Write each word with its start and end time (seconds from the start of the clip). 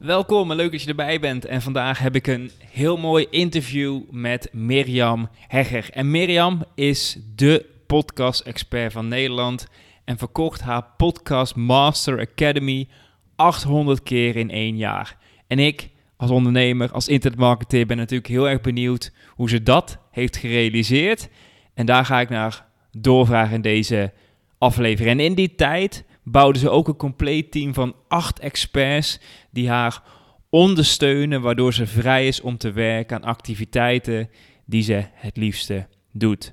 Welkom 0.00 0.50
en 0.50 0.56
leuk 0.56 0.70
dat 0.70 0.82
je 0.82 0.88
erbij 0.88 1.20
bent. 1.20 1.44
En 1.44 1.62
vandaag 1.62 1.98
heb 1.98 2.14
ik 2.14 2.26
een 2.26 2.50
heel 2.58 2.96
mooi 2.96 3.26
interview 3.30 4.00
met 4.10 4.48
Mirjam 4.52 5.28
Hegger. 5.48 5.90
En 5.92 6.10
Mirjam 6.10 6.64
is 6.74 7.18
de 7.34 7.66
podcast-expert 7.86 8.92
van 8.92 9.08
Nederland 9.08 9.66
en 10.04 10.18
verkocht 10.18 10.60
haar 10.60 10.84
Podcast 10.96 11.56
Master 11.56 12.20
Academy 12.20 12.88
800 13.36 14.02
keer 14.02 14.36
in 14.36 14.50
één 14.50 14.76
jaar. 14.76 15.16
En 15.46 15.58
ik 15.58 15.88
als 16.16 16.30
ondernemer, 16.30 16.92
als 16.92 17.08
internetmarketeer 17.08 17.86
ben 17.86 17.96
natuurlijk 17.96 18.28
heel 18.28 18.48
erg 18.48 18.60
benieuwd 18.60 19.12
hoe 19.28 19.48
ze 19.48 19.62
dat 19.62 19.98
heeft 20.10 20.36
gerealiseerd. 20.36 21.28
En 21.74 21.86
daar 21.86 22.04
ga 22.04 22.20
ik 22.20 22.28
naar 22.28 22.66
doorvragen 22.90 23.54
in 23.54 23.62
deze 23.62 24.12
aflevering. 24.58 25.18
En 25.18 25.24
in 25.24 25.34
die 25.34 25.54
tijd 25.54 26.04
bouwden 26.30 26.60
ze 26.60 26.70
ook 26.70 26.88
een 26.88 26.96
compleet 26.96 27.52
team 27.52 27.74
van 27.74 27.94
acht 28.08 28.38
experts 28.38 29.20
die 29.50 29.68
haar 29.68 30.02
ondersteunen, 30.50 31.40
waardoor 31.40 31.74
ze 31.74 31.86
vrij 31.86 32.26
is 32.26 32.40
om 32.40 32.56
te 32.56 32.72
werken 32.72 33.16
aan 33.16 33.28
activiteiten 33.28 34.30
die 34.66 34.82
ze 34.82 35.04
het 35.12 35.36
liefste 35.36 35.86
doet. 36.12 36.52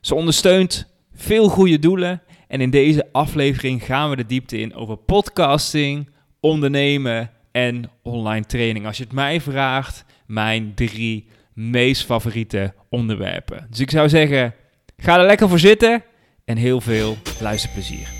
Ze 0.00 0.14
ondersteunt 0.14 0.86
veel 1.14 1.48
goede 1.48 1.78
doelen 1.78 2.22
en 2.48 2.60
in 2.60 2.70
deze 2.70 3.08
aflevering 3.12 3.84
gaan 3.84 4.10
we 4.10 4.16
de 4.16 4.26
diepte 4.26 4.58
in 4.58 4.74
over 4.74 4.96
podcasting, 4.96 6.10
ondernemen 6.40 7.30
en 7.52 7.90
online 8.02 8.46
training. 8.46 8.86
Als 8.86 8.96
je 8.96 9.02
het 9.02 9.12
mij 9.12 9.40
vraagt, 9.40 10.04
mijn 10.26 10.74
drie 10.74 11.26
meest 11.54 12.04
favoriete 12.04 12.74
onderwerpen. 12.88 13.66
Dus 13.70 13.80
ik 13.80 13.90
zou 13.90 14.08
zeggen, 14.08 14.54
ga 14.96 15.18
er 15.18 15.26
lekker 15.26 15.48
voor 15.48 15.58
zitten 15.58 16.02
en 16.44 16.56
heel 16.56 16.80
veel 16.80 17.16
luisterplezier. 17.40 18.19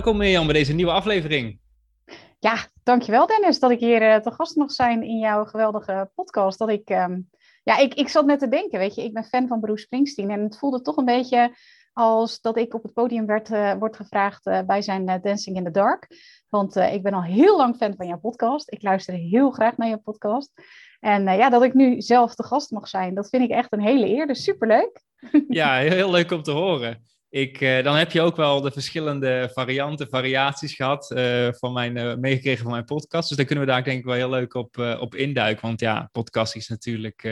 Welkom 0.00 0.18
Mirjam 0.18 0.44
bij 0.44 0.54
deze 0.54 0.72
nieuwe 0.72 0.92
aflevering. 0.92 1.58
Ja, 2.38 2.56
dankjewel 2.82 3.26
Dennis 3.26 3.58
dat 3.58 3.70
ik 3.70 3.80
hier 3.80 4.02
uh, 4.02 4.16
te 4.16 4.30
gast 4.30 4.56
mag 4.56 4.70
zijn 4.70 5.02
in 5.02 5.18
jouw 5.18 5.44
geweldige 5.44 6.10
podcast. 6.14 6.58
Dat 6.58 6.68
ik, 6.68 6.90
um, 6.90 7.30
ja, 7.62 7.78
ik, 7.78 7.94
ik 7.94 8.08
zat 8.08 8.26
net 8.26 8.38
te 8.38 8.48
denken, 8.48 8.78
weet 8.78 8.94
je, 8.94 9.04
ik 9.04 9.12
ben 9.12 9.24
fan 9.24 9.48
van 9.48 9.60
Bruce 9.60 9.82
Springsteen 9.82 10.30
en 10.30 10.42
het 10.42 10.58
voelde 10.58 10.80
toch 10.82 10.96
een 10.96 11.04
beetje 11.04 11.56
als 11.92 12.40
dat 12.40 12.56
ik 12.56 12.74
op 12.74 12.82
het 12.82 12.92
podium 12.92 13.26
werd, 13.26 13.50
uh, 13.50 13.74
wordt 13.74 13.96
gevraagd 13.96 14.46
uh, 14.46 14.62
bij 14.62 14.82
zijn 14.82 15.20
Dancing 15.22 15.56
in 15.56 15.64
the 15.64 15.70
Dark. 15.70 16.06
Want 16.48 16.76
ik 16.76 17.02
ben 17.02 17.14
al 17.14 17.22
heel 17.22 17.56
lang 17.56 17.76
fan 17.76 17.94
van 17.96 18.06
jouw 18.06 18.18
podcast. 18.18 18.72
Ik 18.72 18.82
luister 18.82 19.14
heel 19.14 19.50
graag 19.50 19.76
naar 19.76 19.88
jouw 19.88 20.02
podcast. 20.04 20.52
En 21.00 21.22
ja, 21.22 21.50
dat 21.50 21.62
ik 21.62 21.74
nu 21.74 22.00
zelf 22.00 22.34
te 22.34 22.44
gast 22.44 22.70
mag 22.70 22.88
zijn, 22.88 23.14
dat 23.14 23.28
vind 23.28 23.42
ik 23.42 23.50
echt 23.50 23.72
een 23.72 23.82
hele 23.82 24.06
eer. 24.06 24.26
Dus 24.26 24.42
superleuk. 24.42 25.02
Ja, 25.48 25.76
heel, 25.76 25.90
heel 25.90 26.10
leuk 26.10 26.30
om 26.30 26.42
te 26.42 26.50
horen. 26.50 27.08
Ik, 27.30 27.60
uh, 27.60 27.82
dan 27.82 27.96
heb 27.96 28.12
je 28.12 28.20
ook 28.20 28.36
wel 28.36 28.60
de 28.60 28.70
verschillende 28.70 29.50
varianten, 29.52 30.08
variaties 30.08 30.74
gehad 30.74 31.10
uh, 31.10 31.48
van 31.50 31.72
mijn, 31.72 31.96
uh, 31.96 32.14
meegekregen 32.14 32.62
van 32.62 32.72
mijn 32.72 32.84
podcast. 32.84 33.28
Dus 33.28 33.36
daar 33.36 33.46
kunnen 33.46 33.64
we 33.64 33.70
daar 33.70 33.84
denk 33.84 33.98
ik 33.98 34.04
wel 34.04 34.14
heel 34.14 34.30
leuk 34.30 34.54
op, 34.54 34.96
op 35.00 35.14
induiken. 35.14 35.66
Want 35.66 35.80
ja, 35.80 36.08
podcast 36.12 36.56
is 36.56 36.68
natuurlijk 36.68 37.28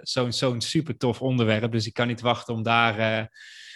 zo'n 0.00 0.32
zo'n 0.32 0.60
super 0.60 0.96
tof 0.96 1.22
onderwerp. 1.22 1.72
Dus 1.72 1.86
ik 1.86 1.92
kan 1.92 2.06
niet 2.06 2.20
wachten 2.20 2.54
om 2.54 2.62
daar 2.62 3.28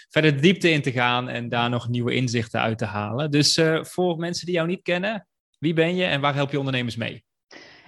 verder 0.09 0.35
de 0.35 0.41
diepte 0.41 0.71
in 0.71 0.83
te 0.83 0.93
gaan 0.93 1.29
en 1.29 1.49
daar 1.49 1.71
nog 1.71 1.89
nieuwe 1.89 2.15
inzichten 2.15 2.61
uit 2.61 2.79
te 2.79 2.85
halen. 2.85 3.31
Dus 3.31 3.61
voor 3.81 4.17
mensen 4.17 4.47
die 4.47 4.55
jou 4.55 4.67
niet 4.69 4.83
kennen, 4.83 5.27
wie 5.59 5.73
ben 5.73 5.97
je 5.97 6.05
en 6.05 6.21
waar 6.21 6.35
help 6.35 6.51
je 6.51 6.59
ondernemers 6.59 6.97
mee? 6.97 7.25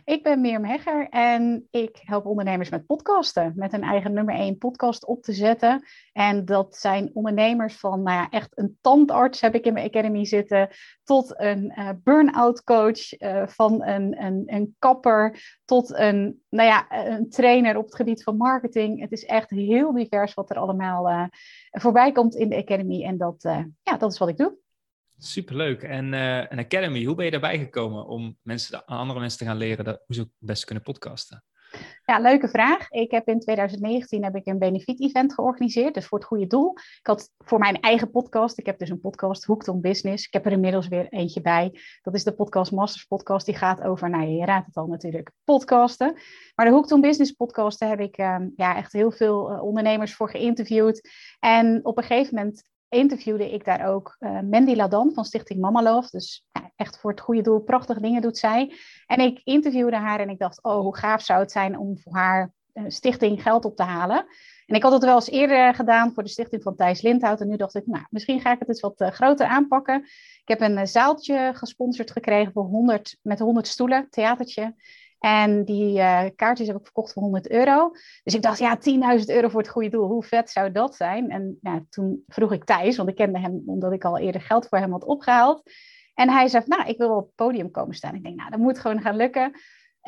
Ik 0.05 0.23
ben 0.23 0.41
Mirjam 0.41 0.65
Hegger 0.65 1.09
en 1.09 1.69
ik 1.71 2.01
help 2.03 2.27
ondernemers 2.27 2.71
met 2.71 2.87
podcasten. 2.87 3.53
Met 3.57 3.73
een 3.73 3.83
eigen 3.83 4.13
nummer 4.13 4.35
1 4.35 4.59
podcast 4.59 5.07
op 5.07 5.23
te 5.23 5.33
zetten. 5.33 5.83
En 6.13 6.45
dat 6.45 6.77
zijn 6.77 7.11
ondernemers 7.13 7.77
van 7.77 8.03
nou 8.03 8.17
ja, 8.17 8.29
echt 8.31 8.59
een 8.59 8.79
tandarts 8.81 9.41
heb 9.41 9.55
ik 9.55 9.65
in 9.65 9.73
mijn 9.73 9.87
academy 9.87 10.25
zitten. 10.25 10.69
Tot 11.05 11.41
een 11.41 11.73
uh, 11.79 11.89
burn-out 12.03 12.65
coach, 12.65 13.21
uh, 13.21 13.47
van 13.47 13.85
een, 13.85 14.23
een, 14.25 14.43
een 14.47 14.75
kapper 14.79 15.59
tot 15.65 15.99
een, 15.99 16.43
nou 16.49 16.69
ja, 16.69 17.07
een 17.07 17.31
trainer 17.31 17.77
op 17.77 17.85
het 17.85 17.95
gebied 17.95 18.23
van 18.23 18.37
marketing. 18.37 19.01
Het 19.01 19.13
is 19.13 19.25
echt 19.25 19.51
heel 19.51 19.93
divers 19.93 20.35
wat 20.35 20.51
er 20.51 20.57
allemaal 20.57 21.11
uh, 21.11 21.25
voorbij 21.71 22.13
komt 22.13 22.35
in 22.35 22.49
de 22.49 22.57
academy. 22.57 23.05
En 23.05 23.17
dat, 23.19 23.43
ja, 23.83 23.97
dat 23.99 24.13
is 24.13 24.19
wat 24.19 24.29
ik 24.29 24.37
doe. 24.37 24.63
Superleuk. 25.19 25.83
En 25.83 26.13
een 26.13 26.59
Academy, 26.59 27.05
hoe 27.05 27.15
ben 27.15 27.25
je 27.25 27.31
daarbij 27.31 27.59
gekomen 27.59 28.07
om 28.07 28.39
mensen, 28.43 28.85
andere 28.85 29.21
mensen 29.21 29.39
te 29.39 29.45
gaan 29.45 29.57
leren 29.57 29.85
dat, 29.85 30.03
hoe 30.07 30.15
ze 30.15 30.21
het 30.21 30.31
best 30.39 30.65
kunnen 30.65 30.85
podcasten? 30.85 31.45
Ja, 32.05 32.19
leuke 32.19 32.49
vraag. 32.49 32.91
Ik 32.91 33.11
heb 33.11 33.29
in 33.29 33.41
2019 33.41 34.25
heb 34.25 34.37
ik 34.37 34.47
een 34.47 34.59
benefit-event 34.59 35.35
georganiseerd, 35.35 35.95
dus 35.95 36.07
voor 36.07 36.19
het 36.19 36.27
goede 36.27 36.47
doel. 36.47 36.73
Ik 36.75 37.07
had 37.07 37.31
voor 37.39 37.59
mijn 37.59 37.81
eigen 37.81 38.11
podcast, 38.11 38.59
ik 38.59 38.67
heb 38.67 38.79
dus 38.79 38.89
een 38.89 39.01
podcast, 39.01 39.45
Hooked 39.45 39.69
on 39.69 39.81
Business. 39.81 40.27
Ik 40.27 40.33
heb 40.33 40.47
er 40.47 40.53
inmiddels 40.53 40.89
weer 40.89 41.09
eentje 41.09 41.41
bij. 41.41 41.81
Dat 42.03 42.15
is 42.15 42.25
de 42.25 42.35
Podcast 42.35 42.73
Masters 42.73 43.05
podcast. 43.05 43.47
Die 43.47 43.57
gaat 43.57 43.83
over, 43.83 44.11
nou 44.11 44.27
je 44.27 44.45
raadt 44.45 44.67
het 44.67 44.77
al 44.77 44.87
natuurlijk, 44.87 45.31
podcasten. 45.45 46.17
Maar 46.55 46.67
de 46.67 46.73
Hooked 46.73 46.93
on 46.93 47.01
Business 47.01 47.33
podcast, 47.33 47.79
daar 47.79 47.89
heb 47.89 48.01
ik 48.01 48.19
um, 48.19 48.53
ja, 48.57 48.77
echt 48.77 48.93
heel 48.93 49.11
veel 49.11 49.53
uh, 49.53 49.63
ondernemers 49.63 50.15
voor 50.15 50.31
geïnterviewd. 50.31 51.09
En 51.39 51.81
op 51.83 51.97
een 51.99 52.05
gegeven 52.05 52.35
moment 52.35 52.73
interviewde 52.94 53.53
ik 53.53 53.65
daar 53.65 53.88
ook 53.88 54.16
uh, 54.21 54.41
Mandy 54.41 54.75
Ladan 54.75 55.12
van 55.15 55.25
Stichting 55.25 55.60
Mama 55.60 55.82
Love. 55.82 56.09
Dus 56.10 56.44
echt 56.77 56.99
voor 56.99 57.10
het 57.10 57.21
goede 57.21 57.43
doel, 57.43 57.60
prachtige 57.60 58.00
dingen 58.00 58.22
doet 58.22 58.38
zij. 58.38 58.75
En 59.06 59.21
ik 59.21 59.41
interviewde 59.44 59.97
haar 59.97 60.21
en 60.21 60.28
ik 60.28 60.38
dacht, 60.38 60.62
oh, 60.62 60.81
hoe 60.81 60.97
gaaf 60.97 61.22
zou 61.22 61.41
het 61.41 61.53
zijn 61.53 61.78
om 61.78 61.99
voor 61.99 62.15
haar 62.15 62.53
uh, 62.72 62.84
stichting 62.87 63.43
geld 63.43 63.65
op 63.65 63.77
te 63.77 63.82
halen. 63.82 64.27
En 64.66 64.77
ik 64.77 64.82
had 64.82 64.93
het 64.93 65.05
wel 65.05 65.15
eens 65.15 65.31
eerder 65.31 65.75
gedaan 65.75 66.12
voor 66.15 66.22
de 66.22 66.28
stichting 66.28 66.62
van 66.62 66.77
Thijs 66.77 67.03
Lindhout. 67.03 67.41
En 67.41 67.49
nu 67.49 67.56
dacht 67.56 67.75
ik, 67.75 67.87
nou, 67.87 68.05
misschien 68.10 68.41
ga 68.41 68.53
ik 68.53 68.59
het 68.59 68.69
eens 68.69 68.81
wat 68.81 69.05
groter 69.12 69.47
aanpakken. 69.47 70.03
Ik 70.44 70.59
heb 70.59 70.61
een 70.61 70.87
zaaltje 70.87 71.50
gesponsord 71.55 72.11
gekregen 72.11 72.53
voor 72.53 72.65
100, 72.65 73.16
met 73.22 73.38
100 73.38 73.66
stoelen, 73.66 74.06
theatertje. 74.11 74.75
En 75.25 75.65
die 75.65 75.99
uh, 75.99 76.25
kaartjes 76.37 76.67
heb 76.67 76.77
ik 76.77 76.85
verkocht 76.85 77.12
voor 77.12 77.23
100 77.23 77.51
euro. 77.51 77.91
Dus 78.23 78.35
ik 78.35 78.43
dacht, 78.43 78.59
ja, 78.59 78.79
10.000 79.19 79.25
euro 79.27 79.49
voor 79.49 79.61
het 79.61 79.71
goede 79.71 79.89
doel. 79.89 80.07
Hoe 80.07 80.23
vet 80.23 80.51
zou 80.51 80.73
dat 80.73 80.95
zijn? 80.95 81.31
En 81.31 81.59
ja, 81.61 81.85
toen 81.89 82.25
vroeg 82.27 82.53
ik 82.53 82.65
Thijs, 82.65 82.97
want 82.97 83.09
ik 83.09 83.15
kende 83.15 83.39
hem 83.39 83.62
omdat 83.67 83.93
ik 83.93 84.05
al 84.05 84.19
eerder 84.19 84.41
geld 84.41 84.69
voor 84.69 84.79
hem 84.79 84.93
had 84.93 85.05
opgehaald. 85.05 85.62
En 86.15 86.31
hij 86.31 86.49
zei, 86.49 86.65
nou, 86.67 86.89
ik 86.89 86.99
wil 86.99 87.09
wel 87.09 87.17
op 87.17 87.27
het 87.27 87.35
podium 87.35 87.71
komen 87.71 87.95
staan. 87.95 88.15
Ik 88.15 88.23
denk, 88.23 88.37
nou, 88.37 88.51
dat 88.51 88.59
moet 88.59 88.79
gewoon 88.79 89.01
gaan 89.01 89.17
lukken. 89.17 89.53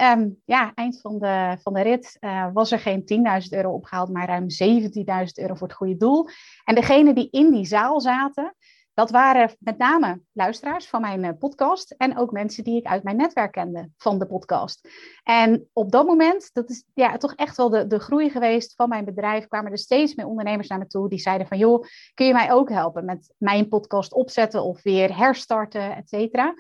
Um, 0.00 0.43
ja, 0.44 0.72
eind 0.75 1.00
van 1.00 1.19
de, 1.19 1.56
van 1.62 1.72
de 1.72 1.83
rit 1.83 2.16
uh, 2.21 2.47
was 2.53 2.72
er 2.72 2.78
geen 2.78 3.00
10.000 3.43 3.48
euro 3.50 3.72
opgehaald, 3.72 4.12
maar 4.12 4.27
ruim 4.27 4.47
17.000 4.62 4.88
euro 5.34 5.54
voor 5.54 5.66
het 5.66 5.77
goede 5.77 5.97
doel. 5.97 6.28
En 6.65 6.75
degene 6.75 7.12
die 7.12 7.28
in 7.31 7.50
die 7.50 7.66
zaal 7.66 8.00
zaten, 8.00 8.54
dat 8.97 9.11
waren 9.11 9.51
met 9.59 9.79
name 9.79 10.21
luisteraars 10.33 10.87
van 10.87 11.01
mijn 11.01 11.25
uh, 11.25 11.31
podcast 11.39 11.91
en 11.91 12.19
ook 12.19 12.33
mensen 12.33 12.65
die 12.65 12.77
ik 12.77 12.87
uit 12.87 13.03
mijn 13.03 13.17
netwerk 13.17 13.53
kende 13.53 13.91
van 13.97 14.19
de 14.19 14.27
podcast. 14.27 14.89
En 15.23 15.69
op 15.73 15.93
dat 15.93 16.07
moment, 16.07 16.51
dat 16.53 16.71
is 16.71 16.84
ja, 16.95 17.17
toch 17.17 17.34
echt 17.34 17.57
wel 17.57 17.71
de, 17.71 17.87
de 17.87 17.99
groei 17.99 18.31
geweest 18.31 18.75
van 18.75 18.89
mijn 18.89 19.05
bedrijf, 19.05 19.47
kwamen 19.47 19.73
er 19.73 19.79
steeds 19.79 20.15
meer 20.15 20.27
ondernemers 20.27 20.69
naar 20.69 20.79
me 20.79 20.87
toe 20.87 21.09
die 21.09 21.19
zeiden 21.19 21.47
van 21.47 21.59
joh, 21.59 21.84
kun 22.15 22.27
je 22.27 22.33
mij 22.33 22.53
ook 22.53 22.69
helpen 22.69 23.05
met 23.05 23.34
mijn 23.39 23.69
podcast 23.69 24.12
opzetten 24.12 24.63
of 24.63 24.83
weer 24.83 25.16
herstarten, 25.16 25.97
et 25.97 26.09
cetera. 26.09 26.54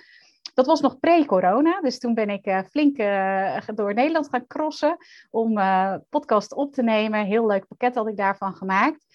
Dat 0.54 0.66
was 0.66 0.80
nog 0.80 0.98
pre-corona, 0.98 1.80
dus 1.80 1.98
toen 1.98 2.14
ben 2.14 2.30
ik 2.30 2.46
uh, 2.46 2.58
flink 2.70 2.98
uh, 2.98 3.58
door 3.74 3.94
Nederland 3.94 4.28
gaan 4.28 4.46
crossen 4.46 4.96
om 5.30 5.58
podcast 6.08 6.54
op 6.54 6.72
te 6.72 6.82
nemen. 6.82 7.24
Heel 7.24 7.46
leuk 7.46 7.66
pakket 7.68 7.94
had 7.94 8.08
ik 8.08 8.16
daarvan 8.16 8.54
gemaakt 8.54 9.05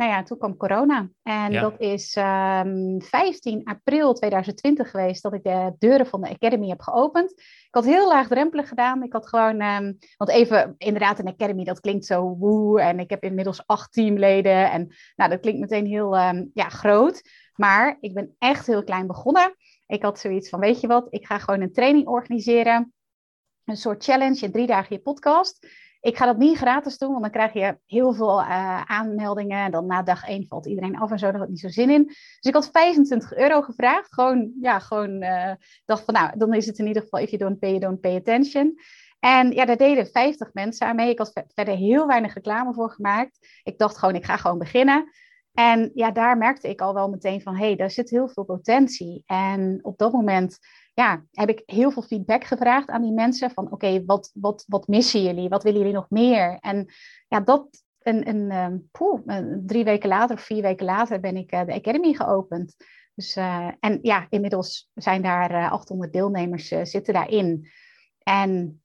nou 0.00 0.12
ja, 0.12 0.22
toen 0.22 0.38
kwam 0.38 0.56
corona. 0.56 1.10
En 1.22 1.52
ja. 1.52 1.60
dat 1.60 1.80
is 1.80 2.16
um, 2.16 3.02
15 3.02 3.64
april 3.64 4.12
2020 4.12 4.90
geweest 4.90 5.22
dat 5.22 5.32
ik 5.32 5.42
de 5.42 5.72
deuren 5.78 6.06
van 6.06 6.20
de 6.20 6.28
Academy 6.28 6.68
heb 6.68 6.80
geopend. 6.80 7.30
Ik 7.40 7.68
had 7.70 7.84
heel 7.84 8.08
laagdrempelig 8.08 8.68
gedaan. 8.68 9.02
Ik 9.02 9.12
had 9.12 9.28
gewoon, 9.28 9.62
um, 9.62 9.98
want 10.16 10.30
even, 10.30 10.74
inderdaad, 10.78 11.18
een 11.18 11.28
Academy, 11.28 11.64
dat 11.64 11.80
klinkt 11.80 12.06
zo 12.06 12.36
woe. 12.38 12.80
En 12.80 12.98
ik 12.98 13.10
heb 13.10 13.22
inmiddels 13.22 13.66
acht 13.66 13.92
teamleden. 13.92 14.70
En 14.70 14.94
nou, 15.16 15.30
dat 15.30 15.40
klinkt 15.40 15.60
meteen 15.60 15.86
heel 15.86 16.18
um, 16.18 16.50
ja, 16.54 16.68
groot. 16.68 17.22
Maar 17.54 17.96
ik 18.00 18.14
ben 18.14 18.34
echt 18.38 18.66
heel 18.66 18.84
klein 18.84 19.06
begonnen. 19.06 19.54
Ik 19.86 20.02
had 20.02 20.18
zoiets 20.18 20.48
van, 20.48 20.60
weet 20.60 20.80
je 20.80 20.86
wat, 20.86 21.06
ik 21.10 21.26
ga 21.26 21.38
gewoon 21.38 21.60
een 21.60 21.72
training 21.72 22.06
organiseren. 22.06 22.92
Een 23.64 23.76
soort 23.76 24.04
challenge 24.04 24.44
in 24.44 24.52
drie 24.52 24.66
dagen 24.66 24.96
je 24.96 25.02
podcast. 25.02 25.66
Ik 26.00 26.16
ga 26.16 26.26
dat 26.26 26.36
niet 26.36 26.56
gratis 26.56 26.98
doen, 26.98 27.10
want 27.10 27.22
dan 27.22 27.30
krijg 27.30 27.52
je 27.52 27.78
heel 27.86 28.12
veel 28.12 28.40
uh, 28.40 28.82
aanmeldingen. 28.82 29.64
En 29.64 29.70
dan 29.70 29.86
na 29.86 30.02
dag 30.02 30.24
één 30.24 30.46
valt 30.46 30.66
iedereen 30.66 30.98
af 30.98 31.10
en 31.10 31.18
zo, 31.18 31.24
daar 31.24 31.34
had 31.34 31.42
ik 31.42 31.48
niet 31.48 31.60
zo 31.60 31.68
zin 31.68 31.90
in. 31.90 32.04
Dus 32.04 32.38
ik 32.40 32.54
had 32.54 32.70
25 32.72 33.34
euro 33.34 33.62
gevraagd. 33.62 34.14
Gewoon, 34.14 34.52
ja, 34.60 34.78
gewoon 34.78 35.22
uh, 35.22 35.52
dacht 35.84 36.04
van, 36.04 36.14
nou, 36.14 36.38
dan 36.38 36.54
is 36.54 36.66
het 36.66 36.78
in 36.78 36.86
ieder 36.86 37.02
geval, 37.02 37.20
if 37.20 37.30
you 37.30 37.42
don't 37.42 37.58
pay, 37.58 37.78
don't 37.78 38.00
pay 38.00 38.16
attention. 38.16 38.78
En 39.18 39.50
ja, 39.50 39.64
daar 39.64 39.76
deden 39.76 40.06
50 40.06 40.52
mensen 40.52 40.86
aan 40.86 40.96
mee. 40.96 41.10
Ik 41.10 41.18
had 41.18 41.44
verder 41.54 41.76
heel 41.76 42.06
weinig 42.06 42.34
reclame 42.34 42.74
voor 42.74 42.90
gemaakt. 42.90 43.60
Ik 43.62 43.78
dacht 43.78 43.98
gewoon, 43.98 44.14
ik 44.14 44.24
ga 44.24 44.36
gewoon 44.36 44.58
beginnen. 44.58 45.10
En 45.52 45.90
ja, 45.94 46.10
daar 46.10 46.38
merkte 46.38 46.68
ik 46.68 46.80
al 46.80 46.94
wel 46.94 47.08
meteen 47.08 47.42
van, 47.42 47.56
hé, 47.56 47.66
hey, 47.66 47.76
daar 47.76 47.90
zit 47.90 48.10
heel 48.10 48.28
veel 48.28 48.44
potentie. 48.44 49.22
En 49.26 49.78
op 49.82 49.98
dat 49.98 50.12
moment 50.12 50.58
ja, 50.94 51.24
heb 51.32 51.48
ik 51.48 51.62
heel 51.66 51.90
veel 51.90 52.02
feedback 52.02 52.44
gevraagd 52.44 52.88
aan 52.88 53.02
die 53.02 53.12
mensen. 53.12 53.50
Van 53.50 53.72
oké, 53.72 54.04
wat, 54.04 54.30
wat, 54.34 54.64
wat 54.68 54.88
missen 54.88 55.22
jullie? 55.22 55.48
Wat 55.48 55.62
willen 55.62 55.78
jullie 55.78 55.94
nog 55.94 56.10
meer? 56.10 56.58
En 56.60 56.92
ja, 57.28 57.40
dat 57.40 57.82
een, 58.02 58.28
een, 58.28 58.50
ehm, 58.50 58.78
poeh, 58.90 59.20
drie 59.66 59.84
weken 59.84 60.08
later 60.08 60.36
of 60.36 60.42
vier 60.42 60.62
weken 60.62 60.84
later 60.84 61.20
ben 61.20 61.36
ik 61.36 61.52
uh, 61.52 61.64
de 61.64 61.74
Academy 61.74 62.12
geopend. 62.14 62.76
Dus, 63.14 63.36
uh, 63.36 63.70
en 63.80 63.98
ja, 64.02 64.26
inmiddels 64.28 64.90
zijn 64.94 65.22
daar 65.22 65.50
uh, 65.50 65.64
eh, 65.64 65.72
800 65.72 66.12
deelnemers 66.12 66.68
zitten 66.68 67.14
daarin. 67.14 67.68
En 68.22 68.82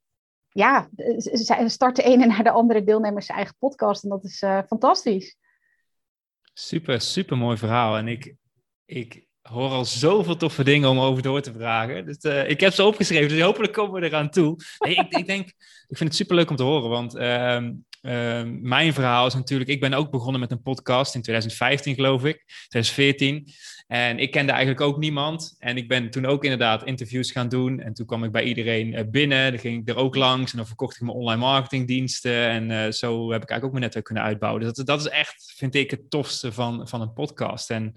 ja, 0.50 0.90
ze 1.18 1.64
starten 1.68 2.04
de 2.04 2.10
ene 2.10 2.26
naar 2.36 2.44
de 2.44 2.52
andere 2.52 2.84
deelnemers 2.84 3.26
zijn 3.26 3.38
eigen 3.38 3.56
podcast. 3.60 4.04
En 4.04 4.10
dat 4.10 4.24
is 4.24 4.38
fantastisch. 4.68 5.38
Super, 6.54 7.02
super 7.02 7.38
mooi 7.38 7.58
verhaal. 7.58 7.98
En 7.98 8.08
ik, 8.08 8.36
ik 8.86 9.25
hoor 9.50 9.70
al 9.70 9.86
zoveel 9.86 10.38
toffe 10.38 10.64
dingen 10.64 10.90
om 10.90 11.00
over 11.00 11.24
door 11.24 11.42
te 11.42 11.54
vragen. 11.54 12.06
Dus, 12.06 12.18
uh, 12.22 12.50
ik 12.50 12.60
heb 12.60 12.74
ze 12.74 12.84
opgeschreven, 12.84 13.30
dus 13.30 13.42
hopelijk 13.42 13.74
komen 13.74 14.02
we 14.02 14.08
eraan 14.08 14.30
toe. 14.30 14.58
ik, 14.80 15.06
ik, 15.10 15.26
denk, 15.26 15.48
ik 15.88 15.98
vind 15.98 16.10
het 16.10 16.16
super 16.16 16.36
leuk 16.36 16.50
om 16.50 16.56
te 16.56 16.64
horen, 16.64 16.90
want 16.90 17.16
uh, 17.16 18.44
mijn 18.62 18.94
verhaal 18.94 19.28
is 19.28 19.34
natuurlijk, 19.34 19.70
ik 19.70 19.80
ben 19.80 19.94
ook 19.94 20.12
begonnen 20.12 20.40
met 20.40 20.52
een 20.52 20.62
podcast 20.62 21.16
in 21.16 21.22
2015 21.22 21.96
geloof 21.96 22.26
ik, 22.26 22.44
2014. 22.68 23.54
En 23.88 24.20
ik 24.20 24.32
kende 24.32 24.52
eigenlijk 24.52 24.82
ook 24.82 24.98
niemand. 24.98 25.56
En 25.60 25.78
ik 25.78 25.88
ben 25.88 26.10
toen 26.10 26.26
ook 26.26 26.44
inderdaad 26.44 26.84
interviews 26.84 27.32
gaan 27.32 27.50
doen. 27.50 27.80
En 27.80 27.94
toen 27.94 28.06
kwam 28.06 28.24
ik 28.24 28.32
bij 28.32 28.44
iedereen 28.44 28.94
eh, 28.94 29.04
binnen. 29.08 29.52
Dan 29.52 29.60
ging 29.60 29.82
ik 29.82 29.90
er 29.90 29.96
ook 29.96 30.16
langs. 30.16 30.52
En 30.52 30.58
dan 30.58 30.68
verkocht 30.68 30.96
ik 30.96 31.02
mijn 31.02 31.18
online 31.18 31.42
marketingdiensten. 31.42 32.50
En 32.50 32.70
uh, 32.70 32.92
zo 32.92 33.32
heb 33.32 33.44
ik 33.44 33.50
eigenlijk 33.50 33.64
ook 33.64 33.72
mijn 33.72 33.84
netwerk 33.84 34.06
kunnen 34.06 34.24
uitbouwen. 34.24 34.62
Dus 34.62 34.74
dat, 34.74 34.86
dat 34.86 35.00
is 35.00 35.08
echt, 35.08 35.54
vind 35.56 35.76
ik, 35.76 35.92
het 35.92 36.10
tofste 36.10 36.52
van, 36.52 36.88
van 36.88 37.02
een 37.02 37.14
podcast. 37.14 37.70
En 37.70 37.96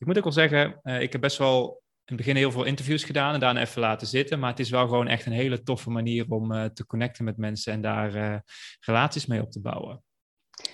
ik 0.00 0.06
moet 0.06 0.16
ook 0.16 0.24
wel 0.24 0.32
zeggen, 0.32 0.80
uh, 0.82 1.00
ik 1.00 1.12
heb 1.12 1.20
best 1.20 1.38
wel 1.38 1.82
in 2.04 2.16
het 2.16 2.16
begin 2.16 2.36
heel 2.36 2.52
veel 2.52 2.64
interviews 2.64 3.04
gedaan 3.04 3.34
en 3.34 3.40
daarna 3.40 3.60
even 3.60 3.80
laten 3.80 4.06
zitten. 4.06 4.38
Maar 4.38 4.50
het 4.50 4.58
is 4.58 4.70
wel 4.70 4.84
gewoon 4.84 5.08
echt 5.08 5.26
een 5.26 5.32
hele 5.32 5.62
toffe 5.62 5.90
manier 5.90 6.24
om 6.28 6.52
uh, 6.52 6.64
te 6.64 6.86
connecten 6.86 7.24
met 7.24 7.36
mensen 7.36 7.72
en 7.72 7.80
daar 7.80 8.14
uh, 8.14 8.36
relaties 8.80 9.26
mee 9.26 9.42
op 9.42 9.50
te 9.50 9.60
bouwen. 9.60 10.02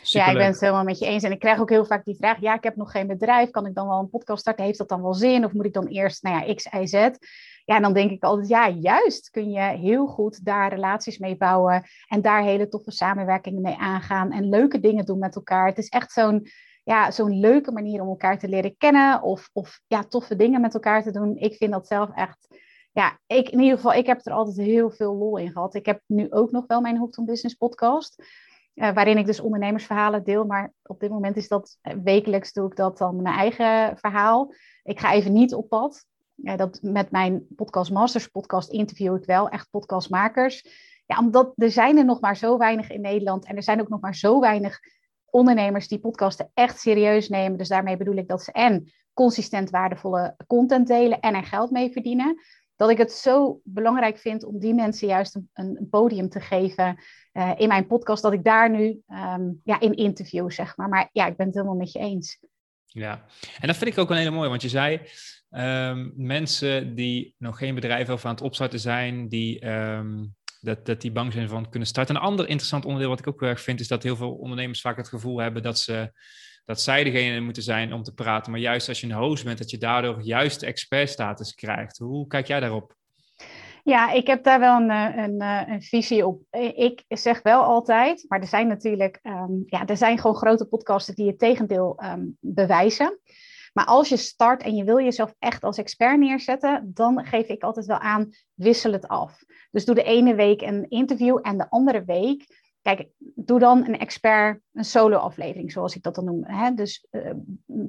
Superleuk. 0.02 0.26
Ja, 0.26 0.32
ik 0.32 0.38
ben 0.38 0.46
het 0.46 0.60
helemaal 0.60 0.84
met 0.84 0.98
je 0.98 1.06
eens. 1.06 1.22
En 1.22 1.32
ik 1.32 1.38
krijg 1.38 1.60
ook 1.60 1.70
heel 1.70 1.84
vaak 1.84 2.04
die 2.04 2.16
vraag: 2.16 2.40
ja, 2.40 2.54
ik 2.54 2.62
heb 2.62 2.76
nog 2.76 2.90
geen 2.90 3.06
bedrijf. 3.06 3.50
Kan 3.50 3.66
ik 3.66 3.74
dan 3.74 3.88
wel 3.88 3.98
een 3.98 4.10
podcast 4.10 4.40
starten? 4.40 4.64
Heeft 4.64 4.78
dat 4.78 4.88
dan 4.88 5.02
wel 5.02 5.14
zin? 5.14 5.44
Of 5.44 5.52
moet 5.52 5.64
ik 5.64 5.72
dan 5.72 5.86
eerst, 5.86 6.22
nou 6.22 6.46
ja, 6.46 6.54
X, 6.54 6.64
Y, 6.64 6.86
Z? 6.86 6.92
Ja, 7.64 7.76
en 7.76 7.82
dan 7.82 7.92
denk 7.92 8.10
ik 8.10 8.22
altijd: 8.22 8.48
ja, 8.48 8.68
juist 8.68 9.30
kun 9.30 9.50
je 9.50 9.60
heel 9.60 10.06
goed 10.06 10.44
daar 10.44 10.68
relaties 10.68 11.18
mee 11.18 11.36
bouwen. 11.36 11.84
En 12.06 12.22
daar 12.22 12.42
hele 12.42 12.68
toffe 12.68 12.90
samenwerkingen 12.90 13.62
mee 13.62 13.76
aangaan. 13.76 14.32
En 14.32 14.48
leuke 14.48 14.80
dingen 14.80 15.04
doen 15.04 15.18
met 15.18 15.36
elkaar. 15.36 15.66
Het 15.66 15.78
is 15.78 15.88
echt 15.88 16.12
zo'n 16.12 16.48
ja, 16.86 17.10
zo'n 17.10 17.40
leuke 17.40 17.72
manier 17.72 18.00
om 18.00 18.08
elkaar 18.08 18.38
te 18.38 18.48
leren 18.48 18.76
kennen 18.76 19.22
of, 19.22 19.50
of 19.52 19.80
ja, 19.86 20.04
toffe 20.04 20.36
dingen 20.36 20.60
met 20.60 20.74
elkaar 20.74 21.02
te 21.02 21.10
doen. 21.10 21.36
Ik 21.36 21.54
vind 21.54 21.72
dat 21.72 21.86
zelf 21.86 22.10
echt, 22.14 22.58
ja, 22.92 23.18
ik, 23.26 23.48
in 23.48 23.60
ieder 23.60 23.76
geval, 23.76 23.92
ik 23.92 24.06
heb 24.06 24.26
er 24.26 24.32
altijd 24.32 24.56
heel 24.56 24.90
veel 24.90 25.14
lol 25.14 25.36
in 25.36 25.52
gehad. 25.52 25.74
Ik 25.74 25.86
heb 25.86 26.00
nu 26.06 26.26
ook 26.30 26.50
nog 26.50 26.66
wel 26.66 26.80
mijn 26.80 26.98
Hooked 26.98 27.24
Business 27.24 27.54
podcast, 27.54 28.22
uh, 28.74 28.92
waarin 28.92 29.18
ik 29.18 29.26
dus 29.26 29.40
ondernemersverhalen 29.40 30.24
deel, 30.24 30.44
maar 30.44 30.72
op 30.82 31.00
dit 31.00 31.10
moment 31.10 31.36
is 31.36 31.48
dat 31.48 31.78
eh, 31.80 31.94
wekelijks 32.04 32.52
doe 32.52 32.70
ik 32.70 32.76
dat 32.76 32.98
dan 32.98 33.22
mijn 33.22 33.36
eigen 33.36 33.98
verhaal. 33.98 34.52
Ik 34.82 35.00
ga 35.00 35.12
even 35.12 35.32
niet 35.32 35.54
op 35.54 35.68
pad. 35.68 36.04
Dat 36.34 36.78
met 36.82 37.10
mijn 37.10 37.46
podcast 37.56 37.90
Masters 37.90 38.26
podcast 38.26 38.70
interview 38.70 39.16
ik 39.16 39.24
wel 39.24 39.48
echt 39.48 39.70
podcastmakers. 39.70 40.66
Ja, 41.06 41.18
omdat 41.18 41.52
er 41.56 41.70
zijn 41.70 41.98
er 41.98 42.04
nog 42.04 42.20
maar 42.20 42.36
zo 42.36 42.58
weinig 42.58 42.90
in 42.90 43.00
Nederland 43.00 43.44
en 43.44 43.56
er 43.56 43.62
zijn 43.62 43.80
ook 43.80 43.88
nog 43.88 44.00
maar 44.00 44.14
zo 44.14 44.40
weinig 44.40 44.78
ondernemers 45.30 45.88
die 45.88 45.98
podcasten 45.98 46.50
echt 46.54 46.80
serieus 46.80 47.28
nemen. 47.28 47.58
Dus 47.58 47.68
daarmee 47.68 47.96
bedoel 47.96 48.16
ik 48.16 48.28
dat 48.28 48.42
ze 48.42 48.52
en 48.52 48.92
consistent 49.12 49.70
waardevolle 49.70 50.36
content 50.46 50.86
delen 50.86 51.20
en 51.20 51.34
er 51.34 51.44
geld 51.44 51.70
mee 51.70 51.92
verdienen. 51.92 52.40
Dat 52.76 52.90
ik 52.90 52.98
het 52.98 53.12
zo 53.12 53.60
belangrijk 53.64 54.18
vind 54.18 54.44
om 54.44 54.58
die 54.58 54.74
mensen 54.74 55.08
juist 55.08 55.34
een, 55.34 55.50
een 55.52 55.88
podium 55.90 56.28
te 56.28 56.40
geven 56.40 56.98
uh, 57.32 57.52
in 57.56 57.68
mijn 57.68 57.86
podcast. 57.86 58.22
Dat 58.22 58.32
ik 58.32 58.44
daar 58.44 58.70
nu 58.70 59.00
um, 59.08 59.60
ja, 59.64 59.80
in 59.80 59.94
interview, 59.94 60.50
zeg 60.50 60.76
maar. 60.76 60.88
Maar 60.88 61.08
ja, 61.12 61.26
ik 61.26 61.36
ben 61.36 61.46
het 61.46 61.54
helemaal 61.54 61.76
met 61.76 61.92
je 61.92 61.98
eens. 61.98 62.38
Ja, 62.86 63.24
en 63.60 63.66
dat 63.66 63.76
vind 63.76 63.90
ik 63.90 63.98
ook 63.98 64.10
een 64.10 64.16
hele 64.16 64.30
mooie. 64.30 64.48
Want 64.48 64.62
je 64.62 64.68
zei, 64.68 65.00
um, 65.50 66.12
mensen 66.16 66.94
die 66.94 67.34
nog 67.38 67.58
geen 67.58 67.74
bedrijf 67.74 68.10
of 68.10 68.24
aan 68.24 68.30
het 68.30 68.42
opstarten 68.42 68.80
zijn, 68.80 69.28
die 69.28 69.66
um, 69.68 70.34
dat, 70.66 70.86
dat 70.86 71.00
die 71.00 71.12
bang 71.12 71.32
zijn 71.32 71.48
van 71.48 71.70
kunnen 71.70 71.88
starten. 71.88 72.14
Een 72.14 72.20
ander 72.20 72.48
interessant 72.48 72.84
onderdeel 72.84 73.10
wat 73.10 73.18
ik 73.18 73.26
ook 73.26 73.40
heel 73.40 73.48
erg 73.48 73.60
vind, 73.60 73.80
is 73.80 73.88
dat 73.88 74.02
heel 74.02 74.16
veel 74.16 74.32
ondernemers 74.32 74.80
vaak 74.80 74.96
het 74.96 75.08
gevoel 75.08 75.38
hebben 75.38 75.62
dat, 75.62 75.78
ze, 75.78 76.12
dat 76.64 76.80
zij 76.80 77.04
degene 77.04 77.40
moeten 77.40 77.62
zijn 77.62 77.92
om 77.92 78.02
te 78.02 78.14
praten. 78.14 78.52
Maar 78.52 78.60
juist 78.60 78.88
als 78.88 79.00
je 79.00 79.06
een 79.06 79.12
host 79.12 79.44
bent, 79.44 79.58
dat 79.58 79.70
je 79.70 79.78
daardoor 79.78 80.20
juist 80.22 80.62
expertstatus 80.62 81.54
krijgt. 81.54 81.98
Hoe 81.98 82.26
kijk 82.26 82.46
jij 82.46 82.60
daarop? 82.60 82.94
Ja, 83.82 84.12
ik 84.12 84.26
heb 84.26 84.44
daar 84.44 84.60
wel 84.60 84.80
een, 84.80 84.90
eh, 84.90 85.24
een, 85.24 85.40
eh, 85.40 85.62
een, 85.66 85.82
visie 85.82 86.26
op. 86.26 86.42
Ik 86.74 87.04
zeg 87.08 87.42
wel 87.42 87.62
altijd, 87.62 88.24
maar 88.28 88.40
er 88.40 88.46
zijn 88.46 88.68
natuurlijk, 88.68 89.20
um, 89.22 89.62
ja, 89.66 89.86
er 89.86 89.96
zijn 89.96 90.18
gewoon 90.18 90.36
grote 90.36 90.64
podcasten 90.64 91.14
die 91.14 91.26
het 91.26 91.38
tegendeel 91.38 92.02
um, 92.04 92.36
bewijzen. 92.40 93.18
Maar 93.76 93.84
als 93.84 94.08
je 94.08 94.16
start 94.16 94.62
en 94.62 94.74
je 94.74 94.84
wil 94.84 95.00
jezelf 95.00 95.34
echt 95.38 95.64
als 95.64 95.78
expert 95.78 96.18
neerzetten, 96.18 96.90
dan 96.94 97.24
geef 97.24 97.48
ik 97.48 97.62
altijd 97.62 97.86
wel 97.86 97.98
aan, 97.98 98.30
wissel 98.54 98.92
het 98.92 99.08
af. 99.08 99.44
Dus 99.70 99.84
doe 99.84 99.94
de 99.94 100.02
ene 100.02 100.34
week 100.34 100.62
een 100.62 100.88
interview 100.88 101.38
en 101.42 101.58
de 101.58 101.70
andere 101.70 102.04
week, 102.04 102.46
kijk, 102.82 103.08
doe 103.18 103.58
dan 103.58 103.86
een 103.86 103.98
expert, 103.98 104.60
een 104.72 104.84
solo-aflevering, 104.84 105.72
zoals 105.72 105.96
ik 105.96 106.02
dat 106.02 106.14
dan 106.14 106.24
noem. 106.24 106.44
Hè? 106.44 106.74
Dus 106.74 107.06
uh, 107.10 107.30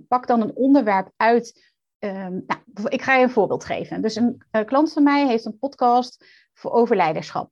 pak 0.07 0.28
dan 0.28 0.42
een 0.42 0.56
onderwerp 0.56 1.12
uit. 1.16 1.74
Uh, 2.00 2.28
nou, 2.28 2.88
ik 2.88 3.01
ga 3.01 3.16
je 3.16 3.24
een 3.24 3.30
voorbeeld 3.30 3.66
geven. 3.66 4.01
Dus 4.01 4.16
een 4.16 4.42
klant 4.66 4.94
van 4.94 5.04
mij 5.04 5.28
heeft 5.28 5.45
een 5.45 5.60
podcast 5.60 6.25
voor 6.54 6.72
over 6.72 6.95
leiderschap. 6.95 7.51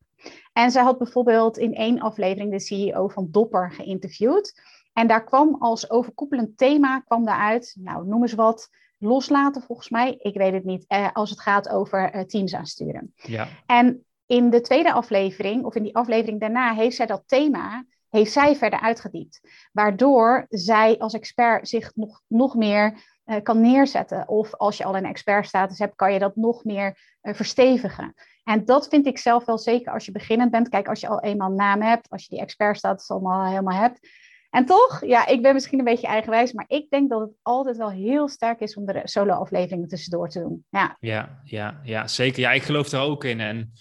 En 0.54 0.72
zij 0.72 0.84
had 0.84 0.98
bijvoorbeeld 0.98 1.58
in 1.58 1.74
één 1.74 2.00
aflevering 2.00 2.52
de 2.52 2.60
CEO 2.60 3.08
van 3.08 3.28
Dopper 3.32 3.72
geïnterviewd. 3.72 4.62
En 4.96 5.08
daar 5.08 5.24
kwam 5.24 5.56
als 5.60 5.90
overkoepelend 5.90 6.58
thema, 6.58 7.00
kwam 7.00 7.26
daaruit, 7.26 7.76
nou 7.80 8.08
noem 8.08 8.22
eens 8.22 8.34
wat, 8.34 8.70
loslaten 8.98 9.62
volgens 9.62 9.90
mij. 9.90 10.16
Ik 10.20 10.38
weet 10.38 10.54
het 10.54 10.64
niet, 10.64 10.86
eh, 10.88 11.08
als 11.14 11.30
het 11.30 11.40
gaat 11.40 11.70
over 11.70 12.12
eh, 12.12 12.22
teams 12.22 12.56
aansturen. 12.56 13.14
Ja. 13.16 13.48
En 13.66 14.06
in 14.26 14.50
de 14.50 14.62
tweede 14.62 14.94
aflevering, 14.94 15.64
of 15.64 15.76
in 15.76 15.84
die 15.84 15.96
aflevering 15.96 16.40
daarna, 16.40 16.74
heeft 16.74 16.96
zij 16.96 17.06
dat 17.06 17.24
thema, 17.26 17.86
heeft 18.10 18.32
zij 18.32 18.56
verder 18.56 18.80
uitgediept. 18.80 19.42
Waardoor 19.72 20.46
zij 20.50 20.98
als 20.98 21.14
expert 21.14 21.68
zich 21.68 21.92
nog, 21.96 22.22
nog 22.28 22.56
meer 22.56 23.04
uh, 23.26 23.36
kan 23.44 23.62
neerzetten. 23.62 24.28
Of 24.28 24.56
als 24.56 24.78
je 24.78 24.84
al 24.84 24.98
een 24.98 25.06
expertstatus 25.06 25.80
hebt, 25.80 25.96
kan 25.96 26.14
je 26.14 26.20
dat 26.20 26.36
nog 26.36 26.64
meer 26.64 27.18
uh, 27.22 27.34
verstevigen. 27.34 28.14
En 28.44 28.66
dat 28.66 28.88
vind 28.88 29.06
ik 29.06 29.18
zelf 29.18 29.46
wel 29.46 29.58
zeker 29.58 29.94
als 29.94 30.06
je 30.06 30.12
beginnend 30.12 30.52
bent. 30.52 30.70
Kijk, 30.70 30.88
als 30.88 31.00
je 31.00 31.08
al 31.08 31.22
eenmaal 31.22 31.52
naam 31.52 31.82
hebt, 31.82 32.10
als 32.10 32.24
je 32.24 32.30
die 32.30 32.40
expertstatus 32.40 33.10
allemaal 33.10 33.46
helemaal 33.46 33.80
hebt, 33.80 34.08
en 34.56 34.66
toch, 34.66 35.06
ja, 35.06 35.28
ik 35.28 35.42
ben 35.42 35.54
misschien 35.54 35.80
een 35.80 35.86
beetje 35.86 36.08
eigenwijs, 36.08 36.54
maar 36.54 36.66
ik 36.68 36.90
denk 36.90 37.10
dat 37.10 37.22
het 37.22 37.32
altijd 37.42 37.78
wel 37.78 37.92
heel 37.92 38.28
sterk 38.28 38.60
is 38.60 38.76
om 38.76 38.86
de 38.86 39.02
solo-afleveringen 39.04 39.88
tussendoor 39.88 40.30
te 40.30 40.40
doen. 40.40 40.66
Ja. 40.70 40.98
Ja, 41.00 41.42
ja, 41.44 41.80
ja, 41.84 42.08
zeker. 42.08 42.40
Ja, 42.40 42.52
ik 42.52 42.64
geloof 42.64 42.92
er 42.92 43.00
ook 43.00 43.24
in. 43.24 43.40
En 43.40 43.72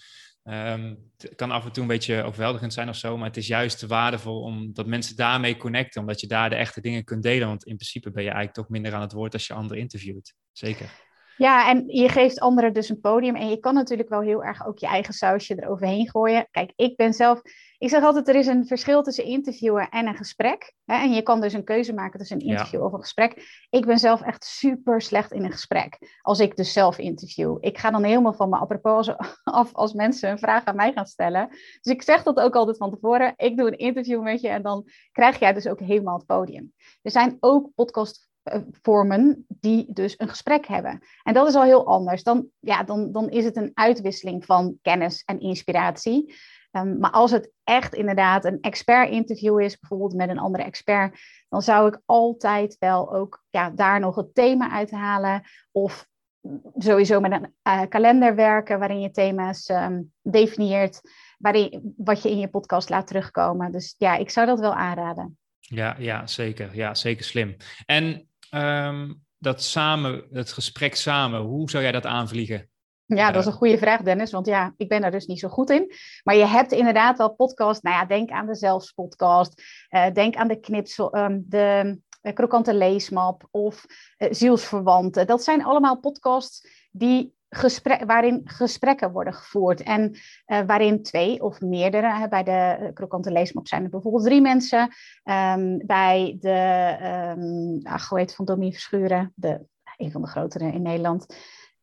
um, 0.43 1.11
het 1.17 1.35
kan 1.35 1.51
af 1.51 1.65
en 1.65 1.71
toe 1.71 1.81
een 1.81 1.89
beetje 1.89 2.23
overweldigend 2.23 2.73
zijn 2.73 2.89
of 2.89 2.95
zo, 2.95 3.17
maar 3.17 3.27
het 3.27 3.37
is 3.37 3.47
juist 3.47 3.85
waardevol 3.85 4.41
omdat 4.41 4.85
mensen 4.85 5.15
daarmee 5.15 5.57
connecten, 5.57 6.01
omdat 6.01 6.21
je 6.21 6.27
daar 6.27 6.49
de 6.49 6.55
echte 6.55 6.81
dingen 6.81 7.03
kunt 7.03 7.23
delen. 7.23 7.47
Want 7.47 7.65
in 7.65 7.75
principe 7.75 8.11
ben 8.11 8.23
je 8.23 8.29
eigenlijk 8.29 8.57
toch 8.57 8.69
minder 8.69 8.93
aan 8.93 9.01
het 9.01 9.13
woord 9.13 9.33
als 9.33 9.47
je 9.47 9.53
anderen 9.53 9.81
interviewt. 9.81 10.33
Zeker. 10.51 11.03
Ja, 11.37 11.69
en 11.69 11.83
je 11.87 12.09
geeft 12.09 12.39
anderen 12.39 12.73
dus 12.73 12.89
een 12.89 12.99
podium. 12.99 13.35
En 13.35 13.49
je 13.49 13.59
kan 13.59 13.73
natuurlijk 13.73 14.09
wel 14.09 14.21
heel 14.21 14.43
erg 14.43 14.67
ook 14.67 14.79
je 14.79 14.87
eigen 14.87 15.13
sausje 15.13 15.61
eroverheen 15.61 16.09
gooien. 16.09 16.47
Kijk, 16.51 16.71
ik 16.75 16.95
ben 16.95 17.13
zelf. 17.13 17.41
Ik 17.85 17.91
zeg 17.91 18.03
altijd: 18.03 18.27
er 18.27 18.35
is 18.35 18.47
een 18.47 18.67
verschil 18.67 19.03
tussen 19.03 19.23
interviewen 19.23 19.89
en 19.89 20.07
een 20.07 20.15
gesprek. 20.15 20.73
Hè? 20.85 20.95
En 20.95 21.11
je 21.11 21.21
kan 21.21 21.41
dus 21.41 21.53
een 21.53 21.63
keuze 21.63 21.93
maken 21.93 22.19
tussen 22.19 22.41
een 22.41 22.47
interview 22.47 22.83
of 22.83 22.93
een 22.93 22.99
gesprek. 22.99 23.65
Ik 23.69 23.85
ben 23.85 23.99
zelf 23.99 24.21
echt 24.21 24.45
super 24.45 25.01
slecht 25.01 25.31
in 25.31 25.43
een 25.43 25.51
gesprek. 25.51 26.17
Als 26.21 26.39
ik 26.39 26.55
dus 26.55 26.73
zelf 26.73 26.97
interview. 26.97 27.57
Ik 27.59 27.77
ga 27.77 27.91
dan 27.91 28.03
helemaal 28.03 28.33
van 28.33 28.49
mijn 28.49 28.61
apropos 28.61 29.17
af 29.43 29.73
als 29.73 29.93
mensen 29.93 30.29
een 30.29 30.39
vraag 30.39 30.65
aan 30.65 30.75
mij 30.75 30.91
gaan 30.93 31.05
stellen. 31.05 31.47
Dus 31.81 31.93
ik 31.93 32.01
zeg 32.01 32.23
dat 32.23 32.39
ook 32.39 32.55
altijd 32.55 32.77
van 32.77 32.91
tevoren. 32.91 33.33
Ik 33.35 33.57
doe 33.57 33.67
een 33.67 33.77
interview 33.77 34.21
met 34.21 34.41
je 34.41 34.47
en 34.49 34.61
dan 34.61 34.89
krijg 35.11 35.39
jij 35.39 35.53
dus 35.53 35.67
ook 35.67 35.79
helemaal 35.79 36.17
het 36.17 36.25
podium. 36.25 36.73
Er 37.01 37.11
zijn 37.11 37.37
ook 37.39 37.69
podcast 37.75 38.29
vormen 38.81 39.45
die 39.47 39.85
dus 39.93 40.13
een 40.17 40.29
gesprek 40.29 40.67
hebben. 40.67 40.99
En 41.23 41.33
dat 41.33 41.47
is 41.47 41.55
al 41.55 41.63
heel 41.63 41.85
anders. 41.85 42.23
Dan, 42.23 42.47
ja, 42.59 42.83
dan, 42.83 43.11
dan 43.11 43.29
is 43.29 43.45
het 43.45 43.55
een 43.55 43.71
uitwisseling 43.73 44.45
van 44.45 44.77
kennis 44.81 45.23
en 45.23 45.39
inspiratie. 45.39 46.35
Ehm, 46.75 46.97
maar 46.99 47.11
als 47.11 47.31
het 47.31 47.51
echt 47.63 47.93
inderdaad 47.93 48.45
een 48.45 48.61
expert-interview 48.61 49.59
is, 49.59 49.79
bijvoorbeeld 49.79 50.13
met 50.13 50.29
een 50.29 50.39
andere 50.39 50.63
expert, 50.63 51.19
dan 51.49 51.61
zou 51.61 51.87
ik 51.87 52.01
altijd 52.05 52.75
wel 52.79 53.13
ook 53.13 53.43
ja, 53.49 53.69
daar 53.69 53.99
nog 53.99 54.15
het 54.15 54.33
thema 54.33 54.71
uithalen. 54.71 55.41
Of 55.71 56.07
sowieso 56.77 57.19
met 57.19 57.31
een 57.31 57.53
uh, 57.67 57.81
kalender 57.89 58.35
werken 58.35 58.79
waarin 58.79 58.99
je 58.99 59.11
thema's 59.11 59.69
um, 59.69 60.11
definieert, 60.21 61.01
waarin, 61.37 61.93
wat 61.97 62.21
je 62.21 62.29
in 62.29 62.39
je 62.39 62.49
podcast 62.49 62.89
laat 62.89 63.07
terugkomen. 63.07 63.71
Dus 63.71 63.95
ja, 63.97 64.15
ik 64.15 64.29
zou 64.29 64.47
dat 64.47 64.59
wel 64.59 64.73
aanraden. 64.73 65.37
Ja, 65.59 65.95
ja 65.97 66.27
zeker. 66.27 66.75
Ja, 66.75 66.95
zeker 66.95 67.23
slim. 67.23 67.55
En 67.85 68.29
um, 68.51 69.21
dat 69.37 69.63
samen, 69.63 70.27
het 70.31 70.51
gesprek 70.51 70.95
samen, 70.95 71.41
hoe 71.41 71.69
zou 71.69 71.83
jij 71.83 71.91
dat 71.91 72.05
aanvliegen? 72.05 72.69
Ja, 73.07 73.31
dat 73.31 73.41
is 73.41 73.47
een 73.47 73.57
goede 73.57 73.77
vraag, 73.77 74.01
Dennis. 74.01 74.31
Want 74.31 74.45
ja, 74.45 74.73
ik 74.77 74.87
ben 74.87 75.01
daar 75.01 75.11
dus 75.11 75.25
niet 75.25 75.39
zo 75.39 75.47
goed 75.47 75.69
in. 75.69 75.91
Maar 76.23 76.35
je 76.35 76.45
hebt 76.45 76.71
inderdaad 76.71 77.17
wel 77.17 77.33
podcasts. 77.33 77.81
Nou 77.81 77.95
ja, 77.95 78.05
denk 78.05 78.29
aan 78.29 78.45
de 78.45 78.55
Zelfspodcast. 78.55 79.61
Uh, 79.89 80.11
denk 80.11 80.35
aan 80.35 80.47
de 80.47 80.59
Knipsel, 80.59 81.17
um, 81.17 81.43
de 81.47 81.99
uh, 82.21 82.33
Krokante 82.33 82.73
Leesmap 82.73 83.47
of 83.51 83.85
uh, 84.17 84.27
Zielsverwanten. 84.31 85.27
Dat 85.27 85.43
zijn 85.43 85.63
allemaal 85.63 85.99
podcasts 85.99 86.87
die 86.91 87.33
gesprek, 87.49 88.05
waarin 88.05 88.41
gesprekken 88.43 89.11
worden 89.11 89.33
gevoerd. 89.33 89.83
En 89.83 90.15
waarin 90.45 91.03
twee 91.03 91.43
of 91.43 91.61
meerdere, 91.61 92.27
bij 92.27 92.43
de 92.43 92.91
Krokante 92.93 93.31
Leesmap 93.31 93.67
zijn 93.67 93.83
er 93.83 93.89
bijvoorbeeld 93.89 94.23
drie 94.23 94.41
mensen. 94.41 94.89
Um, 95.23 95.85
bij 95.85 96.37
de, 96.39 96.97
um, 97.37 97.79
ach, 97.83 98.09
hoe 98.09 98.19
heet 98.19 98.35
van 98.35 98.45
Domien 98.45 98.71
Verschuren, 98.71 99.33
de, 99.35 99.61
een 99.97 100.11
van 100.11 100.21
de 100.21 100.27
grotere 100.27 100.71
in 100.71 100.81
Nederland... 100.81 101.35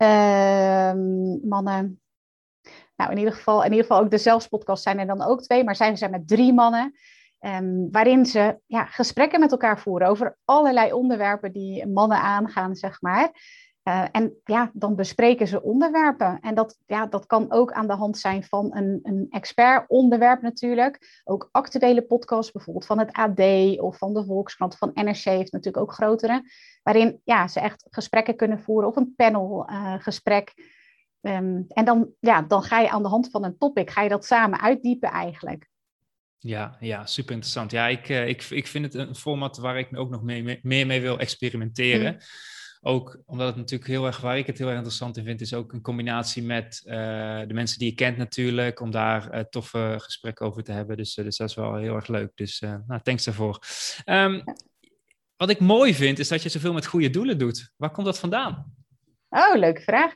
Uh, 0.03 0.93
mannen. 1.43 2.01
Nou, 2.97 3.11
in 3.11 3.19
ieder 3.19 3.33
geval, 3.33 3.65
in 3.65 3.71
ieder 3.71 3.87
geval 3.87 4.01
ook 4.01 4.11
de 4.11 4.19
zelfspodcast 4.19 4.83
zijn 4.83 4.99
er 4.99 5.07
dan 5.07 5.23
ook 5.23 5.43
twee, 5.43 5.65
maar 5.65 5.77
zijn 5.77 5.97
ze 5.97 6.09
met 6.09 6.29
drie 6.29 6.53
mannen. 6.53 6.95
Um, 7.41 7.89
waarin 7.91 8.27
ze 8.27 8.61
ja, 8.67 8.85
gesprekken 8.85 9.41
met 9.41 9.51
elkaar 9.51 9.81
voeren 9.81 10.09
over 10.09 10.37
allerlei 10.45 10.93
onderwerpen 10.93 11.53
die 11.53 11.87
mannen 11.87 12.19
aangaan, 12.19 12.75
zeg 12.77 13.01
maar. 13.01 13.31
Uh, 13.85 14.05
en 14.13 14.35
ja, 14.45 14.71
dan 14.75 14.97
bespreken 14.97 15.47
ze 15.47 15.63
onderwerpen. 15.63 16.41
En 16.41 16.55
dat, 16.55 16.79
ja, 16.87 17.07
dat 17.07 17.27
kan 17.27 17.53
ook 17.53 17.73
aan 17.73 17.87
de 17.87 17.93
hand 17.95 18.19
zijn 18.19 18.45
van 18.45 18.77
een, 18.77 19.01
een 19.03 19.27
expert-onderwerp 19.31 20.43
natuurlijk. 20.43 21.23
Ook 21.25 21.49
actuele 21.53 22.03
podcasts, 22.03 22.53
bijvoorbeeld 22.53 22.87
van 22.87 22.99
het 22.99 23.13
AD 23.13 23.41
of 23.81 23.99
van 23.99 24.15
de 24.15 24.25
Volkskrant, 24.25 24.77
van 24.77 24.91
NRC 24.95 25.17
heeft 25.17 25.53
natuurlijk 25.53 25.85
ook 25.85 25.93
grotere. 25.93 26.43
Waarin 26.83 27.21
ja, 27.25 27.49
ze 27.49 27.61
echt 27.61 27.87
gesprekken 27.91 28.37
kunnen 28.37 28.61
voeren 28.61 28.89
of 28.89 28.97
een 28.97 29.15
panelgesprek. 29.17 30.53
Uh, 31.21 31.37
um, 31.37 31.65
en 31.69 31.85
dan, 31.85 32.11
ja, 32.21 32.43
dan 32.43 32.63
ga 32.63 32.81
je 32.81 32.91
aan 32.91 33.03
de 33.03 33.09
hand 33.09 33.31
van 33.31 33.45
een 33.45 33.59
topic, 33.59 33.91
ga 33.91 34.03
je 34.03 34.09
dat 34.09 34.25
samen 34.25 34.61
uitdiepen 34.61 35.11
eigenlijk. 35.11 35.69
Ja, 36.39 36.77
ja, 36.81 37.07
super 37.07 37.33
interessant. 37.33 37.71
Ja, 37.71 37.87
ik, 37.87 38.09
uh, 38.09 38.29
ik, 38.29 38.43
ik 38.43 38.67
vind 38.67 38.85
het 38.85 38.95
een 38.95 39.15
format 39.15 39.57
waar 39.57 39.79
ik 39.79 39.99
ook 39.99 40.11
nog 40.11 40.23
mee, 40.23 40.43
mee, 40.43 40.59
meer 40.63 40.87
mee 40.87 41.01
wil 41.01 41.19
experimenteren. 41.19 42.13
Mm 42.13 42.21
ook 42.85 43.23
omdat 43.27 43.47
het 43.47 43.57
natuurlijk 43.57 43.91
heel 43.91 44.07
erg, 44.07 44.21
waar 44.21 44.39
ik 44.39 44.47
het 44.47 44.59
heel 44.59 44.67
erg 44.67 44.77
interessant 44.77 45.17
in 45.17 45.25
vind, 45.25 45.41
is 45.41 45.55
ook 45.55 45.73
een 45.73 45.83
combinatie 45.83 46.43
met 46.43 46.83
uh, 46.85 46.93
de 47.47 47.55
mensen 47.55 47.79
die 47.79 47.89
je 47.89 47.95
kent 47.95 48.17
natuurlijk, 48.17 48.81
om 48.81 48.91
daar 48.91 49.35
uh, 49.35 49.41
toffe 49.41 49.95
gesprekken 49.99 50.47
over 50.47 50.63
te 50.63 50.73
hebben. 50.73 50.97
Dus, 50.97 51.17
uh, 51.17 51.25
dus 51.25 51.37
dat 51.37 51.49
is 51.49 51.55
wel 51.55 51.77
heel 51.77 51.95
erg 51.95 52.07
leuk. 52.07 52.31
Dus 52.35 52.61
nou, 52.61 53.01
thanks 53.03 53.25
daarvoor. 53.25 53.59
Um, 54.07 54.45
wat 55.37 55.51
ik 55.51 55.61
mooi 55.61 55.95
vind, 55.95 56.19
is 56.19 56.29
dat 56.29 56.43
je 56.43 56.49
zoveel 56.49 56.73
met 56.73 56.87
goede 56.87 57.11
doelen 57.11 57.39
doet. 57.39 57.73
Waar 57.77 57.91
komt 57.91 58.07
dat 58.07 58.19
vandaan? 58.19 58.75
Oh, 59.29 59.55
leuke 59.55 59.81
vraag. 59.81 60.15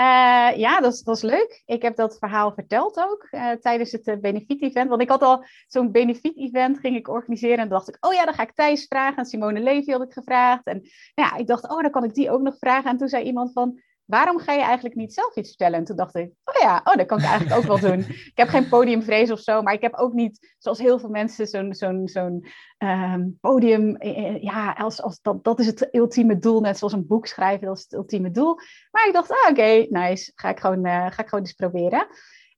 Uh, 0.00 0.56
ja, 0.56 0.80
dat 0.80 1.08
is 1.08 1.22
leuk. 1.22 1.62
Ik 1.66 1.82
heb 1.82 1.96
dat 1.96 2.18
verhaal 2.18 2.52
verteld 2.54 2.98
ook 2.98 3.28
uh, 3.30 3.50
tijdens 3.50 3.92
het 3.92 4.06
uh, 4.06 4.16
benefiet-event. 4.16 4.88
Want 4.88 5.02
ik 5.02 5.08
had 5.08 5.22
al 5.22 5.44
zo'n 5.66 5.92
benefiet-event 5.92 6.78
ging 6.78 6.96
ik 6.96 7.08
organiseren. 7.08 7.58
En 7.58 7.68
dacht 7.68 7.88
ik, 7.88 7.96
oh 8.00 8.12
ja, 8.12 8.24
dan 8.24 8.34
ga 8.34 8.42
ik 8.42 8.52
Thijs 8.54 8.86
vragen. 8.86 9.16
En 9.16 9.24
Simone 9.24 9.60
Levy 9.60 9.90
had 9.90 10.02
ik 10.02 10.12
gevraagd. 10.12 10.66
En 10.66 10.82
ja, 11.14 11.36
ik 11.36 11.46
dacht, 11.46 11.68
oh, 11.68 11.80
dan 11.80 11.90
kan 11.90 12.04
ik 12.04 12.14
die 12.14 12.30
ook 12.30 12.40
nog 12.40 12.58
vragen. 12.58 12.90
En 12.90 12.96
toen 12.96 13.08
zei 13.08 13.24
iemand 13.24 13.52
van, 13.52 13.80
waarom 14.04 14.38
ga 14.38 14.52
je 14.52 14.62
eigenlijk 14.62 14.94
niet 14.94 15.14
zelf 15.14 15.36
iets 15.36 15.48
vertellen? 15.48 15.78
En 15.78 15.84
toen 15.84 15.96
dacht 15.96 16.14
ik, 16.14 16.30
oh 16.44 16.62
ja, 16.62 16.80
oh, 16.84 16.94
dat 16.94 17.06
kan 17.06 17.18
ik 17.18 17.24
eigenlijk 17.24 17.56
ook 17.56 17.80
wel 17.80 17.90
doen. 17.90 17.98
Ik 18.32 18.32
heb 18.34 18.48
geen 18.48 18.68
podiumvrees 18.68 19.30
of 19.30 19.40
zo, 19.40 19.62
maar 19.62 19.74
ik 19.74 19.80
heb 19.80 19.94
ook 19.94 20.12
niet, 20.12 20.54
zoals 20.58 20.78
heel 20.78 20.98
veel 20.98 21.08
mensen, 21.08 21.46
zo'n 21.46 21.74
zo'n 21.74 22.08
zo'n 22.08 22.46
um, 22.78 23.38
podium. 23.40 23.96
Eh, 23.96 24.26
eh, 24.26 24.42
ja, 24.42 24.72
als, 24.72 25.02
als 25.02 25.20
dat, 25.22 25.44
dat 25.44 25.58
is 25.58 25.66
het 25.66 25.88
ultieme 25.92 26.38
doel, 26.38 26.60
net 26.60 26.78
zoals 26.78 26.92
een 26.92 27.06
boek 27.06 27.26
schrijven, 27.26 27.66
dat 27.66 27.76
is 27.76 27.82
het 27.82 27.92
ultieme 27.92 28.30
doel. 28.30 28.54
Maar 28.90 29.06
ik 29.06 29.12
dacht, 29.12 29.30
ah, 29.30 29.36
oké, 29.50 29.50
okay, 29.50 29.86
nice, 29.90 30.32
ga 30.34 30.48
ik, 30.48 30.60
gewoon, 30.60 30.86
uh, 30.86 31.06
ga 31.10 31.22
ik 31.22 31.28
gewoon 31.28 31.44
eens 31.44 31.52
proberen. 31.52 32.06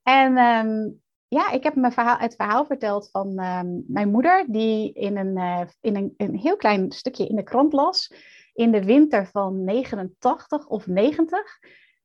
En 0.03 0.39
um, 0.39 1.01
ja, 1.29 1.51
ik 1.51 1.63
heb 1.63 1.75
mijn 1.75 1.93
verhaal, 1.93 2.19
het 2.19 2.35
verhaal 2.35 2.65
verteld 2.65 3.09
van 3.11 3.45
um, 3.45 3.85
mijn 3.87 4.11
moeder, 4.11 4.45
die 4.49 4.93
in, 4.93 5.17
een, 5.17 5.37
uh, 5.39 5.61
in 5.81 5.97
een, 5.97 6.15
een 6.17 6.37
heel 6.37 6.57
klein 6.57 6.93
stukje 6.93 7.27
in 7.27 7.37
de 7.37 7.43
krant 7.43 7.73
las 7.73 8.13
in 8.57 8.71
de 8.71 8.85
winter 8.85 9.27
van 9.27 9.65
89 9.65 10.67
of 10.67 10.87
90. 10.87 11.39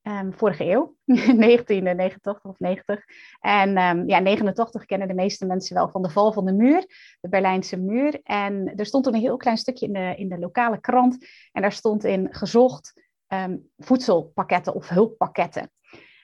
Um, 0.04 0.14
ehm, 0.14 0.32
vorige 0.32 0.64
eeuw, 0.64 0.96
1989 1.06 2.44
of 2.44 2.60
90. 2.60 3.06
En 3.40 3.78
um, 3.78 4.08
ja, 4.08 4.20
89 4.20 4.86
kennen 4.86 5.08
de 5.08 5.14
meeste 5.14 5.46
mensen 5.46 5.76
wel 5.76 5.90
van 5.90 6.02
de 6.02 6.10
val 6.10 6.34
van 6.34 6.46
de 6.46 6.54
muur, 6.54 6.86
de 7.20 7.30
Berlijnse 7.30 7.78
muur. 7.78 8.20
En 8.24 8.74
er 8.76 8.86
stond 8.86 9.06
een 9.06 9.14
heel 9.14 9.38
klein 9.38 9.58
stukje 9.58 9.86
in 9.86 9.94
de, 9.94 10.14
in 10.18 10.30
de 10.30 10.40
lokale 10.40 10.80
krant. 10.80 11.26
En 11.52 11.62
daar 11.62 11.72
stond 11.72 12.04
in 12.04 12.28
gezocht 12.32 13.02
um, 13.28 13.70
voedselpakketten 13.78 14.74
of 14.74 14.90
hulppakketten. 14.90 15.72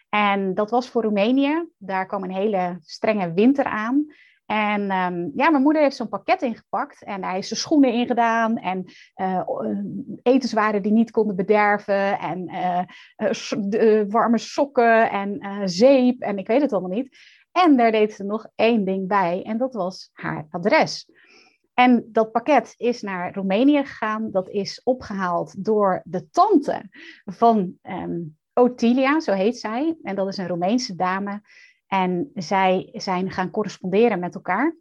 En 0.10 0.54
dat 0.54 0.70
was 0.70 0.90
voor 0.90 1.04
Roemenië. 1.04 1.70
Daar 1.78 2.06
kwam 2.06 2.24
een 2.24 2.34
hele 2.34 2.78
strenge 2.82 3.34
winter 3.34 3.66
aan. 3.66 4.06
En 4.48 4.82
um, 4.82 5.32
ja, 5.36 5.50
mijn 5.50 5.64
moeder 5.64 5.82
heeft 5.82 5.96
zo'n 5.96 6.10
pakket 6.10 6.42
ingepakt 6.42 7.04
en 7.04 7.22
daar 7.22 7.38
is 7.38 7.50
de 7.50 7.56
schoenen 7.56 7.94
in 7.94 8.08
gedaan 8.08 8.58
en 8.58 8.84
uh, 9.16 9.42
etenswaren 10.22 10.82
die 10.82 10.92
niet 10.92 11.12
konden 11.12 11.36
bederven 11.36 12.20
en 12.20 12.50
uh, 12.50 14.02
warme 14.08 14.38
sokken 14.38 15.10
en 15.10 15.40
zeep 15.70 16.22
en 16.22 16.38
ik 16.38 16.48
weet 16.48 16.62
het 16.62 16.74
allemaal 16.74 16.98
niet. 16.98 17.18
En 17.52 17.78
daar 17.78 17.92
deed 17.92 18.14
ze 18.14 18.24
nog 18.24 18.48
één 18.56 18.86
ding 18.86 19.08
bij 19.08 19.44
en 19.44 19.58
dat 19.58 19.74
was 19.74 20.10
haar 20.14 20.48
adres. 20.50 21.10
En 21.74 22.10
dat 22.12 22.32
pakket 22.32 22.74
is 22.78 23.02
naar 23.02 23.34
Roemenië 23.34 23.86
gegaan. 23.86 24.32
Dat 24.32 24.50
is 24.50 24.82
opgehaald 24.84 25.64
door 25.66 26.02
de 26.06 26.30
tante 26.30 26.90
van 27.26 27.74
um, 27.84 28.38
Otilia, 28.54 29.20
zo 29.20 29.32
heet 29.32 29.58
zij. 29.58 29.98
En 30.02 30.16
dat 30.16 30.28
is 30.28 30.38
een 30.38 30.48
Roemeense 30.48 30.96
dame 30.96 31.42
en 31.88 32.32
zij 32.34 32.90
zijn 32.94 33.32
gaan 33.32 33.50
corresponderen 33.50 34.20
met 34.20 34.36
elkaar. 34.36 34.76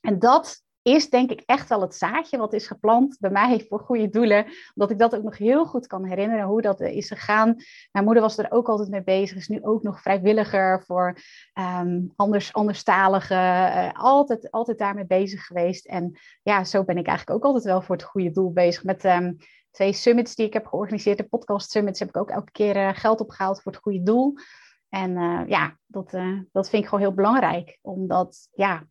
En 0.00 0.18
dat 0.18 0.62
is 0.82 1.10
denk 1.10 1.30
ik 1.30 1.42
echt 1.46 1.68
wel 1.68 1.80
het 1.80 1.94
zaadje 1.94 2.38
wat 2.38 2.52
is 2.52 2.66
geplant 2.66 3.16
bij 3.20 3.30
mij 3.30 3.66
voor 3.68 3.80
goede 3.80 4.08
doelen. 4.08 4.46
Omdat 4.74 4.90
ik 4.90 4.98
dat 4.98 5.16
ook 5.16 5.22
nog 5.22 5.38
heel 5.38 5.66
goed 5.66 5.86
kan 5.86 6.04
herinneren 6.04 6.46
hoe 6.46 6.62
dat 6.62 6.80
is 6.80 7.08
gegaan. 7.08 7.56
Mijn 7.92 8.04
moeder 8.04 8.22
was 8.22 8.38
er 8.38 8.50
ook 8.50 8.68
altijd 8.68 8.90
mee 8.90 9.02
bezig. 9.02 9.36
Is 9.36 9.48
nu 9.48 9.62
ook 9.62 9.82
nog 9.82 10.00
vrijwilliger 10.00 10.82
voor 10.86 11.18
um, 11.58 12.12
anders, 12.16 12.52
anderstaligen. 12.52 13.36
Uh, 13.36 13.90
altijd, 13.92 14.50
altijd 14.50 14.78
daarmee 14.78 15.06
bezig 15.06 15.46
geweest. 15.46 15.86
En 15.86 16.18
ja, 16.42 16.64
zo 16.64 16.84
ben 16.84 16.98
ik 16.98 17.06
eigenlijk 17.06 17.38
ook 17.38 17.44
altijd 17.44 17.64
wel 17.64 17.82
voor 17.82 17.96
het 17.96 18.04
goede 18.04 18.30
doel 18.30 18.52
bezig. 18.52 18.84
Met 18.84 19.04
um, 19.04 19.36
twee 19.70 19.92
summits 19.92 20.34
die 20.34 20.46
ik 20.46 20.52
heb 20.52 20.66
georganiseerd. 20.66 21.18
De 21.18 21.24
podcast 21.24 21.70
summits 21.70 21.98
heb 21.98 22.08
ik 22.08 22.16
ook 22.16 22.30
elke 22.30 22.52
keer 22.52 22.76
uh, 22.76 22.90
geld 22.92 23.20
opgehaald 23.20 23.62
voor 23.62 23.72
het 23.72 23.80
goede 23.80 24.02
doel. 24.02 24.34
En 24.94 25.10
uh, 25.10 25.40
ja, 25.46 25.78
dat, 25.86 26.14
uh, 26.14 26.40
dat 26.52 26.68
vind 26.68 26.82
ik 26.82 26.88
gewoon 26.88 27.04
heel 27.04 27.14
belangrijk. 27.14 27.78
Omdat, 27.80 28.48
ja, 28.52 28.86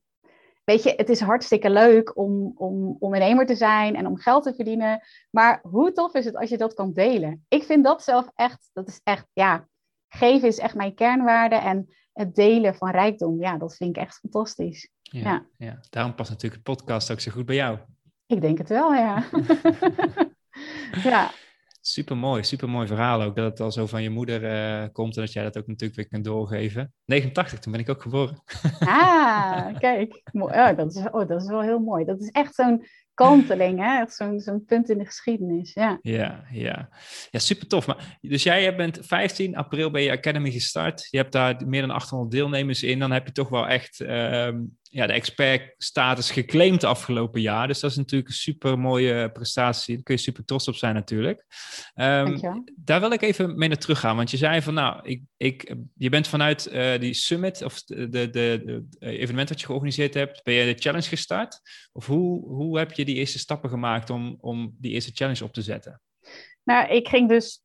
weet 0.64 0.84
je, 0.84 0.94
het 0.96 1.10
is 1.10 1.20
hartstikke 1.20 1.70
leuk 1.70 2.18
om, 2.18 2.52
om 2.56 2.96
ondernemer 3.00 3.46
te 3.46 3.56
zijn 3.56 3.96
en 3.96 4.08
om 4.08 4.18
geld 4.18 4.44
te 4.44 4.54
verdienen. 4.54 5.02
Maar 5.30 5.60
hoe 5.62 5.92
tof 5.92 6.14
is 6.14 6.26
het 6.26 6.36
als 6.36 6.50
je 6.50 6.58
dat 6.58 6.74
kan 6.74 6.94
delen? 6.94 7.46
Ik 7.48 7.64
vind 7.64 7.84
dat 7.84 8.04
zelf 8.04 8.32
echt, 8.36 8.70
dat 8.74 8.88
is 8.88 9.00
echt, 9.04 9.28
ja, 9.34 9.68
geven 10.08 10.48
is 10.48 10.58
echt 10.58 10.76
mijn 10.76 10.96
kernwaarde. 10.96 11.56
En 11.56 11.90
het 12.14 12.36
delen 12.36 12.76
van 12.76 12.92
rijkdom, 12.92 13.42
ja, 13.42 13.58
dat 13.58 13.76
vind 13.76 13.96
ik 13.96 14.02
echt 14.02 14.18
fantastisch. 14.20 14.90
Ja, 15.02 15.20
ja. 15.20 15.46
ja. 15.58 15.80
daarom 15.90 16.16
past 16.16 16.30
natuurlijk 16.30 16.66
de 16.66 16.72
podcast 16.72 17.12
ook 17.12 17.20
zo 17.20 17.32
goed 17.32 17.46
bij 17.46 17.56
jou. 17.56 17.78
Ik 18.26 18.42
denk 18.42 18.58
het 18.58 18.70
wel, 18.70 18.94
ja. 18.94 19.24
ja. 21.04 21.32
Super 21.84 22.18
mooi, 22.18 22.44
super 22.44 22.70
mooi 22.70 22.88
verhaal 22.88 23.22
ook. 23.22 23.36
Dat 23.36 23.46
het 23.46 23.60
al 23.60 23.72
zo 23.72 23.88
van 23.88 24.04
je 24.04 24.10
moeder 24.10 24.44
uh, 24.44 24.88
komt 24.92 25.16
en 25.16 25.22
dat 25.22 25.34
jij 25.34 25.44
dat 25.44 25.58
ook 25.58 25.68
natuurlijk 25.68 25.96
weer 25.96 26.08
kunt 26.08 26.24
doorgeven. 26.24 26.94
89, 27.06 27.60
toen 27.60 27.72
ben 27.72 27.82
ik 27.82 27.90
ook 27.90 28.02
geboren. 28.02 28.44
Ah, 28.80 29.80
kijk. 29.80 30.22
Oh, 30.32 30.76
dat, 30.78 30.96
is, 30.96 31.04
oh, 31.12 31.28
dat 31.28 31.42
is 31.42 31.48
wel 31.48 31.62
heel 31.62 31.80
mooi. 31.80 32.06
Dat 32.06 32.20
is 32.20 32.30
echt 32.30 32.56
zo'n 32.56 32.86
kanteling, 33.14 33.80
hè? 33.80 34.04
zo'n 34.08 34.40
zo'n 34.40 34.66
punt 34.66 34.90
in 34.90 34.98
de 34.98 35.06
geschiedenis. 35.06 35.74
Ja, 35.74 36.00
ja, 36.02 36.44
ja. 36.52 36.90
ja 37.32 37.40
super 37.40 37.68
tof. 37.68 37.88
Maar, 37.88 38.18
dus 38.22 38.44
jij 38.44 38.76
bent 38.76 39.00
15 39.02 39.56
april 39.56 39.92
bij 39.92 40.04
je 40.04 40.12
Academy 40.12 40.52
gestart. 40.52 41.08
Je 41.10 41.18
hebt 41.18 41.32
daar 41.32 41.68
meer 41.68 41.82
dan 41.82 41.92
800 41.92 42.32
deelnemers 42.32 42.84
in. 42.84 43.00
Dan 43.00 43.12
heb 43.12 43.26
je 43.26 43.32
toch 43.32 43.50
wel 43.50 43.68
echt 43.68 44.00
uh, 44.00 44.50
ja, 44.94 45.08
de 45.08 45.14
expertstatus 45.14 46.32
geclaimd 46.32 46.82
de 46.82 46.88
afgelopen 46.88 47.42
jaar. 47.42 47.68
Dus 47.68 47.80
dat 47.80 47.92
is 47.92 47.98
natuurlijk 47.98 48.30
een 48.30 48.36
super 48.36 48.80
mooie 48.80 49.32
prestatie. 49.32 49.96
Daar 49.96 50.04
kun 50.04 50.16
je 50.16 50.22
super 50.22 50.46
trots 50.46 50.68
op 50.68 50.76
zijn 50.76 50.94
natuurlijk. 50.94 51.46
Um, 51.96 52.40
daar 52.76 53.00
wil 53.00 53.12
ik 53.12 53.22
even 53.22 53.58
mee 53.58 53.70
naar 53.70 53.78
terug 53.78 54.00
gaan. 54.00 54.16
Want 54.16 54.32
je 54.32 54.38
zei 54.38 54.62
van 54.62 54.74
nou, 54.74 55.00
ik, 55.04 55.22
ik, 55.38 55.76
je 55.96 56.10
bent 56.10 56.28
vanuit 56.28 56.72
uh, 56.72 57.00
die 57.00 57.14
summit 57.14 57.62
of 57.62 57.84
de, 57.84 58.10
de, 58.10 58.30
de, 58.30 58.86
evenement 59.00 59.48
dat 59.48 59.60
je 59.60 59.66
georganiseerd 59.66 60.14
hebt, 60.14 60.44
ben 60.44 60.54
je 60.54 60.74
de 60.74 60.82
challenge 60.82 61.08
gestart? 61.08 61.62
Of 61.92 62.06
hoe, 62.06 62.48
hoe 62.48 62.78
heb 62.78 62.92
je 62.92 63.06
die 63.06 63.16
eerste 63.16 63.40
stappen 63.40 63.70
gemaakt 63.70 64.10
om, 64.10 64.38
om 64.40 64.76
die 64.80 64.92
eerste 64.92 65.12
challenge 65.14 65.44
op 65.44 65.54
te 65.54 65.62
zetten? 65.62 66.02
Nou, 66.64 66.90
ik 66.90 67.08
ging 67.08 67.30
dus 67.30 67.64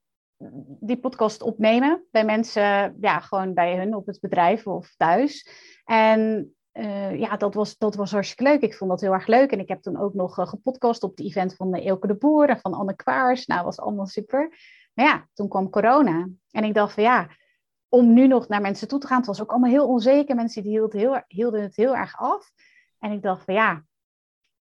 die 0.80 0.98
podcast 0.98 1.42
opnemen 1.42 2.04
bij 2.10 2.24
mensen, 2.24 2.96
ja, 3.00 3.20
gewoon 3.20 3.54
bij 3.54 3.76
hun 3.76 3.94
op 3.94 4.06
het 4.06 4.20
bedrijf 4.20 4.66
of 4.66 4.94
thuis. 4.96 5.48
En 5.84 6.50
uh, 6.78 7.18
ja, 7.18 7.36
dat 7.36 7.54
was, 7.54 7.78
dat 7.78 7.94
was 7.94 8.10
hartstikke 8.10 8.42
leuk. 8.42 8.60
Ik 8.60 8.74
vond 8.74 8.90
dat 8.90 9.00
heel 9.00 9.12
erg 9.12 9.26
leuk. 9.26 9.50
En 9.50 9.60
ik 9.60 9.68
heb 9.68 9.82
toen 9.82 10.00
ook 10.00 10.14
nog 10.14 10.38
uh, 10.38 10.46
gepodcast 10.46 11.02
op 11.02 11.10
het 11.10 11.26
event 11.26 11.54
van 11.54 11.74
Eelke 11.74 12.06
de 12.06 12.16
Boer 12.16 12.48
en 12.48 12.60
van 12.60 12.74
Anne 12.74 12.96
Kwaars. 12.96 13.46
Nou, 13.46 13.64
was 13.64 13.80
allemaal 13.80 14.06
super. 14.06 14.48
Maar 14.94 15.06
ja, 15.06 15.28
toen 15.32 15.48
kwam 15.48 15.70
corona. 15.70 16.28
En 16.50 16.64
ik 16.64 16.74
dacht 16.74 16.94
van 16.94 17.02
ja, 17.02 17.28
om 17.88 18.12
nu 18.12 18.26
nog 18.26 18.48
naar 18.48 18.60
mensen 18.60 18.88
toe 18.88 18.98
te 18.98 19.06
gaan. 19.06 19.16
Het 19.16 19.26
was 19.26 19.42
ook 19.42 19.50
allemaal 19.50 19.70
heel 19.70 19.88
onzeker. 19.88 20.34
Mensen 20.34 20.62
die 20.62 20.70
hielden, 20.70 20.98
heel, 20.98 21.22
hielden 21.26 21.62
het 21.62 21.76
heel 21.76 21.96
erg 21.96 22.18
af. 22.18 22.50
En 22.98 23.12
ik 23.12 23.22
dacht 23.22 23.44
van 23.44 23.54
ja, 23.54 23.84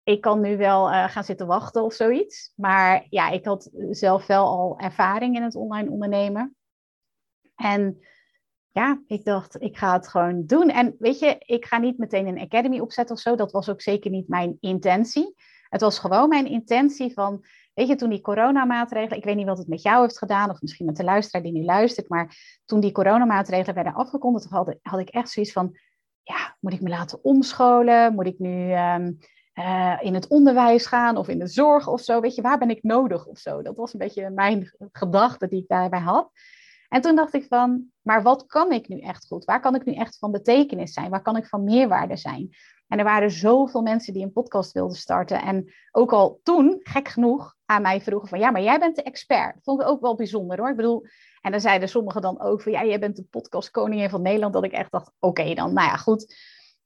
ik 0.03 0.21
kan 0.21 0.41
nu 0.41 0.57
wel 0.57 0.87
gaan 0.87 1.23
zitten 1.23 1.47
wachten 1.47 1.83
of 1.83 1.93
zoiets. 1.93 2.53
Maar 2.55 3.05
ja, 3.09 3.29
ik 3.29 3.45
had 3.45 3.69
zelf 3.89 4.27
wel 4.27 4.45
al 4.45 4.79
ervaring 4.79 5.35
in 5.35 5.43
het 5.43 5.55
online 5.55 5.89
ondernemen. 5.89 6.55
En 7.55 7.99
ja, 8.75 9.01
ik 9.07 9.25
dacht, 9.25 9.61
ik 9.61 9.77
ga 9.77 9.93
het 9.93 10.07
gewoon 10.07 10.45
doen. 10.45 10.69
En 10.69 10.95
weet 10.99 11.19
je, 11.19 11.35
ik 11.39 11.65
ga 11.65 11.77
niet 11.77 11.97
meteen 11.97 12.27
een 12.27 12.39
academy 12.39 12.79
opzetten 12.79 13.15
of 13.15 13.21
zo. 13.21 13.35
Dat 13.35 13.51
was 13.51 13.69
ook 13.69 13.81
zeker 13.81 14.11
niet 14.11 14.27
mijn 14.27 14.57
intentie. 14.59 15.35
Het 15.69 15.81
was 15.81 15.99
gewoon 15.99 16.29
mijn 16.29 16.47
intentie 16.47 17.13
van, 17.13 17.45
weet 17.73 17.87
je, 17.87 17.95
toen 17.95 18.09
die 18.09 18.21
coronamaatregelen, 18.21 19.17
ik 19.17 19.23
weet 19.23 19.35
niet 19.35 19.45
wat 19.45 19.57
het 19.57 19.67
met 19.67 19.81
jou 19.81 20.01
heeft 20.01 20.17
gedaan, 20.17 20.49
of 20.49 20.61
misschien 20.61 20.85
met 20.85 20.95
de 20.95 21.03
luisteraar 21.03 21.43
die 21.43 21.51
nu 21.51 21.63
luistert, 21.63 22.09
maar 22.09 22.59
toen 22.65 22.79
die 22.79 22.91
coronamaatregelen 22.91 23.75
werden 23.75 23.93
afgekondigd, 23.93 24.45
had, 24.49 24.75
had 24.81 24.99
ik 24.99 25.09
echt 25.09 25.29
zoiets 25.29 25.51
van, 25.51 25.77
ja, 26.23 26.55
moet 26.59 26.73
ik 26.73 26.81
me 26.81 26.89
laten 26.89 27.23
omscholen? 27.23 28.13
Moet 28.13 28.27
ik 28.27 28.39
nu 28.39 28.71
ehm, 28.71 29.11
eh, 29.53 29.97
in 30.01 30.13
het 30.13 30.27
onderwijs 30.27 30.85
gaan 30.85 31.17
of 31.17 31.27
in 31.27 31.39
de 31.39 31.47
zorg 31.47 31.87
of 31.87 32.01
zo? 32.01 32.19
Weet 32.19 32.35
je, 32.35 32.41
waar 32.41 32.57
ben 32.57 32.69
ik 32.69 32.83
nodig 32.83 33.25
of 33.25 33.37
zo? 33.37 33.61
Dat 33.61 33.75
was 33.75 33.93
een 33.93 33.99
beetje 33.99 34.29
mijn 34.29 34.71
gedachte 34.91 35.47
die 35.47 35.61
ik 35.61 35.67
daarbij 35.67 35.99
had. 35.99 36.31
En 36.95 37.01
toen 37.01 37.15
dacht 37.15 37.33
ik 37.33 37.45
van, 37.47 37.85
maar 38.01 38.23
wat 38.23 38.45
kan 38.45 38.71
ik 38.71 38.87
nu 38.87 38.99
echt 38.99 39.27
goed? 39.27 39.45
Waar 39.45 39.61
kan 39.61 39.75
ik 39.75 39.85
nu 39.85 39.93
echt 39.93 40.17
van 40.17 40.31
betekenis 40.31 40.93
zijn? 40.93 41.09
Waar 41.09 41.21
kan 41.21 41.37
ik 41.37 41.47
van 41.47 41.63
meerwaarde 41.63 42.17
zijn? 42.17 42.55
En 42.87 42.97
er 42.97 43.03
waren 43.03 43.31
zoveel 43.31 43.81
mensen 43.81 44.13
die 44.13 44.23
een 44.23 44.31
podcast 44.31 44.71
wilden 44.71 44.97
starten. 44.97 45.41
En 45.41 45.73
ook 45.91 46.13
al 46.13 46.39
toen, 46.43 46.79
gek 46.79 47.07
genoeg, 47.07 47.55
aan 47.65 47.81
mij 47.81 48.01
vroegen 48.01 48.29
van, 48.29 48.39
ja, 48.39 48.51
maar 48.51 48.61
jij 48.61 48.79
bent 48.79 48.95
de 48.95 49.03
expert. 49.03 49.53
Dat 49.53 49.63
vond 49.63 49.81
ik 49.81 49.87
ook 49.87 50.01
wel 50.01 50.15
bijzonder 50.15 50.59
hoor. 50.59 50.69
Ik 50.69 50.75
bedoel, 50.75 51.05
en 51.41 51.51
dan 51.51 51.61
zeiden 51.61 51.89
sommigen 51.89 52.21
dan 52.21 52.41
ook 52.41 52.61
van, 52.61 52.71
ja, 52.71 52.85
jij 52.85 52.99
bent 52.99 53.15
de 53.15 53.23
podcastkoningin 53.23 54.09
van 54.09 54.21
Nederland. 54.21 54.53
Dat 54.53 54.63
ik 54.63 54.71
echt 54.71 54.91
dacht, 54.91 55.11
oké 55.19 55.53
dan, 55.53 55.73
nou 55.73 55.87
ja, 55.87 55.95
goed. 55.95 56.35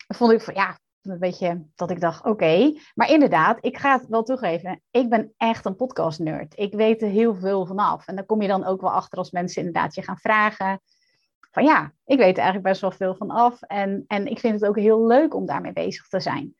Dan 0.07 0.17
vond 0.17 0.31
ik 0.31 0.41
van, 0.41 0.53
ja, 0.53 0.79
een 1.01 1.19
beetje 1.19 1.65
dat 1.75 1.89
ik 1.89 1.99
dacht, 1.99 2.25
oké. 2.25 2.73
Maar 2.95 3.09
inderdaad, 3.09 3.57
ik 3.61 3.77
ga 3.77 3.97
het 3.97 4.07
wel 4.07 4.23
toegeven. 4.23 4.81
Ik 4.91 5.09
ben 5.09 5.33
echt 5.37 5.65
een 5.65 5.75
podcast 5.75 6.19
nerd. 6.19 6.57
Ik 6.57 6.73
weet 6.73 7.01
er 7.01 7.09
heel 7.09 7.35
veel 7.35 7.65
vanaf. 7.65 8.07
En 8.07 8.15
dan 8.15 8.25
kom 8.25 8.41
je 8.41 8.47
dan 8.47 8.65
ook 8.65 8.81
wel 8.81 8.91
achter 8.91 9.17
als 9.17 9.31
mensen 9.31 9.61
inderdaad 9.61 9.95
je 9.95 10.01
gaan 10.01 10.17
vragen. 10.17 10.81
Van 11.51 11.63
ja, 11.63 11.93
ik 12.05 12.17
weet 12.17 12.37
er 12.37 12.43
eigenlijk 12.43 12.63
best 12.63 12.81
wel 12.81 12.91
veel 12.91 13.15
van 13.15 13.29
af. 13.29 13.61
En, 13.61 14.03
en 14.07 14.27
ik 14.27 14.39
vind 14.39 14.53
het 14.53 14.69
ook 14.69 14.77
heel 14.77 15.07
leuk 15.07 15.33
om 15.33 15.45
daarmee 15.45 15.73
bezig 15.73 16.07
te 16.07 16.19
zijn. 16.19 16.55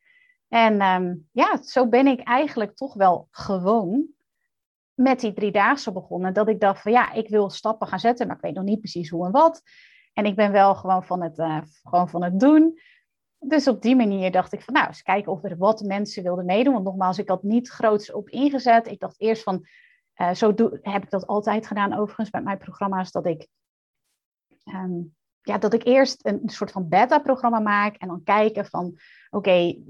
En 0.48 0.82
ehm, 0.82 1.16
ja, 1.32 1.62
zo 1.62 1.88
ben 1.88 2.08
ik 2.08 2.20
eigenlijk 2.20 2.76
toch 2.76 2.94
wel 2.94 3.28
gewoon 3.32 4.08
met 4.94 5.20
die 5.20 5.34
driedaagse 5.34 5.92
begonnen. 5.92 6.34
Dat 6.34 6.48
ik 6.48 6.60
dacht 6.60 6.82
van 6.82 6.92
ja, 6.92 7.12
ik 7.12 7.30
wil 7.30 7.50
stappen 7.50 7.88
gaan 7.88 8.00
zetten, 8.00 8.28
maar 8.28 8.36
ik 8.36 8.42
weet 8.42 8.54
nog 8.54 8.64
niet 8.64 8.80
precies 8.80 9.10
hoe 9.10 9.26
en 9.26 9.32
wat. 9.32 9.62
En 10.14 10.26
ik 10.26 10.36
ben 10.36 10.52
wel 10.52 10.76
gewoon 10.76 11.04
van 11.04 11.22
het, 11.22 11.38
uh, 11.38 11.62
gewoon 11.84 12.10
van 12.10 12.24
het 12.24 12.40
doen. 12.40 12.80
Dus 13.40 13.68
op 13.68 13.82
die 13.82 13.96
manier 13.96 14.32
dacht 14.32 14.54
ik 14.54 14.62
van 14.62 14.74
nou, 14.74 14.88
eens 14.88 15.02
kijken 15.02 15.32
of 15.32 15.44
er 15.44 15.58
wat 15.58 15.82
mensen 15.82 16.24
wilden 16.24 16.46
meedoen. 16.46 16.74
Want 16.74 16.86
nogmaals, 16.86 17.18
ik 17.18 17.30
had 17.30 17.44
niet 17.44 17.70
groots 17.70 18.12
op 18.12 18.30
ingezet. 18.30 18.88
Ik 18.88 19.00
dacht 19.00 19.20
eerst 19.20 19.44
van, 19.44 19.68
uh, 20.16 20.34
zo 20.34 20.54
doe, 20.54 20.80
heb 20.82 21.04
ik 21.04 21.10
dat 21.10 21.28
altijd 21.28 21.68
gedaan 21.68 21.94
overigens 21.94 22.30
bij 22.30 22.42
mijn 22.42 22.58
programma's, 22.58 23.12
dat 23.12 23.26
ik, 23.26 23.48
um, 24.74 25.16
ja, 25.42 25.58
dat 25.58 25.74
ik 25.74 25.84
eerst 25.84 26.26
een 26.26 26.42
soort 26.46 26.72
van 26.72 26.90
beta-programma 26.90 27.60
maak 27.60 27.96
en 27.96 28.08
dan 28.08 28.24
kijken 28.24 28.66
van, 28.66 28.98
oké, 29.30 29.84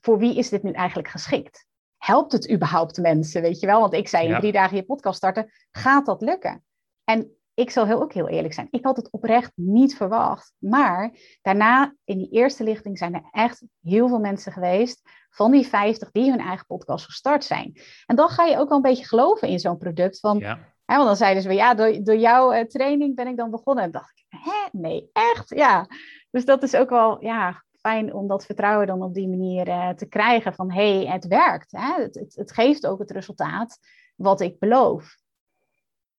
voor 0.00 0.18
wie 0.18 0.36
is 0.36 0.48
dit 0.48 0.62
nu 0.62 0.70
eigenlijk 0.70 1.08
geschikt? 1.08 1.66
Helpt 1.96 2.32
het 2.32 2.50
überhaupt 2.50 3.00
mensen, 3.00 3.42
weet 3.42 3.60
je 3.60 3.66
wel? 3.66 3.80
Want 3.80 3.92
ik 3.92 4.08
zei 4.08 4.28
in 4.28 4.38
drie 4.38 4.52
dagen 4.52 4.76
je 4.76 4.84
podcast 4.84 5.16
starten, 5.16 5.50
gaat 5.70 6.06
dat 6.06 6.22
lukken? 6.22 6.64
En 7.04 7.36
ik 7.54 7.70
zal 7.70 7.86
heel, 7.86 8.02
ook 8.02 8.12
heel 8.12 8.28
eerlijk 8.28 8.54
zijn. 8.54 8.68
Ik 8.70 8.84
had 8.84 8.96
het 8.96 9.10
oprecht 9.10 9.52
niet 9.54 9.96
verwacht. 9.96 10.52
Maar 10.58 11.18
daarna, 11.42 11.94
in 12.04 12.18
die 12.18 12.30
eerste 12.30 12.64
lichting, 12.64 12.98
zijn 12.98 13.14
er 13.14 13.28
echt 13.30 13.62
heel 13.82 14.08
veel 14.08 14.18
mensen 14.18 14.52
geweest 14.52 15.02
van 15.30 15.50
die 15.50 15.66
50 15.66 16.10
die 16.10 16.30
hun 16.30 16.40
eigen 16.40 16.66
podcast 16.66 17.04
gestart 17.04 17.44
zijn. 17.44 17.80
En 18.06 18.16
dan 18.16 18.28
ga 18.28 18.44
je 18.44 18.58
ook 18.58 18.68
wel 18.68 18.76
een 18.76 18.82
beetje 18.82 19.06
geloven 19.06 19.48
in 19.48 19.58
zo'n 19.58 19.78
product. 19.78 20.20
Van, 20.20 20.38
ja. 20.38 20.58
hè, 20.84 20.94
want 20.96 21.06
dan 21.06 21.16
zeiden 21.16 21.42
ze, 21.42 21.52
ja, 21.52 21.74
door, 21.74 22.04
door 22.04 22.16
jouw 22.16 22.54
uh, 22.54 22.60
training 22.60 23.14
ben 23.14 23.26
ik 23.26 23.36
dan 23.36 23.50
begonnen. 23.50 23.84
En 23.84 23.90
dacht 23.90 24.18
ik, 24.18 24.24
hè, 24.28 24.68
nee, 24.72 25.10
echt? 25.12 25.48
Ja. 25.48 25.86
Dus 26.30 26.44
dat 26.44 26.62
is 26.62 26.76
ook 26.76 26.90
wel 26.90 27.24
ja, 27.24 27.64
fijn 27.72 28.14
om 28.14 28.28
dat 28.28 28.44
vertrouwen 28.44 28.86
dan 28.86 29.02
op 29.02 29.14
die 29.14 29.28
manier 29.28 29.68
uh, 29.68 29.88
te 29.88 30.06
krijgen. 30.06 30.54
Van, 30.54 30.72
hé, 30.72 30.96
hey, 30.96 31.12
het 31.12 31.26
werkt. 31.26 31.72
Hè? 31.72 32.02
Het, 32.02 32.14
het, 32.14 32.34
het 32.34 32.52
geeft 32.52 32.86
ook 32.86 32.98
het 32.98 33.10
resultaat 33.10 33.78
wat 34.16 34.40
ik 34.40 34.58
beloof 34.58 35.16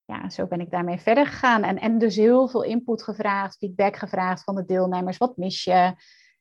ja, 0.05 0.29
zo 0.29 0.47
ben 0.47 0.59
ik 0.59 0.71
daarmee 0.71 0.99
verder 0.99 1.25
gegaan. 1.27 1.63
En, 1.63 1.79
en 1.79 1.97
dus 1.97 2.15
heel 2.15 2.47
veel 2.47 2.63
input 2.63 3.03
gevraagd, 3.03 3.57
feedback 3.57 3.95
gevraagd 3.95 4.43
van 4.43 4.55
de 4.55 4.65
deelnemers. 4.65 5.17
Wat 5.17 5.37
mis 5.37 5.63
je? 5.63 5.93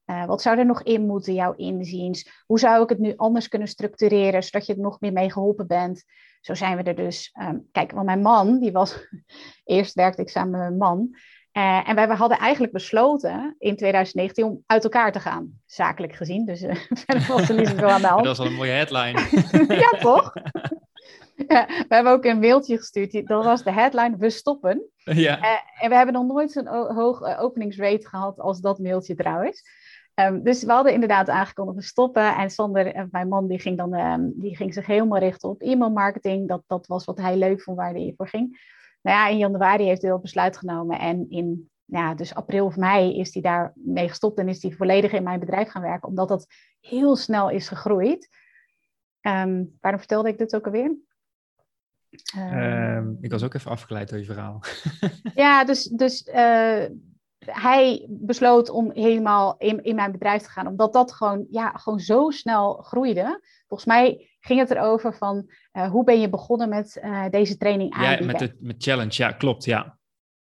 Uh, 0.06 0.24
wat 0.24 0.42
zou 0.42 0.58
er 0.58 0.66
nog 0.66 0.82
in 0.82 1.06
moeten, 1.06 1.34
jouw 1.34 1.54
inziens? 1.54 2.42
Hoe 2.46 2.58
zou 2.58 2.82
ik 2.82 2.88
het 2.88 2.98
nu 2.98 3.12
anders 3.16 3.48
kunnen 3.48 3.68
structureren, 3.68 4.42
zodat 4.42 4.66
je 4.66 4.74
er 4.74 4.80
nog 4.80 5.00
meer 5.00 5.12
mee 5.12 5.32
geholpen 5.32 5.66
bent? 5.66 6.04
Zo 6.40 6.54
zijn 6.54 6.76
we 6.76 6.82
er 6.82 6.94
dus. 6.94 7.34
Um, 7.40 7.68
kijk, 7.72 7.92
want 7.92 8.06
mijn 8.06 8.22
man, 8.22 8.58
die 8.58 8.72
was. 8.72 9.06
Eerst 9.64 9.94
werkte 9.94 10.22
ik 10.22 10.28
samen 10.28 10.50
met 10.50 10.60
mijn 10.60 10.76
man. 10.76 11.16
Uh, 11.52 11.88
en 11.88 11.94
wij 11.94 12.06
hadden 12.06 12.38
eigenlijk 12.38 12.72
besloten 12.72 13.54
in 13.58 13.76
2019 13.76 14.44
om 14.44 14.62
uit 14.66 14.84
elkaar 14.84 15.12
te 15.12 15.20
gaan, 15.20 15.60
zakelijk 15.66 16.14
gezien. 16.14 16.46
Dus 16.46 16.62
uh, 16.62 16.74
verder 17.04 17.26
was 17.28 17.48
er 17.48 17.56
niet 17.56 17.68
zoveel 17.68 17.90
aan 17.90 18.00
de 18.00 18.06
hand. 18.14 18.24
Dat 18.24 18.36
was 18.36 18.46
al 18.46 18.52
een 18.52 18.58
mooie 18.58 18.70
headline. 18.70 19.20
ja, 19.68 19.98
toch? 19.98 20.32
Ja, 21.48 21.66
we 21.66 21.94
hebben 21.94 22.12
ook 22.12 22.24
een 22.24 22.38
mailtje 22.38 22.76
gestuurd. 22.76 23.26
Dat 23.26 23.44
was 23.44 23.62
de 23.62 23.72
headline: 23.72 24.16
We 24.16 24.30
stoppen. 24.30 24.90
Ja. 24.96 25.38
Uh, 25.38 25.82
en 25.82 25.88
we 25.88 25.94
hebben 25.94 26.14
nog 26.14 26.26
nooit 26.26 26.52
zo'n 26.52 26.66
hoog 26.94 27.20
uh, 27.20 27.42
openingsrate 27.42 28.08
gehad 28.08 28.40
als 28.40 28.60
dat 28.60 28.78
mailtje 28.78 29.14
trouwens. 29.14 29.62
Um, 30.14 30.42
dus 30.42 30.64
we 30.64 30.72
hadden 30.72 30.92
inderdaad 30.92 31.28
aangekondigd 31.28 31.78
we 31.78 31.84
stoppen. 31.84 32.36
En 32.36 32.50
Sander, 32.50 32.96
uh, 32.96 33.02
mijn 33.10 33.28
man, 33.28 33.48
die 33.48 33.58
ging, 33.58 33.78
dan, 33.78 33.94
um, 33.94 34.32
die 34.36 34.56
ging 34.56 34.74
zich 34.74 34.86
helemaal 34.86 35.18
richten 35.18 35.48
op 35.48 35.62
e-mailmarketing. 35.62 36.48
Dat, 36.48 36.62
dat 36.66 36.86
was 36.86 37.04
wat 37.04 37.18
hij 37.18 37.36
leuk 37.36 37.62
vond, 37.62 37.76
waar 37.76 37.92
hij 37.92 38.14
voor 38.16 38.28
ging. 38.28 38.72
Nou 39.02 39.16
ja, 39.16 39.28
in 39.28 39.38
januari 39.38 39.84
heeft 39.84 40.02
hij 40.02 40.10
dat 40.10 40.22
besluit 40.22 40.56
genomen. 40.56 40.98
En 40.98 41.26
in 41.30 41.70
ja, 41.84 42.14
dus 42.14 42.34
april 42.34 42.66
of 42.66 42.76
mei 42.76 43.18
is 43.18 43.34
hij 43.34 43.42
daarmee 43.42 44.08
gestopt 44.08 44.38
en 44.38 44.48
is 44.48 44.62
hij 44.62 44.72
volledig 44.72 45.12
in 45.12 45.22
mijn 45.22 45.40
bedrijf 45.40 45.68
gaan 45.68 45.82
werken. 45.82 46.08
Omdat 46.08 46.28
dat 46.28 46.46
heel 46.80 47.16
snel 47.16 47.50
is 47.50 47.68
gegroeid. 47.68 48.28
Um, 49.20 49.76
waarom 49.80 50.00
vertelde 50.00 50.28
ik 50.28 50.38
dit 50.38 50.54
ook 50.54 50.66
alweer? 50.66 50.96
Um, 52.36 53.18
ik 53.20 53.30
was 53.30 53.42
ook 53.42 53.54
even 53.54 53.70
afgeleid 53.70 54.08
door 54.08 54.18
je 54.18 54.24
verhaal. 54.24 54.62
ja, 55.34 55.64
dus, 55.64 55.84
dus 55.84 56.26
uh, 56.26 56.84
hij 57.38 58.06
besloot 58.08 58.70
om 58.70 58.90
helemaal 58.92 59.54
in, 59.58 59.84
in 59.84 59.94
mijn 59.94 60.12
bedrijf 60.12 60.42
te 60.42 60.50
gaan, 60.50 60.66
omdat 60.66 60.92
dat 60.92 61.12
gewoon, 61.12 61.46
ja, 61.50 61.70
gewoon 61.70 62.00
zo 62.00 62.30
snel 62.30 62.74
groeide. 62.74 63.40
Volgens 63.68 63.88
mij 63.88 64.30
ging 64.40 64.60
het 64.60 64.70
erover 64.70 65.14
van 65.14 65.50
uh, 65.72 65.90
hoe 65.90 66.04
ben 66.04 66.20
je 66.20 66.28
begonnen 66.28 66.68
met 66.68 67.00
uh, 67.04 67.28
deze 67.30 67.56
training 67.56 67.92
aanbieden. 67.92 68.26
Ja, 68.26 68.32
met 68.32 68.38
de 68.38 68.56
met 68.60 68.82
challenge, 68.82 69.14
ja, 69.22 69.32
klopt, 69.32 69.64
ja. 69.64 69.98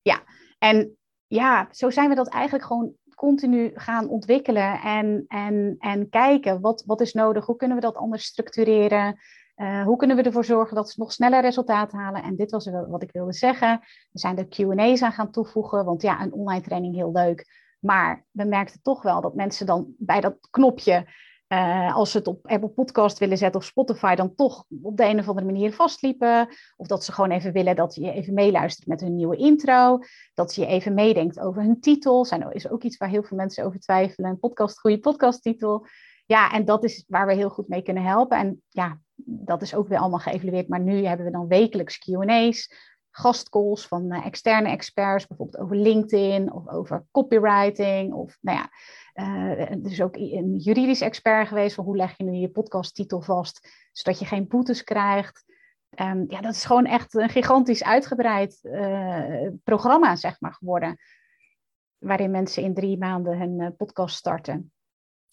Ja, 0.03 0.23
en 0.59 0.97
ja, 1.27 1.69
zo 1.71 1.91
zijn 1.91 2.09
we 2.09 2.15
dat 2.15 2.29
eigenlijk 2.29 2.65
gewoon 2.65 2.95
continu 3.15 3.71
gaan 3.75 4.09
ontwikkelen 4.09 4.81
en, 4.81 5.25
en, 5.29 5.77
en 5.79 6.09
kijken 6.09 6.61
wat, 6.61 6.83
wat 6.87 7.01
is 7.01 7.13
nodig, 7.13 7.47
hoe 7.47 7.57
kunnen 7.57 7.77
we 7.77 7.83
dat 7.83 7.97
anders 7.97 8.25
structureren. 8.25 9.19
Uh, 9.57 9.83
hoe 9.83 9.97
kunnen 9.97 10.17
we 10.17 10.23
ervoor 10.23 10.45
zorgen 10.45 10.77
dat 10.77 10.91
ze 10.91 11.01
nog 11.01 11.13
sneller 11.13 11.41
resultaat 11.41 11.93
halen? 11.93 12.23
En 12.23 12.37
dit 12.37 12.51
was 12.51 12.71
wat 12.89 13.03
ik 13.03 13.13
wilde 13.13 13.33
zeggen. 13.33 13.81
We 14.13 14.19
zijn 14.19 14.39
er 14.39 14.49
Q&A's 14.49 15.03
aan 15.03 15.13
gaan 15.13 15.31
toevoegen, 15.31 15.85
want 15.85 16.03
ja, 16.03 16.23
een 16.23 16.33
online 16.33 16.63
training 16.63 16.95
heel 16.95 17.13
leuk. 17.13 17.47
Maar 17.81 18.25
we 18.31 18.45
merkten 18.45 18.83
toch 18.83 19.03
wel 19.03 19.21
dat 19.21 19.35
mensen 19.35 19.67
dan 19.67 19.95
bij 19.99 20.21
dat 20.21 20.37
knopje 20.51 21.07
uh, 21.49 21.95
als 21.95 22.11
ze 22.11 22.19
het 22.19 22.27
op 22.27 22.47
Apple 22.47 22.69
Podcast 22.69 23.19
willen 23.19 23.39
zetten 23.39 23.61
of 23.61 23.67
Spotify, 23.67 24.15
dan 24.15 24.35
toch 24.35 24.65
op 24.83 24.97
de 24.97 25.05
een 25.05 25.19
of 25.19 25.29
andere 25.29 25.47
manier 25.47 25.73
vastliepen. 25.73 26.49
Of 26.77 26.87
dat 26.87 27.05
ze 27.05 27.13
gewoon 27.13 27.31
even 27.31 27.53
willen 27.53 27.77
dat 27.77 27.95
je 27.95 28.13
even 28.13 28.35
meeluistert 28.35 28.89
met 28.89 29.01
hun 29.01 29.15
nieuwe 29.15 29.37
intro. 29.37 29.99
Dat 30.35 30.55
je 30.55 30.67
even 30.67 30.95
meedenkt 30.95 31.41
over 31.41 31.63
hun 31.63 31.81
titel. 31.81 32.25
Zijn, 32.25 32.53
is 32.53 32.71
ook 32.71 32.83
iets 32.83 32.97
waar 32.97 33.09
heel 33.09 33.23
veel 33.23 33.37
mensen 33.37 33.65
over 33.65 33.81
twijfelen. 33.81 34.31
Een 34.31 34.39
podcast, 34.39 34.81
goede 34.81 34.99
podcasttitel. 34.99 35.87
Ja, 36.27 36.53
en 36.53 36.65
dat 36.65 36.85
is 36.85 37.05
waar 37.09 37.27
we 37.27 37.35
heel 37.35 37.51
goed 37.51 37.69
mee 37.69 37.83
kunnen 37.83 38.03
helpen. 38.03 38.39
En 38.39 38.63
ja, 38.69 39.01
dat 39.25 39.63
is 39.63 39.75
ook 39.75 39.89
weer 39.89 39.99
allemaal 39.99 40.19
geëvalueerd. 40.19 40.69
Maar 40.69 40.81
nu 40.81 41.05
hebben 41.05 41.27
we 41.27 41.33
dan 41.33 41.49
wekelijks 41.49 41.99
QA's, 41.99 42.73
gastcalls 43.11 43.87
van 43.87 44.15
uh, 44.15 44.27
externe 44.27 44.69
experts, 44.69 45.27
bijvoorbeeld 45.27 45.63
over 45.63 45.77
LinkedIn 45.77 46.53
of 46.53 46.69
over 46.69 47.07
copywriting. 47.11 48.13
Of 48.13 48.39
nou 48.41 48.59
ja, 48.59 48.71
uh, 49.15 49.71
er 49.71 49.91
is 49.91 50.03
ook 50.03 50.17
een 50.17 50.57
juridisch 50.57 51.01
expert 51.01 51.49
geweest 51.49 51.75
van 51.75 51.85
hoe 51.85 51.97
leg 51.97 52.17
je 52.17 52.25
nu 52.25 52.33
je 52.33 52.49
podcasttitel 52.49 53.21
vast, 53.21 53.89
zodat 53.93 54.19
je 54.19 54.25
geen 54.25 54.47
boetes 54.47 54.85
krijgt. 54.85 55.45
Um, 56.01 56.25
ja, 56.29 56.41
dat 56.41 56.55
is 56.55 56.65
gewoon 56.65 56.87
echt 56.87 57.15
een 57.15 57.29
gigantisch 57.29 57.85
uitgebreid 57.85 58.59
uh, 58.63 59.49
programma, 59.65 60.17
zeg 60.17 60.41
maar, 60.41 60.55
geworden. 60.55 60.97
Waarin 61.99 62.31
mensen 62.31 62.63
in 62.63 62.75
drie 62.75 62.99
maanden 62.99 63.39
hun 63.39 63.77
podcast 63.77 64.17
starten. 64.17 64.73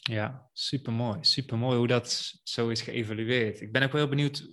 Ja, 0.03 0.49
supermooi. 0.53 1.17
Supermooi 1.21 1.77
hoe 1.77 1.87
dat 1.87 2.33
zo 2.43 2.69
is 2.69 2.81
geëvalueerd. 2.81 3.61
Ik 3.61 3.71
ben 3.71 3.83
ook 3.83 3.91
wel 3.91 4.01
heel 4.01 4.09
benieuwd 4.09 4.49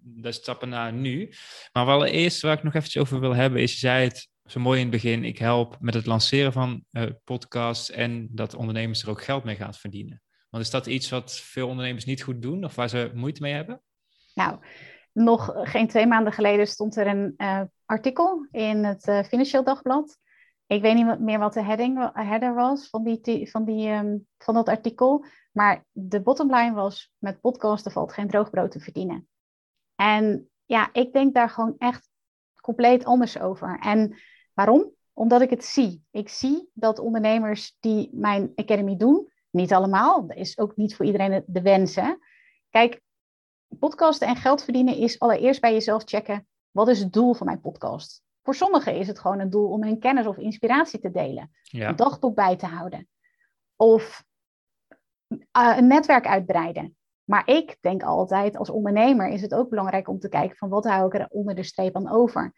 de 0.00 0.32
stappen 0.32 0.68
naar 0.68 0.92
nu. 0.92 1.32
Maar 1.72 1.86
wel 1.86 2.04
eerst 2.04 2.42
waar 2.42 2.56
ik 2.56 2.62
nog 2.62 2.74
eventjes 2.74 3.02
over 3.02 3.20
wil 3.20 3.34
hebben, 3.34 3.62
is 3.62 3.72
je 3.72 3.78
zei 3.78 4.04
het 4.04 4.28
zo 4.44 4.60
mooi 4.60 4.80
in 4.80 4.86
het 4.86 5.02
begin, 5.02 5.24
ik 5.24 5.38
help 5.38 5.76
met 5.80 5.94
het 5.94 6.06
lanceren 6.06 6.52
van 6.52 6.84
uh, 6.90 7.02
podcasts 7.24 7.90
en 7.90 8.28
dat 8.30 8.54
ondernemers 8.54 9.02
er 9.02 9.10
ook 9.10 9.22
geld 9.22 9.44
mee 9.44 9.56
gaan 9.56 9.74
verdienen. 9.74 10.22
Want 10.50 10.64
is 10.64 10.70
dat 10.70 10.86
iets 10.86 11.08
wat 11.08 11.32
veel 11.32 11.68
ondernemers 11.68 12.04
niet 12.04 12.22
goed 12.22 12.42
doen 12.42 12.64
of 12.64 12.74
waar 12.74 12.88
ze 12.88 13.10
moeite 13.14 13.42
mee 13.42 13.52
hebben? 13.52 13.82
Nou, 14.34 14.58
nog 15.12 15.52
geen 15.54 15.88
twee 15.88 16.06
maanden 16.06 16.32
geleden 16.32 16.66
stond 16.66 16.96
er 16.96 17.06
een 17.06 17.34
uh, 17.36 17.60
artikel 17.84 18.46
in 18.50 18.84
het 18.84 19.06
uh, 19.06 19.22
Financieel 19.22 19.64
Dagblad. 19.64 20.18
Ik 20.66 20.82
weet 20.82 20.94
niet 20.94 21.18
meer 21.18 21.38
wat 21.38 21.52
de 21.52 21.62
heading, 21.62 22.10
header 22.12 22.54
was 22.54 22.88
van, 22.88 23.04
die, 23.04 23.50
van, 23.50 23.64
die, 23.64 23.90
um, 23.90 24.26
van 24.38 24.54
dat 24.54 24.68
artikel. 24.68 25.24
Maar 25.52 25.84
de 25.90 26.22
bottomline 26.22 26.72
was, 26.72 27.12
met 27.18 27.40
podcasten 27.40 27.92
valt 27.92 28.12
geen 28.12 28.28
droogbrood 28.28 28.70
te 28.70 28.80
verdienen. 28.80 29.28
En 29.94 30.50
ja, 30.64 30.88
ik 30.92 31.12
denk 31.12 31.34
daar 31.34 31.50
gewoon 31.50 31.74
echt 31.78 32.08
compleet 32.60 33.04
anders 33.04 33.38
over. 33.38 33.78
En 33.78 34.16
waarom? 34.54 34.92
Omdat 35.12 35.40
ik 35.40 35.50
het 35.50 35.64
zie. 35.64 36.04
Ik 36.10 36.28
zie 36.28 36.70
dat 36.72 36.98
ondernemers 36.98 37.76
die 37.80 38.10
mijn 38.12 38.52
academy 38.54 38.96
doen, 38.96 39.32
niet 39.50 39.72
allemaal, 39.72 40.26
dat 40.26 40.36
is 40.36 40.58
ook 40.58 40.76
niet 40.76 40.96
voor 40.96 41.06
iedereen 41.06 41.44
de 41.46 41.62
wens. 41.62 41.94
Hè? 41.94 42.14
Kijk, 42.70 43.00
podcasten 43.78 44.28
en 44.28 44.36
geld 44.36 44.64
verdienen 44.64 44.96
is 44.96 45.18
allereerst 45.18 45.60
bij 45.60 45.72
jezelf 45.72 46.02
checken, 46.04 46.46
wat 46.70 46.88
is 46.88 47.00
het 47.00 47.12
doel 47.12 47.34
van 47.34 47.46
mijn 47.46 47.60
podcast? 47.60 48.23
Voor 48.44 48.54
sommigen 48.54 48.96
is 48.96 49.06
het 49.06 49.18
gewoon 49.18 49.40
een 49.40 49.50
doel 49.50 49.68
om 49.68 49.82
hun 49.82 49.98
kennis 49.98 50.26
of 50.26 50.36
inspiratie 50.36 51.00
te 51.00 51.10
delen, 51.10 51.50
een 51.70 51.96
dagboek 51.96 52.34
bij 52.34 52.56
te 52.56 52.66
houden 52.66 53.08
of 53.76 54.24
uh, 55.28 55.76
een 55.76 55.86
netwerk 55.86 56.26
uitbreiden. 56.26 56.96
Maar 57.24 57.48
ik 57.48 57.76
denk 57.80 58.02
altijd, 58.02 58.56
als 58.56 58.70
ondernemer 58.70 59.28
is 59.28 59.42
het 59.42 59.54
ook 59.54 59.68
belangrijk 59.68 60.08
om 60.08 60.18
te 60.18 60.28
kijken 60.28 60.56
van 60.56 60.68
wat 60.68 60.84
hou 60.84 61.06
ik 61.06 61.14
er 61.14 61.26
onder 61.28 61.54
de 61.54 61.62
streep 61.62 61.96
aan 61.96 62.10
over. 62.10 62.42
En 62.42 62.52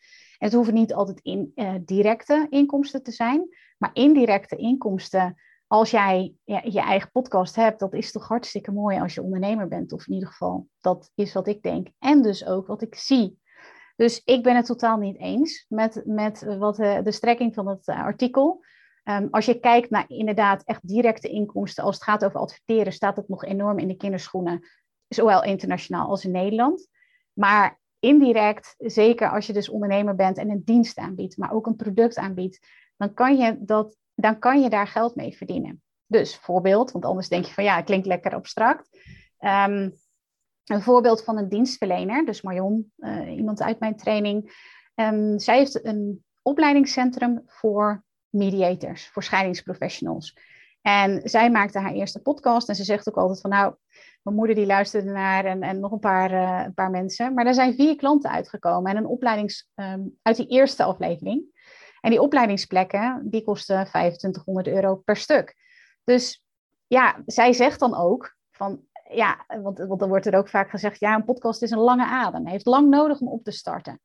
het 0.47 0.53
hoeven 0.53 0.75
niet 0.75 0.95
altijd 0.95 1.21
in, 1.21 1.53
uh, 1.55 1.75
directe 1.81 2.47
inkomsten 2.51 3.03
te 3.03 3.13
zijn, 3.13 3.49
maar 3.79 3.91
indirecte 3.93 4.57
inkomsten. 4.57 5.41
Als 5.67 5.91
jij 5.91 6.35
ja, 6.45 6.61
je 6.65 6.81
eigen 6.81 7.11
podcast 7.11 7.57
hebt, 7.57 7.81
dat 7.81 7.95
is 7.95 8.13
toch 8.13 8.29
hartstikke 8.29 8.73
mooi 8.73 9.01
als 9.01 9.15
je 9.15 9.23
ondernemer 9.23 9.69
bent. 9.69 9.93
Of 9.93 10.07
in 10.07 10.15
ieder 10.15 10.29
geval, 10.29 10.69
dat 10.81 11.11
is 11.15 11.33
wat 11.33 11.47
ik 11.47 11.63
denk. 11.63 11.89
En 11.99 12.23
dus 12.23 12.47
ook 12.47 12.67
wat 12.67 12.83
ik 12.83 12.95
zie. 12.95 13.39
Dus 13.97 14.23
ik 14.25 14.43
ben 14.43 14.57
het 14.57 14.67
totaal 14.67 14.99
niet 14.99 15.19
eens 15.19 15.67
met, 15.69 16.03
met 16.05 16.57
wat, 16.59 16.79
uh, 16.79 16.99
de 17.03 17.13
strekking 17.13 17.55
van 17.55 17.69
het 17.69 17.89
uh, 17.89 18.05
artikel. 18.05 18.65
Um, 19.05 19.29
als 19.31 19.47
je 19.47 19.61
kijkt 19.61 19.91
naar 19.91 20.05
inderdaad 20.09 20.63
echt 20.65 20.89
directe 20.89 21.29
inkomsten, 21.29 21.85
als 21.85 21.95
het 21.95 22.05
gaat 22.05 22.25
over 22.25 22.41
adverteren, 22.41 22.93
staat 22.93 23.17
het 23.17 23.29
nog 23.29 23.45
enorm 23.45 23.79
in 23.79 23.89
de 23.89 23.97
kinderschoenen, 23.97 24.67
zowel 25.09 25.45
internationaal 25.45 26.09
als 26.09 26.25
in 26.25 26.31
Nederland. 26.31 26.89
Maar 27.33 27.81
indirect, 27.99 28.75
zeker 28.79 29.31
als 29.31 29.47
je 29.47 29.53
dus 29.53 29.69
ondernemer 29.69 30.15
bent 30.15 30.39
en 30.39 30.51
een 30.51 30.63
dienst 30.65 30.99
aanbiedt, 30.99 31.37
maar 31.37 31.53
ook 31.53 31.67
een 31.67 31.77
product 31.77 32.17
aanbiedt, 32.17 32.67
dan 32.97 33.15
kan 33.15 33.37
je, 33.37 33.57
dat, 33.61 33.97
dan 34.15 34.39
kan 34.39 34.63
je 34.63 34.71
daar 34.71 34.89
geld 34.89 35.15
mee 35.15 35.37
verdienen. 35.37 35.83
Dus 36.07 36.37
voorbeeld, 36.37 36.93
want 36.93 37.05
anders 37.05 37.29
denk 37.29 37.45
je 37.45 37.53
van 37.53 37.65
ja, 37.65 37.77
het 37.77 37.85
klinkt 37.85 38.07
lekker 38.07 38.35
abstract. 38.35 38.89
Um, 39.41 39.95
een 40.67 40.83
voorbeeld 40.83 41.25
van 41.25 41.39
een 41.39 41.49
dienstverlener, 41.49 42.25
dus 42.25 42.43
Marion, 42.43 42.93
uh, 42.99 43.37
iemand 43.37 43.63
uit 43.63 43.81
mijn 43.81 43.97
training. 43.97 44.65
Um, 44.95 45.39
zij 45.39 45.57
heeft 45.57 45.85
een 45.85 46.25
opleidingscentrum 46.43 47.43
voor 47.47 48.05
mediators, 48.29 49.09
voor 49.09 49.23
scheidingsprofessionals. 49.23 50.37
En 50.83 51.21
zij 51.25 51.51
maakte 51.51 51.79
haar 51.79 51.93
eerste 51.93 52.23
podcast 52.23 52.69
en 52.69 52.75
ze 52.75 52.85
zegt 52.85 53.09
ook 53.09 53.17
altijd 53.17 53.41
van 53.41 53.51
nou, 53.51 53.75
mijn 54.23 54.37
moeder 54.37 54.55
die 54.55 54.67
luisterde 54.67 55.11
naar 55.11 55.45
en, 55.45 55.63
en 55.63 55.81
nog 55.81 55.93
een 55.93 55.99
paar, 55.99 56.33
uh, 56.33 56.63
een 56.65 56.75
paar 56.75 56.91
mensen. 56.91 57.35
Maar 57.35 57.47
er 57.47 57.55
zijn 57.55 57.75
vier 57.75 57.97
klanten 57.97 58.31
uitgekomen 58.31 58.91
en 58.91 58.97
een 58.97 59.07
opleidings, 59.07 59.69
um, 59.75 60.19
uit 60.23 60.37
die 60.37 60.47
eerste 60.47 60.83
aflevering. 60.83 61.45
En 62.01 62.11
die 62.11 62.21
opleidingsplekken, 62.21 63.23
die 63.25 63.43
kosten 63.43 63.85
2500 63.87 64.67
euro 64.67 64.95
per 64.95 65.17
stuk. 65.17 65.57
Dus 66.05 66.45
ja, 66.87 67.23
zij 67.27 67.53
zegt 67.53 67.81
dan 67.81 67.97
ook 67.97 68.37
van 68.51 68.85
ja, 69.11 69.45
want, 69.63 69.79
want 69.79 70.01
dan 70.01 70.09
wordt 70.09 70.27
er 70.27 70.37
ook 70.37 70.49
vaak 70.49 70.71
gezegd, 70.71 71.01
ja, 71.01 71.15
een 71.15 71.25
podcast 71.25 71.63
is 71.63 71.71
een 71.71 71.79
lange 71.79 72.07
adem. 72.07 72.43
Hij 72.43 72.53
heeft 72.53 72.67
lang 72.67 72.89
nodig 72.89 73.21
om 73.21 73.29
op 73.29 73.45
te 73.45 73.51
starten. 73.51 74.01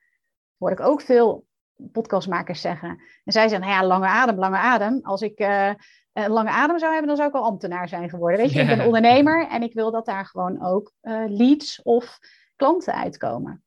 Hoor 0.57 0.71
ik 0.71 0.79
ook 0.79 1.01
veel 1.01 1.45
podcastmakers 1.91 2.61
zeggen. 2.61 2.89
En 3.23 3.33
zij 3.33 3.47
zeggen, 3.47 3.67
nou 3.67 3.81
ja, 3.81 3.87
lange 3.87 4.07
adem, 4.07 4.35
lange 4.35 4.57
adem. 4.57 4.99
Als 5.03 5.21
ik 5.21 5.39
uh, 5.39 5.71
een 6.13 6.29
lange 6.29 6.49
adem 6.49 6.79
zou 6.79 6.91
hebben, 6.91 7.07
dan 7.07 7.17
zou 7.17 7.29
ik 7.29 7.35
al 7.35 7.43
ambtenaar 7.43 7.87
zijn 7.87 8.09
geworden. 8.09 8.39
Weet 8.39 8.51
je, 8.51 8.59
ik 8.61 8.67
ben 8.67 8.85
ondernemer 8.85 9.47
en 9.47 9.63
ik 9.63 9.73
wil 9.73 9.91
dat 9.91 10.05
daar 10.05 10.25
gewoon 10.25 10.65
ook 10.65 10.93
uh, 11.01 11.23
leads 11.27 11.81
of 11.81 12.19
klanten 12.55 12.93
uitkomen. 12.93 13.63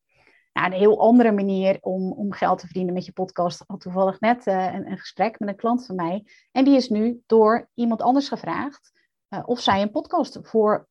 Nou, 0.52 0.66
een 0.66 0.78
heel 0.78 1.00
andere 1.00 1.32
manier 1.32 1.78
om, 1.80 2.12
om 2.12 2.32
geld 2.32 2.58
te 2.58 2.64
verdienen 2.64 2.94
met 2.94 3.04
je 3.04 3.12
podcast. 3.12 3.60
Ik 3.60 3.66
had 3.66 3.80
toevallig 3.80 4.20
net 4.20 4.46
uh, 4.46 4.74
een, 4.74 4.90
een, 4.90 4.98
gesprek 4.98 5.38
met 5.38 5.48
een 5.48 5.56
klant 5.56 5.86
van 5.86 5.94
mij. 5.94 6.26
En 6.52 6.64
die 6.64 6.76
is 6.76 6.88
nu 6.88 7.22
door 7.26 7.68
iemand 7.74 8.02
anders 8.02 8.28
gevraagd 8.28 8.92
of 9.44 9.60
zij 9.60 9.82
een 9.82 9.90
podcast 9.90 10.38
voor 10.42 10.88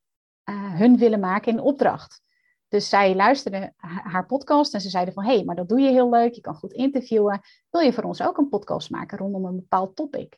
hun 0.51 0.97
willen 0.97 1.19
maken 1.19 1.51
in 1.51 1.59
opdracht. 1.59 2.21
Dus 2.67 2.89
zij 2.89 3.15
luisterden 3.15 3.73
haar 3.77 4.25
podcast 4.25 4.73
en 4.73 4.81
ze 4.81 4.89
zeiden 4.89 5.13
van... 5.13 5.23
hé, 5.23 5.33
hey, 5.33 5.43
maar 5.43 5.55
dat 5.55 5.69
doe 5.69 5.79
je 5.79 5.89
heel 5.89 6.09
leuk, 6.09 6.33
je 6.33 6.41
kan 6.41 6.55
goed 6.55 6.73
interviewen. 6.73 7.41
Wil 7.69 7.81
je 7.81 7.93
voor 7.93 8.03
ons 8.03 8.21
ook 8.21 8.37
een 8.37 8.49
podcast 8.49 8.89
maken 8.89 9.17
rondom 9.17 9.45
een 9.45 9.55
bepaald 9.55 9.95
topic? 9.95 10.37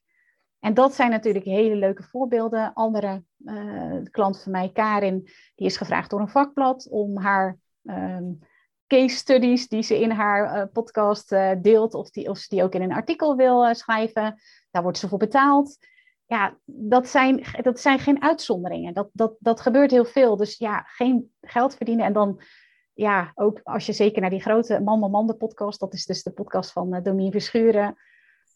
En 0.59 0.73
dat 0.73 0.93
zijn 0.93 1.09
natuurlijk 1.09 1.45
hele 1.45 1.75
leuke 1.75 2.03
voorbeelden. 2.03 2.73
Andere 2.73 3.23
uh, 3.39 4.01
klant 4.11 4.41
van 4.41 4.51
mij, 4.51 4.69
Karin, 4.71 5.29
die 5.55 5.67
is 5.67 5.77
gevraagd 5.77 6.09
door 6.09 6.19
een 6.19 6.29
vakblad... 6.29 6.87
om 6.89 7.17
haar 7.17 7.57
um, 7.83 8.39
case 8.87 9.15
studies 9.15 9.67
die 9.67 9.81
ze 9.81 9.99
in 9.99 10.11
haar 10.11 10.57
uh, 10.57 10.63
podcast 10.73 11.29
deelt... 11.61 11.93
Of, 11.93 12.09
die, 12.09 12.29
of 12.29 12.37
ze 12.37 12.47
die 12.49 12.63
ook 12.63 12.73
in 12.73 12.81
een 12.81 12.93
artikel 12.93 13.35
wil 13.35 13.75
schrijven. 13.75 14.41
Daar 14.71 14.83
wordt 14.83 14.97
ze 14.97 15.07
voor 15.07 15.17
betaald 15.17 15.77
ja, 16.25 16.57
dat 16.65 17.07
zijn, 17.07 17.45
dat 17.61 17.79
zijn 17.79 17.99
geen 17.99 18.21
uitzonderingen. 18.21 18.93
Dat, 18.93 19.09
dat, 19.13 19.35
dat 19.39 19.61
gebeurt 19.61 19.91
heel 19.91 20.05
veel. 20.05 20.38
Dus 20.38 20.57
ja, 20.57 20.81
geen 20.81 21.33
geld 21.41 21.75
verdienen. 21.75 22.05
En 22.05 22.13
dan, 22.13 22.41
ja, 22.93 23.31
ook 23.35 23.59
als 23.63 23.85
je 23.85 23.93
zeker 23.93 24.21
naar 24.21 24.29
die 24.29 24.41
grote 24.41 24.79
Man 24.79 24.99
Man 24.99 25.11
Man 25.11 25.27
de 25.27 25.35
podcast, 25.35 25.79
dat 25.79 25.93
is 25.93 26.05
dus 26.05 26.23
de 26.23 26.31
podcast 26.31 26.71
van 26.71 26.95
uh, 26.95 27.03
Domien 27.03 27.31
Verschuren. 27.31 27.95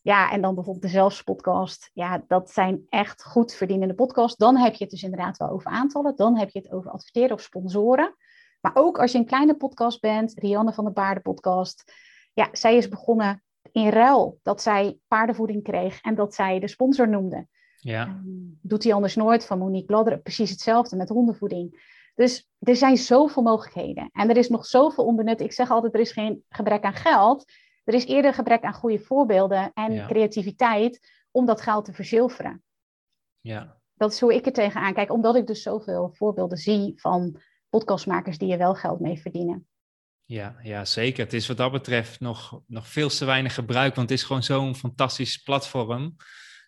Ja, 0.02 0.32
en 0.32 0.42
dan 0.42 0.56
bijvoorbeeld 0.56 0.86
de 0.86 0.92
Zelfs 0.92 1.22
podcast. 1.22 1.90
Ja, 1.94 2.24
dat 2.28 2.52
zijn 2.52 2.86
echt 2.90 3.24
goed 3.24 3.54
verdienende 3.54 3.94
podcasts. 3.94 4.38
Dan 4.38 4.58
heb 4.58 4.74
je 4.74 4.84
het 4.84 4.94
dus 4.94 5.04
inderdaad 5.04 5.38
wel 5.38 5.50
over 5.50 5.72
aantallen. 5.72 6.16
Dan 6.16 6.38
heb 6.38 6.50
je 6.50 6.60
het 6.60 6.72
over 6.72 6.92
adverteren 6.92 7.32
of 7.32 7.42
sponsoren. 7.42 8.16
Maar 8.62 8.72
ook 8.76 9.00
als 9.00 9.12
je 9.12 9.18
een 9.18 9.26
kleine 9.26 9.56
podcast 9.56 10.02
bent, 10.02 10.34
Rianne 10.34 10.74
van 10.74 10.86
de 10.86 10.92
Paarden 10.92 11.24
podcast. 11.24 11.94
Ja, 12.34 12.50
zij 12.52 12.76
is 12.76 12.88
begonnen 12.88 13.44
in 13.72 13.90
ruil 13.90 14.40
dat 14.44 14.62
zij 14.62 15.00
paardenvoeding 15.08 15.64
kreeg 15.64 16.02
en 16.02 16.16
dat 16.16 16.34
zij 16.34 16.60
de 16.60 16.68
sponsor 16.68 17.10
noemde. 17.10 17.48
Ja. 17.80 18.22
Doet 18.62 18.84
hij 18.84 18.94
anders 18.94 19.16
nooit 19.16 19.46
van 19.46 19.58
Monique 19.58 19.86
Bladder. 19.86 20.20
Precies 20.20 20.50
hetzelfde 20.50 20.96
met 20.96 21.10
hondenvoeding. 21.10 21.98
Dus 22.16 22.50
er 22.60 22.76
zijn 22.76 22.98
zoveel 22.98 23.44
mogelijkheden. 23.44 24.10
En 24.14 24.30
er 24.30 24.38
is 24.38 24.50
nog 24.50 24.66
zoveel 24.66 25.06
onbenut. 25.06 25.42
Ik 25.42 25.52
zeg 25.52 25.70
altijd, 25.70 25.94
er 25.94 26.00
is 26.00 26.12
geen 26.12 26.44
gebrek 26.50 26.84
aan 26.84 26.94
geld. 26.94 27.52
Er 27.84 27.94
is 27.94 28.06
eerder 28.06 28.34
gebrek 28.34 28.64
aan 28.64 28.74
goede 28.74 29.00
voorbeelden 29.00 29.72
en 29.74 30.08
creativiteit 30.08 31.00
om 31.32 31.46
dat 31.46 31.62
geld 31.62 31.86
te 31.86 31.94
verzilveren. 31.94 32.64
Ja. 33.40 33.78
Dat 33.94 34.12
is 34.12 34.20
hoe 34.20 34.34
ik 34.34 34.46
er 34.46 34.52
tegenaan 34.52 34.94
kijk, 34.94 35.12
omdat 35.12 35.36
ik 35.36 35.48
dus 35.48 35.62
zoveel 35.62 36.10
voorbeelden 36.14 36.58
zie 36.58 36.94
van 36.96 37.42
podcastmakers 37.70 38.38
die 38.38 38.52
er 38.52 38.58
wel 38.58 38.76
geld 38.76 39.00
mee 39.00 39.22
verdienen. 39.22 39.68
Ja, 40.26 40.56
ja, 40.62 40.86
zeker. 40.86 41.24
Het 41.24 41.34
is 41.34 41.48
wat 41.48 41.58
dat 41.58 41.72
betreft 41.72 42.20
nog, 42.20 42.62
nog 42.68 42.88
veel 42.88 43.10
te 43.10 43.26
weinig 43.26 43.54
gebruik, 43.54 43.96
want 43.96 44.10
het 44.10 44.20
is 44.20 44.26
gewoon 44.26 44.44
zo'n 44.44 44.76
fantastisch 44.76 45.38
platform 45.38 46.16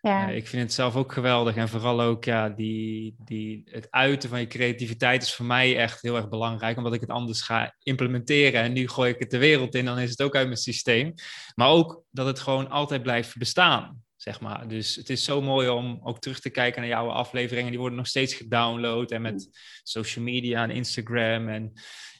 Ja. 0.02 0.28
ik 0.28 0.48
vind 0.48 0.62
het 0.62 0.74
zelf 0.74 0.96
ook 0.96 1.12
geweldig. 1.12 1.56
En 1.56 1.70
vooral 1.70 2.02
ook 2.02 2.24
ja, 2.24 2.50
die, 2.50 3.16
die, 3.18 3.62
het 3.66 3.88
uiten 3.90 4.30
van 4.30 4.40
je 4.40 4.48
creativiteit 4.48 5.24
is 5.24 5.34
voor 5.34 5.46
mij 5.46 5.78
echt 5.78 6.02
heel 6.02 6.16
erg 6.16 6.30
belangrijk. 6.30 6.78
Omdat 6.78 6.94
ik 6.94 7.02
het 7.02 7.10
anders 7.10 7.42
ga 7.42 7.76
implementeren. 7.84 8.62
En 8.62 8.74
nu 8.74 8.88
gooi 8.88 9.12
ik 9.12 9.20
het 9.20 9.30
de 9.30 9.38
wereld 9.38 9.76
in, 9.76 9.86
dan 9.86 10.00
is 10.00 10.10
het 10.10 10.22
ook 10.22 10.36
uit 10.36 10.48
mijn 10.48 10.60
systeem. 10.60 11.14
Maar 11.56 11.68
ook 11.68 12.04
dat 12.12 12.26
het 12.26 12.40
gewoon 12.40 12.70
altijd 12.70 13.04
blijft 13.04 13.38
bestaan 13.38 14.04
zeg 14.16 14.40
maar. 14.40 14.68
Dus 14.68 14.96
het 14.96 15.10
is 15.10 15.24
zo 15.24 15.42
mooi 15.42 15.70
om 15.70 16.00
ook 16.04 16.20
terug 16.20 16.40
te 16.40 16.50
kijken 16.50 16.82
naar 16.82 16.90
jouw 16.90 17.10
afleveringen. 17.10 17.70
Die 17.70 17.80
worden 17.80 17.98
nog 17.98 18.08
steeds 18.08 18.34
gedownload 18.34 19.12
en 19.12 19.22
met 19.22 19.34
mm. 19.34 19.52
social 19.84 20.26
media 20.26 20.64
en 20.64 20.70
Instagram 20.70 21.48
en 21.48 21.72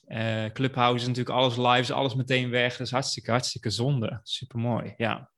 uh, 0.08 0.46
Clubhouse 0.46 1.08
natuurlijk 1.08 1.38
alles 1.38 1.58
live, 1.58 1.80
is 1.80 1.91
alles 1.91 2.15
meteen 2.15 2.50
weg. 2.50 2.78
Dat 2.78 2.88
is 2.88 2.94
hartstikke, 2.94 3.32
hartstikke 3.32 3.70
zonde. 3.70 4.20
Super 4.24 4.60
mooi, 4.60 4.94
ja. 4.98 5.31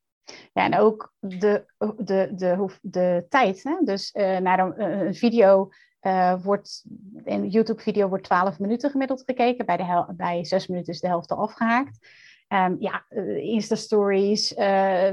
Ja, 0.52 0.64
en 0.64 0.78
ook 0.78 1.12
de, 1.18 1.64
de, 1.98 2.30
de, 2.34 2.66
de 2.82 3.26
tijd. 3.28 3.62
Hè? 3.62 3.76
Dus 3.84 4.14
uh, 4.14 4.38
naar 4.38 4.58
een, 4.58 5.14
video 5.14 5.70
uh, 6.02 6.42
wordt, 6.42 6.84
een 7.24 7.48
YouTube-video 7.48 8.08
wordt 8.08 8.24
12 8.24 8.58
minuten 8.58 8.90
gemiddeld 8.90 9.22
gekeken. 9.26 9.66
Bij, 9.66 9.76
de 9.76 10.04
bij 10.16 10.44
6 10.44 10.66
minuten 10.66 10.92
is 10.92 11.00
de 11.00 11.06
helft 11.06 11.30
al 11.30 11.38
afgehaakt. 11.38 11.98
Um, 12.48 12.76
ja, 12.78 13.04
Insta-stories, 13.36 14.56
uh, 14.56 15.10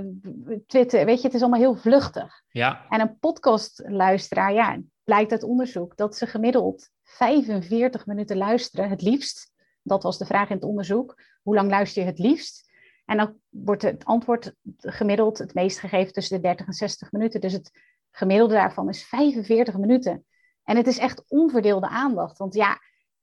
Twitter, 0.68 1.06
weet 1.06 1.18
je, 1.22 1.26
het 1.26 1.34
is 1.34 1.42
allemaal 1.42 1.60
heel 1.60 1.76
vluchtig. 1.76 2.42
Ja. 2.50 2.86
En 2.90 3.02
een 3.02 3.20
podcastluisteraar, 3.20 4.54
ja, 4.54 4.80
blijkt 5.04 5.32
uit 5.32 5.44
onderzoek 5.44 5.98
dat 5.98 6.16
ze 6.16 6.28
gemiddeld 6.28 6.90
45 7.04 8.06
minuten 8.06 8.38
luisteren, 8.38 8.90
het 8.90 9.02
liefst. 9.02 9.52
Dat 9.84 10.04
was 10.04 10.18
de 10.18 10.26
vraag 10.26 10.50
in 10.50 10.56
het 10.56 10.66
onderzoek. 10.66 11.22
Hoe 11.42 11.56
lang 11.56 11.70
luister 11.70 12.02
je 12.02 12.08
het 12.08 12.20
liefst? 12.20 12.71
En 13.06 13.18
dan 13.18 13.40
wordt 13.50 13.82
het 13.82 14.06
antwoord 14.06 14.54
gemiddeld 14.78 15.38
het 15.38 15.54
meest 15.54 15.80
gegeven 15.80 16.14
tussen 16.14 16.36
de 16.36 16.44
30 16.44 16.68
en 16.68 16.74
60 16.74 17.12
minuten. 17.12 17.42
Dus 17.42 17.54
het 17.54 17.72
gemiddelde 18.12 18.54
daarvan 18.54 18.90
is 18.90 19.04
45 19.04 19.78
minuten. 19.78 20.26
En 20.64 20.78
het 20.78 20.88
is 20.88 20.98
echt 20.98 21.24
onverdeelde 21.28 21.88
aandacht. 21.88 22.38
Want 22.38 22.54
ja, 22.54 22.80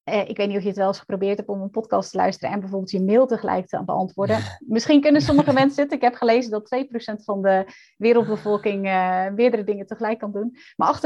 ik 0.09 0.37
weet 0.37 0.49
niet 0.49 0.57
of 0.57 0.63
je 0.63 0.69
het 0.69 0.77
wel 0.77 0.87
eens 0.87 0.99
geprobeerd 0.99 1.37
hebt 1.37 1.49
om 1.49 1.61
een 1.61 1.71
podcast 1.71 2.11
te 2.11 2.17
luisteren 2.17 2.55
en 2.55 2.61
bijvoorbeeld 2.61 2.91
je 2.91 3.03
mail 3.03 3.27
tegelijk 3.27 3.67
te 3.67 3.85
beantwoorden. 3.85 4.39
Misschien 4.67 5.01
kunnen 5.01 5.21
sommige 5.21 5.53
mensen 5.61 5.83
het. 5.83 5.93
Ik 5.93 6.01
heb 6.01 6.15
gelezen 6.15 6.51
dat 6.51 6.85
2% 7.21 7.25
van 7.25 7.43
de 7.43 7.65
wereldbevolking 7.97 8.87
uh, 8.87 9.31
meerdere 9.31 9.65
dingen 9.65 9.87
tegelijk 9.87 10.19
kan 10.19 10.33
doen, 10.33 10.57
maar 10.77 11.01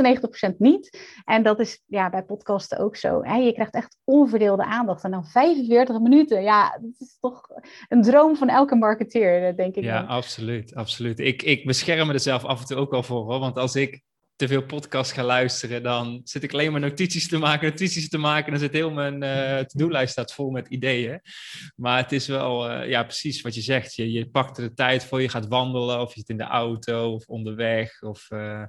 98% 0.53 0.57
niet. 0.59 0.99
En 1.25 1.43
dat 1.43 1.61
is 1.61 1.83
ja, 1.87 2.11
bij 2.11 2.25
podcasten 2.25 2.79
ook 2.79 2.97
zo. 2.97 3.23
Hè? 3.23 3.37
Je 3.37 3.53
krijgt 3.53 3.75
echt 3.75 3.97
onverdeelde 4.05 4.65
aandacht. 4.65 5.05
En 5.05 5.11
dan 5.11 5.25
45 5.25 6.01
minuten, 6.01 6.43
ja, 6.43 6.79
dat 6.81 6.91
is 6.99 7.17
toch 7.21 7.49
een 7.89 8.03
droom 8.03 8.37
van 8.37 8.49
elke 8.49 8.75
marketeer, 8.75 9.47
eh, 9.49 9.57
denk 9.57 9.75
ik. 9.75 9.85
Ja, 9.85 10.01
absoluut. 10.01 10.75
absoluut. 10.75 11.19
Ik, 11.19 11.43
ik 11.43 11.67
bescherm 11.67 12.07
me 12.07 12.13
er 12.13 12.21
zelf 12.21 12.45
af 12.45 12.61
en 12.61 12.67
toe 12.67 12.77
ook 12.77 12.93
al 12.93 13.03
voor, 13.03 13.25
hoor, 13.25 13.39
want 13.39 13.57
als 13.57 13.75
ik 13.75 14.03
te 14.43 14.49
veel 14.49 14.63
podcast 14.63 15.13
ga 15.13 15.25
luisteren, 15.25 15.83
dan 15.83 16.21
zit 16.25 16.43
ik 16.43 16.53
alleen 16.53 16.73
maar 16.73 16.81
notities 16.81 17.29
te 17.29 17.39
maken, 17.39 17.69
notities 17.69 18.09
te 18.09 18.19
maken. 18.19 18.45
En 18.45 18.51
dan 18.51 18.61
zit 18.61 18.73
heel 18.73 18.91
mijn 18.91 19.23
uh, 19.23 19.59
to-do-lijst 19.59 20.13
staat 20.13 20.33
vol 20.33 20.51
met 20.51 20.69
ideeën. 20.69 21.21
Maar 21.77 21.97
het 21.97 22.13
is 22.13 22.27
wel, 22.27 22.71
uh, 22.71 22.89
ja, 22.89 23.03
precies 23.03 23.41
wat 23.41 23.55
je 23.55 23.61
zegt. 23.61 23.95
Je, 23.95 24.13
je 24.13 24.31
pakt 24.31 24.59
er 24.59 24.69
de 24.69 24.75
tijd 24.75 25.05
voor, 25.05 25.23
je 25.23 25.29
gaat 25.29 25.49
wandelen, 25.49 26.01
of 26.01 26.15
je 26.15 26.21
zit 26.21 26.29
in 26.29 26.37
de 26.37 26.45
auto 26.45 27.15
of 27.15 27.27
onderweg. 27.27 28.03
Of, 28.03 28.31
uh, 28.31 28.65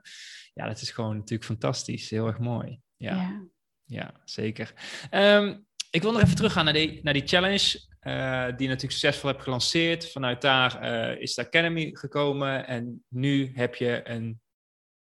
ja, 0.54 0.68
dat 0.68 0.82
is 0.82 0.92
gewoon 0.92 1.16
natuurlijk 1.16 1.50
fantastisch. 1.50 2.10
Heel 2.10 2.28
erg 2.28 2.40
mooi. 2.40 2.80
Ja, 2.98 3.16
ja. 3.16 3.48
ja 3.86 4.14
zeker. 4.26 4.74
Um, 5.12 5.66
ik 5.90 6.02
wil 6.02 6.12
nog 6.12 6.22
even 6.22 6.36
teruggaan 6.36 6.64
naar 6.64 6.74
die, 6.74 7.00
naar 7.04 7.14
die 7.14 7.28
challenge. 7.28 7.92
Uh, 8.04 8.46
die 8.46 8.68
natuurlijk 8.68 8.92
succesvol 8.92 9.30
heb 9.30 9.40
gelanceerd. 9.40 10.12
Vanuit 10.12 10.42
daar 10.42 10.84
uh, 10.84 11.22
is 11.22 11.34
de 11.34 11.46
Academy 11.46 11.90
gekomen. 11.94 12.68
En 12.68 13.04
nu 13.10 13.52
heb 13.56 13.76
je 13.76 14.02
een 14.04 14.42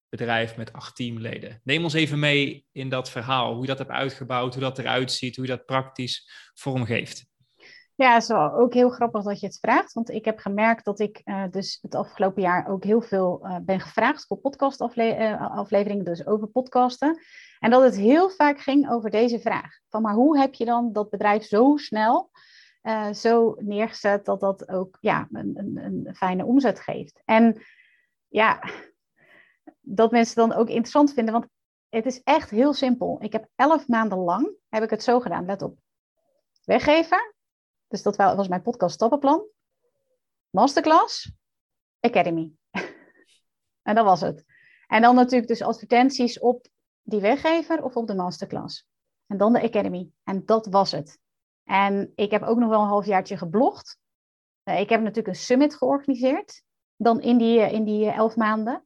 bedrijf 0.09 0.57
met 0.57 0.73
acht 0.73 0.95
teamleden. 0.95 1.61
Neem 1.63 1.83
ons 1.83 1.93
even 1.93 2.19
mee 2.19 2.65
in 2.71 2.89
dat 2.89 3.09
verhaal, 3.09 3.53
hoe 3.53 3.61
je 3.61 3.67
dat 3.67 3.77
hebt 3.77 3.89
uitgebouwd, 3.89 4.53
hoe 4.53 4.63
dat 4.63 4.79
eruit 4.79 5.11
ziet, 5.11 5.35
hoe 5.35 5.45
je 5.45 5.51
dat 5.51 5.65
praktisch 5.65 6.29
vormgeeft. 6.53 7.27
Ja, 7.95 8.15
is 8.15 8.31
ook 8.31 8.73
heel 8.73 8.89
grappig 8.89 9.23
dat 9.23 9.39
je 9.39 9.45
het 9.45 9.57
vraagt, 9.59 9.93
want 9.93 10.09
ik 10.09 10.25
heb 10.25 10.39
gemerkt 10.39 10.85
dat 10.85 10.99
ik 10.99 11.21
uh, 11.25 11.43
dus 11.51 11.79
het 11.81 11.95
afgelopen 11.95 12.41
jaar 12.41 12.67
ook 12.67 12.83
heel 12.83 13.01
veel 13.01 13.39
uh, 13.43 13.57
ben 13.61 13.79
gevraagd 13.79 14.25
voor 14.27 14.37
podcastafleveringen, 14.37 15.99
uh, 15.99 16.03
dus 16.05 16.25
over 16.25 16.47
podcasten. 16.47 17.19
En 17.59 17.69
dat 17.69 17.83
het 17.83 17.95
heel 17.95 18.29
vaak 18.29 18.59
ging 18.59 18.89
over 18.89 19.09
deze 19.09 19.39
vraag, 19.39 19.79
van 19.89 20.01
maar 20.01 20.13
hoe 20.13 20.39
heb 20.39 20.53
je 20.53 20.65
dan 20.65 20.93
dat 20.93 21.09
bedrijf 21.09 21.43
zo 21.43 21.77
snel 21.77 22.31
zo 23.13 23.55
neergezet 23.57 24.25
dat 24.25 24.39
dat 24.39 24.69
ook 24.69 24.97
ja, 25.01 25.27
een, 25.31 25.51
een, 25.55 25.77
een 25.77 26.15
fijne 26.15 26.45
omzet 26.45 26.79
geeft. 26.79 27.21
En 27.25 27.61
ja, 28.27 28.63
dat 29.79 30.11
mensen 30.11 30.35
dan 30.35 30.53
ook 30.53 30.67
interessant 30.67 31.13
vinden. 31.13 31.33
Want 31.33 31.47
het 31.89 32.05
is 32.05 32.21
echt 32.23 32.49
heel 32.49 32.73
simpel. 32.73 33.17
Ik 33.21 33.31
heb 33.31 33.47
elf 33.55 33.87
maanden 33.87 34.17
lang, 34.17 34.55
heb 34.69 34.83
ik 34.83 34.89
het 34.89 35.03
zo 35.03 35.19
gedaan, 35.19 35.45
let 35.45 35.61
op. 35.61 35.77
Weggever, 36.63 37.35
dus 37.87 38.03
dat 38.03 38.15
was 38.15 38.47
mijn 38.47 38.61
podcast 38.61 38.95
stappenplan. 38.95 39.47
Masterclass, 40.49 41.31
Academy. 41.99 42.51
en 43.87 43.95
dat 43.95 44.05
was 44.05 44.21
het. 44.21 44.45
En 44.87 45.01
dan 45.01 45.15
natuurlijk 45.15 45.47
dus 45.47 45.61
advertenties 45.61 46.39
op 46.39 46.67
die 47.01 47.21
weggever 47.21 47.83
of 47.83 47.95
op 47.95 48.07
de 48.07 48.15
masterclass. 48.15 48.87
En 49.27 49.37
dan 49.37 49.53
de 49.53 49.61
Academy. 49.61 50.09
En 50.23 50.45
dat 50.45 50.65
was 50.65 50.91
het. 50.91 51.19
En 51.63 52.11
ik 52.15 52.31
heb 52.31 52.43
ook 52.43 52.57
nog 52.57 52.69
wel 52.69 52.81
een 52.81 52.87
halfjaartje 52.87 53.37
geblogd. 53.37 53.99
Eh, 54.63 54.79
ik 54.79 54.89
heb 54.89 54.99
natuurlijk 54.99 55.27
een 55.27 55.35
summit 55.35 55.75
georganiseerd. 55.75 56.63
Dan 56.95 57.21
in 57.21 57.37
die, 57.37 57.59
in 57.59 57.83
die 57.83 58.09
elf 58.09 58.35
maanden. 58.35 58.85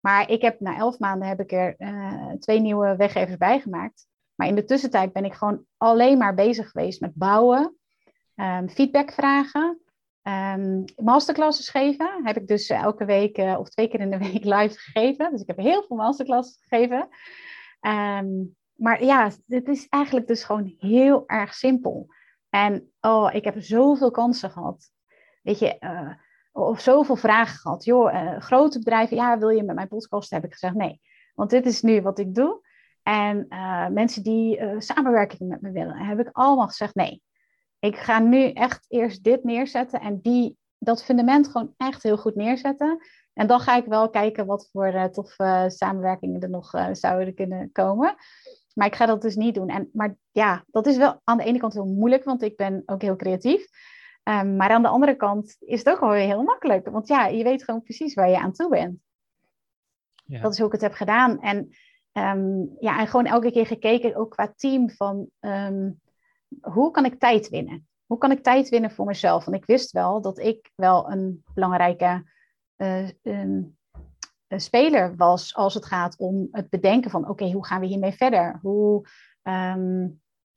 Maar 0.00 0.30
ik 0.30 0.42
heb 0.42 0.60
na 0.60 0.76
elf 0.76 0.98
maanden 0.98 1.28
heb 1.28 1.40
ik 1.40 1.52
er 1.52 1.74
uh, 1.78 2.32
twee 2.32 2.60
nieuwe 2.60 2.96
weggevers 2.96 3.36
bij 3.36 3.60
gemaakt. 3.60 4.06
Maar 4.34 4.48
in 4.48 4.54
de 4.54 4.64
tussentijd 4.64 5.12
ben 5.12 5.24
ik 5.24 5.34
gewoon 5.34 5.64
alleen 5.76 6.18
maar 6.18 6.34
bezig 6.34 6.70
geweest 6.70 7.00
met 7.00 7.14
bouwen, 7.14 7.76
um, 8.34 8.68
feedback 8.68 9.12
vragen, 9.12 9.80
um, 10.22 10.84
masterclasses 10.96 11.68
geven. 11.68 12.20
Heb 12.24 12.36
ik 12.36 12.46
dus 12.46 12.68
elke 12.68 13.04
week 13.04 13.38
uh, 13.38 13.58
of 13.58 13.68
twee 13.68 13.88
keer 13.88 14.00
in 14.00 14.10
de 14.10 14.18
week 14.18 14.44
live 14.54 14.78
gegeven. 14.78 15.30
Dus 15.30 15.40
ik 15.40 15.46
heb 15.46 15.56
heel 15.56 15.82
veel 15.82 15.96
masterclasses 15.96 16.58
gegeven. 16.68 17.08
Um, 17.80 18.56
maar 18.74 19.04
ja, 19.04 19.30
het 19.46 19.68
is 19.68 19.88
eigenlijk 19.88 20.26
dus 20.26 20.44
gewoon 20.44 20.74
heel 20.78 21.24
erg 21.26 21.54
simpel. 21.54 22.06
En 22.48 22.92
oh, 23.00 23.34
ik 23.34 23.44
heb 23.44 23.54
zoveel 23.58 24.10
kansen 24.10 24.50
gehad. 24.50 24.90
Weet 25.42 25.58
je, 25.58 25.76
uh, 25.80 26.12
of 26.66 26.80
zoveel 26.80 27.16
vragen 27.16 27.58
gehad. 27.58 27.84
Joh, 27.84 28.12
uh, 28.12 28.40
grote 28.40 28.78
bedrijven, 28.78 29.16
ja, 29.16 29.38
wil 29.38 29.48
je 29.48 29.62
met 29.62 29.74
mijn 29.74 29.88
podcast? 29.88 30.30
Heb 30.30 30.44
ik 30.44 30.52
gezegd 30.52 30.74
nee. 30.74 31.00
Want 31.34 31.50
dit 31.50 31.66
is 31.66 31.82
nu 31.82 32.02
wat 32.02 32.18
ik 32.18 32.34
doe. 32.34 32.68
En 33.02 33.46
uh, 33.48 33.88
mensen 33.88 34.22
die 34.22 34.58
uh, 34.58 34.74
samenwerking 34.78 35.48
met 35.48 35.60
me 35.60 35.70
willen, 35.70 35.96
heb 35.96 36.20
ik 36.20 36.28
allemaal 36.32 36.66
gezegd 36.66 36.94
nee. 36.94 37.22
Ik 37.78 37.96
ga 37.96 38.18
nu 38.18 38.50
echt 38.50 38.84
eerst 38.88 39.24
dit 39.24 39.44
neerzetten 39.44 40.00
en 40.00 40.20
die, 40.20 40.56
dat 40.78 41.04
fundament 41.04 41.48
gewoon 41.48 41.74
echt 41.76 42.02
heel 42.02 42.16
goed 42.16 42.34
neerzetten. 42.34 42.98
En 43.32 43.46
dan 43.46 43.60
ga 43.60 43.76
ik 43.76 43.84
wel 43.84 44.10
kijken 44.10 44.46
wat 44.46 44.68
voor 44.72 45.08
toffe 45.12 45.64
samenwerkingen 45.68 46.40
er 46.40 46.50
nog 46.50 46.70
zouden 46.92 47.34
kunnen 47.34 47.72
komen. 47.72 48.14
Maar 48.74 48.86
ik 48.86 48.94
ga 48.94 49.06
dat 49.06 49.22
dus 49.22 49.36
niet 49.36 49.54
doen. 49.54 49.68
En, 49.68 49.90
maar 49.92 50.16
ja, 50.30 50.64
dat 50.66 50.86
is 50.86 50.96
wel 50.96 51.20
aan 51.24 51.36
de 51.36 51.44
ene 51.44 51.58
kant 51.58 51.72
heel 51.72 51.86
moeilijk, 51.86 52.24
want 52.24 52.42
ik 52.42 52.56
ben 52.56 52.82
ook 52.86 53.02
heel 53.02 53.16
creatief. 53.16 53.66
Um, 54.22 54.56
maar 54.56 54.70
aan 54.70 54.82
de 54.82 54.88
andere 54.88 55.16
kant 55.16 55.56
is 55.60 55.78
het 55.78 55.88
ook 55.88 56.00
wel 56.00 56.10
weer 56.10 56.26
heel 56.26 56.42
makkelijk. 56.42 56.88
Want 56.88 57.08
ja, 57.08 57.26
je 57.26 57.44
weet 57.44 57.64
gewoon 57.64 57.82
precies 57.82 58.14
waar 58.14 58.30
je 58.30 58.38
aan 58.38 58.52
toe 58.52 58.68
bent. 58.68 58.98
Ja. 60.24 60.40
Dat 60.40 60.52
is 60.52 60.58
hoe 60.58 60.66
ik 60.66 60.72
het 60.72 60.80
heb 60.80 60.92
gedaan. 60.92 61.40
En, 61.40 61.56
um, 62.12 62.76
ja, 62.80 62.98
en 62.98 63.06
gewoon 63.06 63.26
elke 63.26 63.52
keer 63.52 63.66
gekeken, 63.66 64.16
ook 64.16 64.30
qua 64.30 64.52
team, 64.56 64.90
van 64.90 65.28
um, 65.40 66.00
hoe 66.60 66.90
kan 66.90 67.04
ik 67.04 67.18
tijd 67.18 67.48
winnen? 67.48 67.88
Hoe 68.06 68.18
kan 68.18 68.30
ik 68.30 68.42
tijd 68.42 68.68
winnen 68.68 68.90
voor 68.90 69.06
mezelf? 69.06 69.44
Want 69.44 69.56
ik 69.56 69.66
wist 69.66 69.90
wel 69.90 70.20
dat 70.20 70.38
ik 70.38 70.70
wel 70.74 71.10
een 71.10 71.44
belangrijke 71.54 72.24
uh, 72.76 73.08
een, 73.22 73.78
een 74.48 74.60
speler 74.60 75.16
was 75.16 75.54
als 75.54 75.74
het 75.74 75.84
gaat 75.84 76.18
om 76.18 76.48
het 76.50 76.68
bedenken 76.68 77.10
van 77.10 77.22
oké, 77.22 77.30
okay, 77.30 77.52
hoe 77.52 77.66
gaan 77.66 77.80
we 77.80 77.86
hiermee 77.86 78.12
verder? 78.12 78.58
Hoe, 78.62 79.06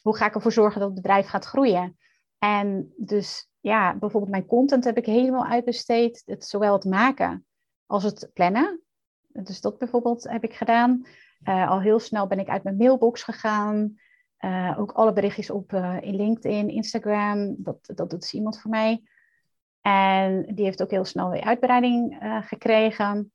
hoe 0.01 0.17
ga 0.17 0.25
ik 0.25 0.35
ervoor 0.35 0.51
zorgen 0.51 0.79
dat 0.79 0.89
het 0.89 1.01
bedrijf 1.01 1.27
gaat 1.27 1.45
groeien? 1.45 1.97
En 2.37 2.93
dus 2.97 3.51
ja, 3.63 3.95
bijvoorbeeld 3.95 4.31
mijn 4.31 4.45
content 4.45 4.83
heb 4.83 4.97
ik 4.97 5.05
helemaal 5.05 5.45
uitbesteed. 5.45 6.21
Het, 6.25 6.45
zowel 6.45 6.73
het 6.73 6.85
maken 6.85 7.45
als 7.85 8.03
het 8.03 8.29
plannen. 8.33 8.81
Dus 9.27 9.61
dat 9.61 9.77
bijvoorbeeld 9.77 10.23
heb 10.23 10.43
ik 10.43 10.53
gedaan. 10.53 11.05
Uh, 11.43 11.69
al 11.69 11.81
heel 11.81 11.99
snel 11.99 12.27
ben 12.27 12.39
ik 12.39 12.49
uit 12.49 12.63
mijn 12.63 12.77
mailbox 12.77 13.23
gegaan. 13.23 13.95
Uh, 14.39 14.75
ook 14.79 14.91
alle 14.91 15.13
berichtjes 15.13 15.49
op 15.49 15.73
uh, 15.73 15.97
in 16.01 16.15
LinkedIn, 16.15 16.69
Instagram. 16.69 17.55
Dat, 17.57 17.77
dat 17.95 18.09
doet 18.09 18.21
dus 18.21 18.33
iemand 18.33 18.61
voor 18.61 18.71
mij. 18.71 19.03
En 19.81 20.55
die 20.55 20.65
heeft 20.65 20.81
ook 20.81 20.91
heel 20.91 21.05
snel 21.05 21.29
weer 21.29 21.43
uitbreiding 21.43 22.17
gekregen. 22.41 23.31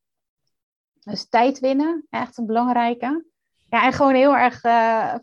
Dus 1.00 1.28
tijd 1.28 1.58
winnen, 1.58 2.06
echt 2.10 2.38
een 2.38 2.46
belangrijke. 2.46 3.24
Ja, 3.68 3.84
en 3.84 3.92
gewoon 3.92 4.14
heel 4.14 4.36
erg 4.36 4.60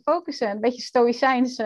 focussen. 0.01 0.49
Een 0.49 0.59
beetje 0.59 0.81
stoïcijns 0.81 1.59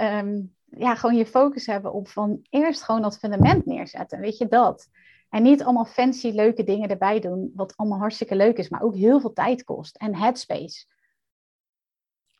um, 0.00 0.56
ja, 0.70 0.94
gewoon 0.94 1.16
je 1.16 1.26
focus 1.26 1.66
hebben 1.66 1.92
op 1.92 2.08
van 2.08 2.46
eerst 2.50 2.82
gewoon 2.82 3.02
dat 3.02 3.18
fundament 3.18 3.66
neerzetten. 3.66 4.20
Weet 4.20 4.38
je 4.38 4.48
dat? 4.48 4.88
En 5.28 5.42
niet 5.42 5.62
allemaal 5.62 5.84
fancy 5.84 6.28
leuke 6.28 6.64
dingen 6.64 6.88
erbij 6.88 7.20
doen, 7.20 7.52
wat 7.54 7.76
allemaal 7.76 7.98
hartstikke 7.98 8.36
leuk 8.36 8.56
is, 8.56 8.68
maar 8.68 8.82
ook 8.82 8.94
heel 8.94 9.20
veel 9.20 9.32
tijd 9.32 9.64
kost 9.64 9.96
en 9.96 10.14
headspace. 10.14 10.84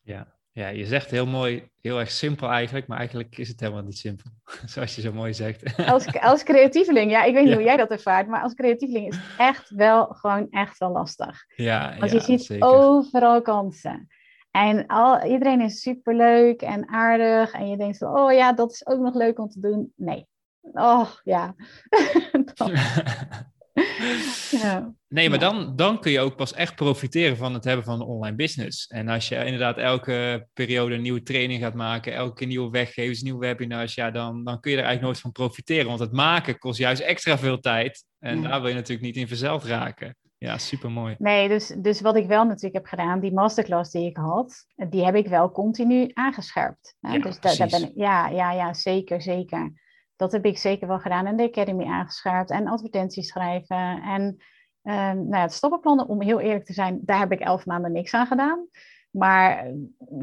Ja, 0.01 0.39
ja, 0.53 0.69
je 0.69 0.87
zegt 0.87 1.11
heel 1.11 1.27
mooi, 1.27 1.71
heel 1.81 1.99
erg 1.99 2.11
simpel 2.11 2.49
eigenlijk, 2.49 2.87
maar 2.87 2.99
eigenlijk 2.99 3.39
is 3.39 3.49
het 3.49 3.61
helemaal 3.61 3.83
niet 3.83 3.99
simpel, 3.99 4.31
zoals 4.67 4.95
je 4.95 5.01
zo 5.01 5.13
mooi 5.13 5.35
zegt. 5.35 5.77
Als, 5.93 6.21
als 6.21 6.43
creatieveling, 6.43 7.11
ja, 7.11 7.25
ik 7.25 7.35
weet 7.35 7.45
niet 7.45 7.55
hoe 7.55 7.63
jij 7.63 7.77
dat 7.77 7.91
ervaart, 7.91 8.29
maar 8.29 8.43
als 8.43 8.55
creatieveling 8.55 9.09
is 9.09 9.17
het 9.17 9.39
echt 9.39 9.71
wel, 9.71 10.07
gewoon 10.07 10.47
echt 10.51 10.79
wel 10.79 10.91
lastig. 10.91 11.45
Ja, 11.57 11.97
Want 11.99 12.13
je 12.13 12.21
ziet 12.21 12.63
overal 12.63 13.43
kansen. 13.43 14.07
En 14.51 14.87
al, 14.87 15.25
iedereen 15.25 15.61
is 15.61 15.81
superleuk 15.81 16.63
en 16.63 16.89
aardig 16.89 17.53
en 17.53 17.69
je 17.69 17.77
denkt, 17.77 18.03
oh 18.03 18.33
ja, 18.33 18.53
dat 18.53 18.73
is 18.73 18.87
ook 18.87 19.01
nog 19.01 19.15
leuk 19.15 19.39
om 19.39 19.49
te 19.49 19.61
doen. 19.61 19.93
Nee. 19.97 20.27
Oh, 20.61 21.11
ja. 21.25 21.55
ja. 24.63 24.95
Nee, 25.09 25.31
maar 25.31 25.39
dan, 25.39 25.77
dan 25.77 26.01
kun 26.01 26.13
je 26.13 26.21
ook 26.21 26.37
pas 26.37 26.53
echt 26.53 26.75
profiteren 26.75 27.37
van 27.37 27.55
het 27.55 27.65
hebben 27.65 27.85
van 27.85 28.01
een 28.01 28.07
online 28.07 28.37
business. 28.37 28.87
En 28.87 29.09
als 29.09 29.29
je 29.29 29.45
inderdaad 29.45 29.79
elke 29.79 30.47
periode 30.53 30.95
een 30.95 31.03
nieuwe 31.03 31.23
training 31.23 31.63
gaat 31.63 31.75
maken, 31.75 32.15
elke 32.15 32.45
nieuwe 32.45 32.71
weggevers, 32.71 33.23
nieuwe 33.23 33.47
webinars, 33.47 33.95
ja, 33.95 34.11
dan, 34.11 34.45
dan 34.45 34.61
kun 34.61 34.71
je 34.71 34.77
er 34.77 34.85
eigenlijk 34.85 35.03
nooit 35.03 35.21
van 35.21 35.33
profiteren. 35.33 35.87
Want 35.87 36.01
het 36.01 36.13
maken 36.13 36.59
kost 36.59 36.79
juist 36.79 37.03
extra 37.03 37.39
veel 37.39 37.59
tijd. 37.59 38.05
En 38.19 38.43
daar 38.43 38.61
wil 38.61 38.69
je 38.69 38.75
natuurlijk 38.75 39.07
niet 39.07 39.17
in 39.17 39.29
verzeld 39.29 39.65
raken. 39.65 40.17
Ja, 40.39 40.59
super 40.59 40.91
mooi. 40.91 41.15
Nee, 41.19 41.49
dus, 41.49 41.67
dus 41.67 42.01
wat 42.01 42.17
ik 42.17 42.27
wel 42.27 42.45
natuurlijk 42.45 42.75
heb 42.75 42.87
gedaan, 42.87 43.21
die 43.21 43.33
masterclass 43.33 43.91
die 43.91 44.07
ik 44.07 44.17
had, 44.17 44.67
die 44.75 45.05
heb 45.05 45.15
ik 45.15 45.27
wel 45.29 45.53
continu 45.53 46.11
aangescherpt. 46.13 46.97
Ja, 47.01 47.19
dus 47.19 47.41
daar, 47.41 47.57
daar 47.57 47.69
ben 47.69 47.83
ik, 47.83 47.93
ja, 47.95 48.29
ja, 48.29 48.53
ja, 48.53 48.75
zeker, 48.75 49.23
zeker. 49.23 49.73
Dat 50.17 50.33
heb 50.33 50.45
ik 50.45 50.59
zeker 50.59 50.89
wel 50.89 50.99
gedaan. 50.99 51.27
En 51.27 51.37
de 51.37 51.49
Academy 51.49 51.85
aangescherpt 51.85 52.51
en 52.51 52.67
advertenties 52.67 53.29
schrijven. 53.29 54.03
En 54.03 54.23
um, 54.23 55.29
nou 55.29 55.37
ja, 55.37 55.41
het 55.41 55.53
stappenplannen, 55.53 56.09
om 56.09 56.23
heel 56.23 56.41
eerlijk 56.41 56.65
te 56.65 56.73
zijn, 56.73 57.01
daar 57.03 57.19
heb 57.19 57.33
ik 57.33 57.41
elf 57.41 57.67
maanden 57.67 57.93
niks 57.93 58.15
aan 58.15 58.27
gedaan. 58.27 58.67
Maar 59.11 59.73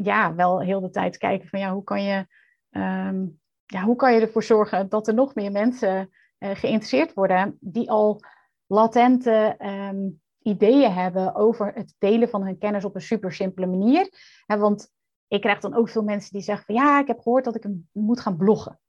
ja, 0.04 0.36
wel 0.36 0.62
heel 0.62 0.82
de 0.82 0.90
tijd 0.90 1.18
kijken 1.18 1.48
van 1.48 1.60
ja, 1.60 1.74
hoe 1.74 1.84
kan 1.84 2.04
je, 2.04 2.26
um, 2.72 3.40
ja, 3.66 3.82
hoe 3.84 3.96
kan 3.96 4.14
je 4.14 4.22
ervoor 4.22 4.44
zorgen 4.44 4.90
dat 4.90 5.08
er 5.08 5.14
nog 5.14 5.36
meer 5.36 5.52
mensen 5.52 6.10
uh, 6.40 6.50
geïnteresseerd 6.50 7.14
worden 7.14 7.58
die 7.60 7.90
al 7.90 8.20
latente 8.68 9.56
um, 9.60 10.22
ideeën 10.42 10.92
hebben 10.92 11.36
over 11.36 11.72
het 11.74 11.94
delen 11.98 12.30
van 12.30 12.44
hun 12.44 12.58
kennis 12.58 12.86
op 12.86 12.96
een 12.96 13.02
super 13.02 13.34
simpele 13.34 13.66
manier. 13.66 14.10
want 14.46 14.94
ik 15.28 15.42
krijg 15.42 15.60
dan 15.60 15.76
ook 15.76 15.90
veel 15.90 16.04
mensen 16.04 16.32
die 16.32 16.42
zeggen 16.42 16.66
van 16.66 16.76
ja, 16.76 17.00
ik 17.00 17.08
heb 17.08 17.20
gehoord 17.20 17.44
dat 17.44 17.56
ik 17.56 17.68
moet 17.92 18.20
gaan 18.20 18.38
bloggen. 18.38 18.80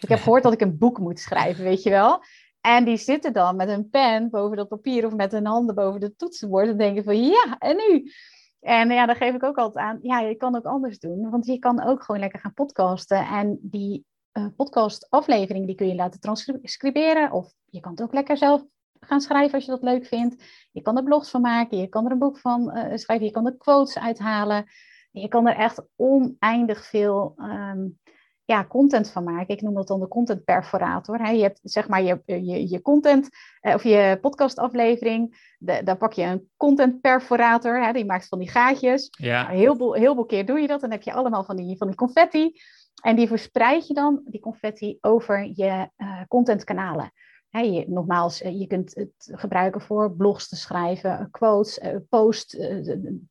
Ik 0.00 0.08
heb 0.08 0.18
gehoord 0.24 0.42
dat 0.42 0.52
ik 0.52 0.60
een 0.60 0.78
boek 0.78 0.98
moet 0.98 1.20
schrijven, 1.20 1.64
weet 1.64 1.82
je 1.82 1.90
wel. 1.90 2.22
En 2.60 2.84
die 2.84 2.96
zitten 2.96 3.32
dan 3.32 3.56
met 3.56 3.68
een 3.68 3.88
pen 3.88 4.30
boven 4.30 4.56
dat 4.56 4.68
papier 4.68 5.06
of 5.06 5.14
met 5.14 5.32
hun 5.32 5.46
handen 5.46 5.74
boven 5.74 6.00
de 6.00 6.16
toetsenbord 6.16 6.68
en 6.68 6.78
denken 6.78 7.04
van 7.04 7.22
ja, 7.22 7.56
en 7.58 7.76
nu? 7.76 8.12
En 8.60 8.90
ja, 8.90 9.06
dan 9.06 9.16
geef 9.16 9.34
ik 9.34 9.42
ook 9.42 9.56
altijd 9.56 9.84
aan, 9.84 9.98
ja, 10.02 10.20
je 10.20 10.34
kan 10.34 10.56
ook 10.56 10.64
anders 10.64 10.98
doen. 10.98 11.30
Want 11.30 11.46
je 11.46 11.58
kan 11.58 11.82
ook 11.82 12.02
gewoon 12.02 12.20
lekker 12.20 12.40
gaan 12.40 12.54
podcasten. 12.54 13.26
En 13.26 13.58
die 13.62 14.04
uh, 14.32 14.46
podcastaflevering, 14.56 15.66
die 15.66 15.74
kun 15.74 15.88
je 15.88 15.94
laten 15.94 16.20
transcriberen. 16.20 17.32
Of 17.32 17.52
je 17.64 17.80
kan 17.80 17.90
het 17.90 18.02
ook 18.02 18.12
lekker 18.12 18.36
zelf 18.36 18.64
gaan 19.00 19.20
schrijven 19.20 19.54
als 19.54 19.64
je 19.64 19.70
dat 19.70 19.82
leuk 19.82 20.06
vindt. 20.06 20.44
Je 20.72 20.82
kan 20.82 20.96
er 20.96 21.02
blogs 21.02 21.30
van 21.30 21.40
maken, 21.40 21.78
je 21.78 21.88
kan 21.88 22.04
er 22.04 22.12
een 22.12 22.18
boek 22.18 22.38
van 22.38 22.76
uh, 22.76 22.96
schrijven, 22.96 23.26
je 23.26 23.32
kan 23.32 23.46
er 23.46 23.56
quotes 23.56 23.98
uithalen. 23.98 24.66
Je 25.10 25.28
kan 25.28 25.46
er 25.46 25.56
echt 25.56 25.82
oneindig 25.96 26.86
veel 26.86 27.34
um, 27.36 27.98
ja, 28.44 28.64
content 28.64 29.10
van 29.10 29.24
maken. 29.24 29.54
Ik 29.54 29.62
noem 29.62 29.74
dat 29.74 29.88
dan 29.88 30.00
de 30.00 30.08
content 30.08 30.44
perforator. 30.44 31.26
Je 31.26 31.42
hebt 31.42 31.60
zeg 31.62 31.88
maar 31.88 32.02
je, 32.02 32.22
je, 32.24 32.68
je 32.68 32.82
content 32.82 33.28
uh, 33.62 33.74
of 33.74 33.82
je 33.82 34.18
podcastaflevering. 34.20 35.52
De, 35.58 35.80
daar 35.84 35.96
pak 35.96 36.12
je 36.12 36.22
een 36.22 36.50
content 36.56 37.00
perforator. 37.00 37.92
Die 37.92 38.04
maakt 38.04 38.28
van 38.28 38.38
die 38.38 38.50
gaatjes. 38.50 39.08
Ja. 39.10 39.42
Nou, 39.42 39.56
heel, 39.56 39.76
veel, 39.76 39.92
heel 39.92 40.14
veel 40.14 40.26
keer 40.26 40.46
doe 40.46 40.60
je 40.60 40.66
dat. 40.66 40.80
Dan 40.80 40.90
heb 40.90 41.02
je 41.02 41.12
allemaal 41.12 41.44
van 41.44 41.56
die, 41.56 41.76
van 41.76 41.86
die 41.86 41.96
confetti. 41.96 42.60
En 43.02 43.16
die 43.16 43.28
verspreid 43.28 43.86
je 43.86 43.94
dan, 43.94 44.20
die 44.24 44.40
confetti, 44.40 44.98
over 45.00 45.50
je 45.54 45.90
uh, 45.96 46.20
contentkanalen. 46.28 47.12
Je, 47.50 47.84
nogmaals, 47.88 48.42
eh, 48.42 48.60
je 48.60 48.66
kunt 48.66 48.94
het 48.94 49.30
gebruiken 49.32 49.80
voor 49.80 50.12
blogs 50.12 50.48
te 50.48 50.56
schrijven, 50.56 51.28
quotes, 51.30 51.78
uh, 51.78 51.96
post, 52.08 52.58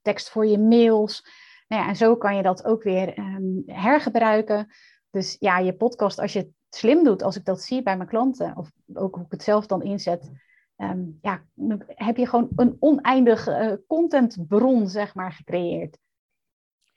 tekst 0.02 0.30
voor 0.30 0.46
je 0.46 0.60
mails. 0.60 1.26
Nou 1.68 1.82
ja, 1.82 1.90
en 1.90 1.96
zo 1.96 2.16
kan 2.16 2.36
je 2.36 2.44
dat 2.44 2.66
ook 2.66 2.84
weer 2.84 3.20
um, 3.20 3.64
hergebruiken. 3.66 4.68
Dus 5.10 5.36
ja, 5.40 5.60
je 5.60 5.74
podcast, 5.74 6.20
als 6.20 6.34
je 6.34 6.40
het 6.40 6.50
slim 6.70 7.04
doet, 7.04 7.24
als 7.24 7.36
ik 7.36 7.46
dat 7.46 7.62
zie 7.62 7.84
bij 7.84 7.98
mijn 7.98 8.10
klanten, 8.10 8.58
of 8.58 8.72
ook 8.94 9.16
hoe 9.16 9.26
ik 9.26 9.32
het 9.32 9.44
zelf 9.44 9.66
dan 9.66 9.84
inzet, 9.84 10.32
um, 10.78 11.18
ja, 11.22 11.44
heb 11.86 12.18
je 12.18 12.28
gewoon 12.28 12.50
een 12.56 12.78
oneindig 12.80 13.48
contentbron, 13.88 14.88
zeg 14.88 15.16
maar, 15.16 15.32
gecreëerd. 15.32 15.98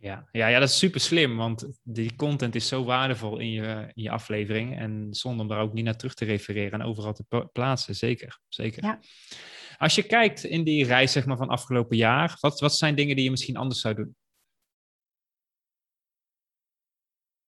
Ja, 0.03 0.29
ja, 0.33 0.47
ja, 0.47 0.59
dat 0.59 0.69
is 0.69 0.79
super 0.79 1.01
slim, 1.01 1.37
want 1.37 1.69
die 1.83 2.17
content 2.17 2.55
is 2.55 2.69
zo 2.69 2.85
waardevol 2.85 3.39
in 3.39 3.51
je, 3.51 3.91
in 3.95 4.03
je 4.03 4.11
aflevering. 4.11 4.79
En 4.79 5.15
zonder 5.15 5.41
om 5.41 5.49
daar 5.49 5.61
ook 5.61 5.73
niet 5.73 5.85
naar 5.85 5.97
terug 5.97 6.15
te 6.15 6.25
refereren 6.25 6.81
en 6.81 6.87
overal 6.87 7.13
te 7.13 7.49
plaatsen, 7.53 7.95
zeker. 7.95 8.41
zeker. 8.49 8.85
Ja. 8.85 9.01
Als 9.79 9.95
je 9.95 10.03
kijkt 10.03 10.45
in 10.45 10.65
die 10.65 10.85
reis 10.85 11.13
zeg 11.13 11.27
maar, 11.27 11.37
van 11.37 11.49
afgelopen 11.49 11.97
jaar, 11.97 12.37
wat, 12.41 12.61
wat 12.61 12.77
zijn 12.77 12.95
dingen 12.95 13.15
die 13.17 13.25
je 13.25 13.31
misschien 13.31 13.57
anders 13.57 13.81
zou 13.81 13.95
doen? 13.95 14.17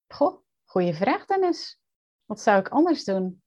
Goh, 0.08 0.42
goede 0.64 0.94
vraag 0.94 1.26
Dennis. 1.26 1.80
Wat 2.24 2.40
zou 2.40 2.60
ik 2.60 2.68
anders 2.68 3.04
doen? 3.04 3.42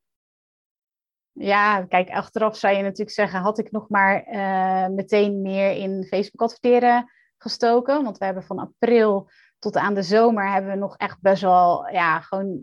Ja, 1.31 1.85
kijk, 1.85 2.09
achteraf 2.09 2.57
zou 2.57 2.75
je 2.75 2.81
natuurlijk 2.81 3.11
zeggen, 3.11 3.39
had 3.39 3.57
ik 3.57 3.71
nog 3.71 3.89
maar 3.89 4.27
uh, 4.27 4.95
meteen 4.95 5.41
meer 5.41 5.71
in 5.71 6.03
Facebook 6.03 6.41
adverteren 6.41 7.13
gestoken. 7.37 8.03
Want 8.03 8.17
we 8.17 8.25
hebben 8.25 8.43
van 8.43 8.59
april 8.59 9.29
tot 9.59 9.75
aan 9.75 9.93
de 9.93 10.03
zomer 10.03 10.51
hebben 10.51 10.71
we 10.71 10.77
nog 10.77 10.97
echt 10.97 11.21
best 11.21 11.41
wel, 11.41 11.89
ja, 11.89 12.19
gewoon 12.19 12.61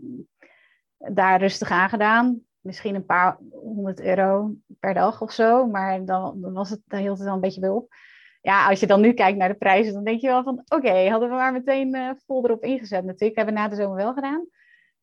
daar 0.99 1.41
rustig 1.41 1.71
aan 1.71 1.89
gedaan. 1.89 2.41
Misschien 2.61 2.95
een 2.95 3.07
paar 3.07 3.39
honderd 3.51 4.01
euro 4.01 4.55
per 4.81 4.95
dag 4.95 5.21
of 5.21 5.33
zo. 5.33 5.67
Maar 5.67 6.05
dan, 6.05 6.41
dan 6.41 6.53
was 6.53 6.71
het, 6.71 6.81
daar 6.87 7.01
hield 7.01 7.19
het 7.19 7.27
dan 7.27 7.35
een 7.35 7.41
beetje 7.41 7.61
bij 7.61 7.71
op. 7.71 7.95
Ja, 8.41 8.69
als 8.69 8.81
je 8.81 8.87
dan 8.87 9.01
nu 9.01 9.13
kijkt 9.13 9.39
naar 9.39 9.49
de 9.49 9.55
prijzen, 9.55 9.93
dan 9.93 10.05
denk 10.05 10.21
je 10.21 10.27
wel 10.27 10.43
van... 10.43 10.63
Oké, 10.69 11.09
hadden 11.09 11.29
we 11.29 11.35
maar 11.35 11.53
meteen 11.53 11.95
uh, 11.95 12.11
vol 12.27 12.45
erop 12.45 12.63
ingezet 12.63 13.05
natuurlijk. 13.05 13.37
Hebben 13.37 13.55
we 13.55 13.61
na 13.61 13.69
de 13.69 13.77
zomer 13.77 13.97
wel 13.97 14.15
gedaan. 14.15 14.47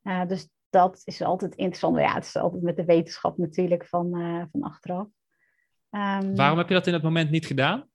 Uh, 0.04 0.26
dus 0.28 0.50
dat 0.70 1.02
is 1.04 1.22
altijd 1.22 1.56
interessant. 1.56 1.98
Ja, 1.98 2.14
het 2.14 2.26
is 2.26 2.36
altijd 2.36 2.64
met 2.64 2.76
de 2.76 2.86
wetenschap 2.86 3.38
natuurlijk 3.38 3.86
van, 3.86 4.18
uh, 4.18 4.44
van 4.52 4.62
achteraf. 4.62 5.08
Um, 5.92 6.36
Waarom 6.36 6.58
heb 6.58 6.68
je 6.68 6.74
dat 6.74 6.88
in 6.88 6.94
het 6.94 7.04
moment 7.04 7.30
niet 7.30 7.46
gedaan? 7.46 7.88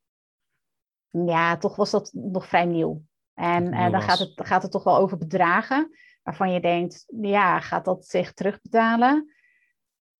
Ja, 1.22 1.56
toch 1.56 1.76
was 1.76 1.90
dat 1.90 2.10
nog 2.12 2.46
vrij 2.46 2.64
nieuw. 2.64 3.02
En 3.34 3.72
uh, 3.72 3.90
dan 3.90 4.02
gaat 4.02 4.18
het, 4.18 4.32
gaat 4.34 4.62
het 4.62 4.70
toch 4.70 4.84
wel 4.84 4.96
over 4.96 5.18
bedragen 5.18 5.96
waarvan 6.22 6.52
je 6.52 6.60
denkt, 6.60 7.04
ja, 7.20 7.60
gaat 7.60 7.84
dat 7.84 8.06
zich 8.06 8.32
terugbetalen? 8.32 9.34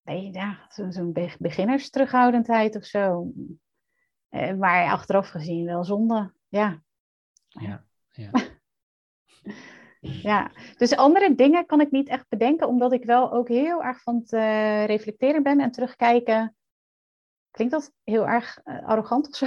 Nee, 0.03 0.33
ja, 0.33 0.67
zo'n 0.69 0.93
zo 0.93 1.13
beginnersterughoudendheid 1.39 2.77
of 2.77 2.85
zo. 2.85 3.33
Uh, 4.31 4.55
maar 4.55 4.91
achteraf 4.91 5.29
gezien 5.29 5.65
wel 5.65 5.85
zonde, 5.85 6.33
ja. 6.49 6.83
Ja, 7.49 7.85
ja. 8.11 8.31
ja, 10.31 10.51
dus 10.77 10.97
andere 10.97 11.35
dingen 11.35 11.67
kan 11.67 11.81
ik 11.81 11.91
niet 11.91 12.09
echt 12.09 12.29
bedenken, 12.29 12.69
omdat 12.69 12.93
ik 12.93 13.05
wel 13.05 13.33
ook 13.33 13.49
heel 13.49 13.83
erg 13.83 14.03
van 14.03 14.17
het 14.17 14.33
uh, 14.33 14.85
reflecteren 14.85 15.43
ben 15.43 15.61
en 15.61 15.71
terugkijken. 15.71 16.57
Klinkt 17.51 17.73
dat 17.73 17.93
heel 18.03 18.27
erg 18.27 18.61
arrogant 18.65 19.29
of 19.29 19.37
zo? 19.37 19.47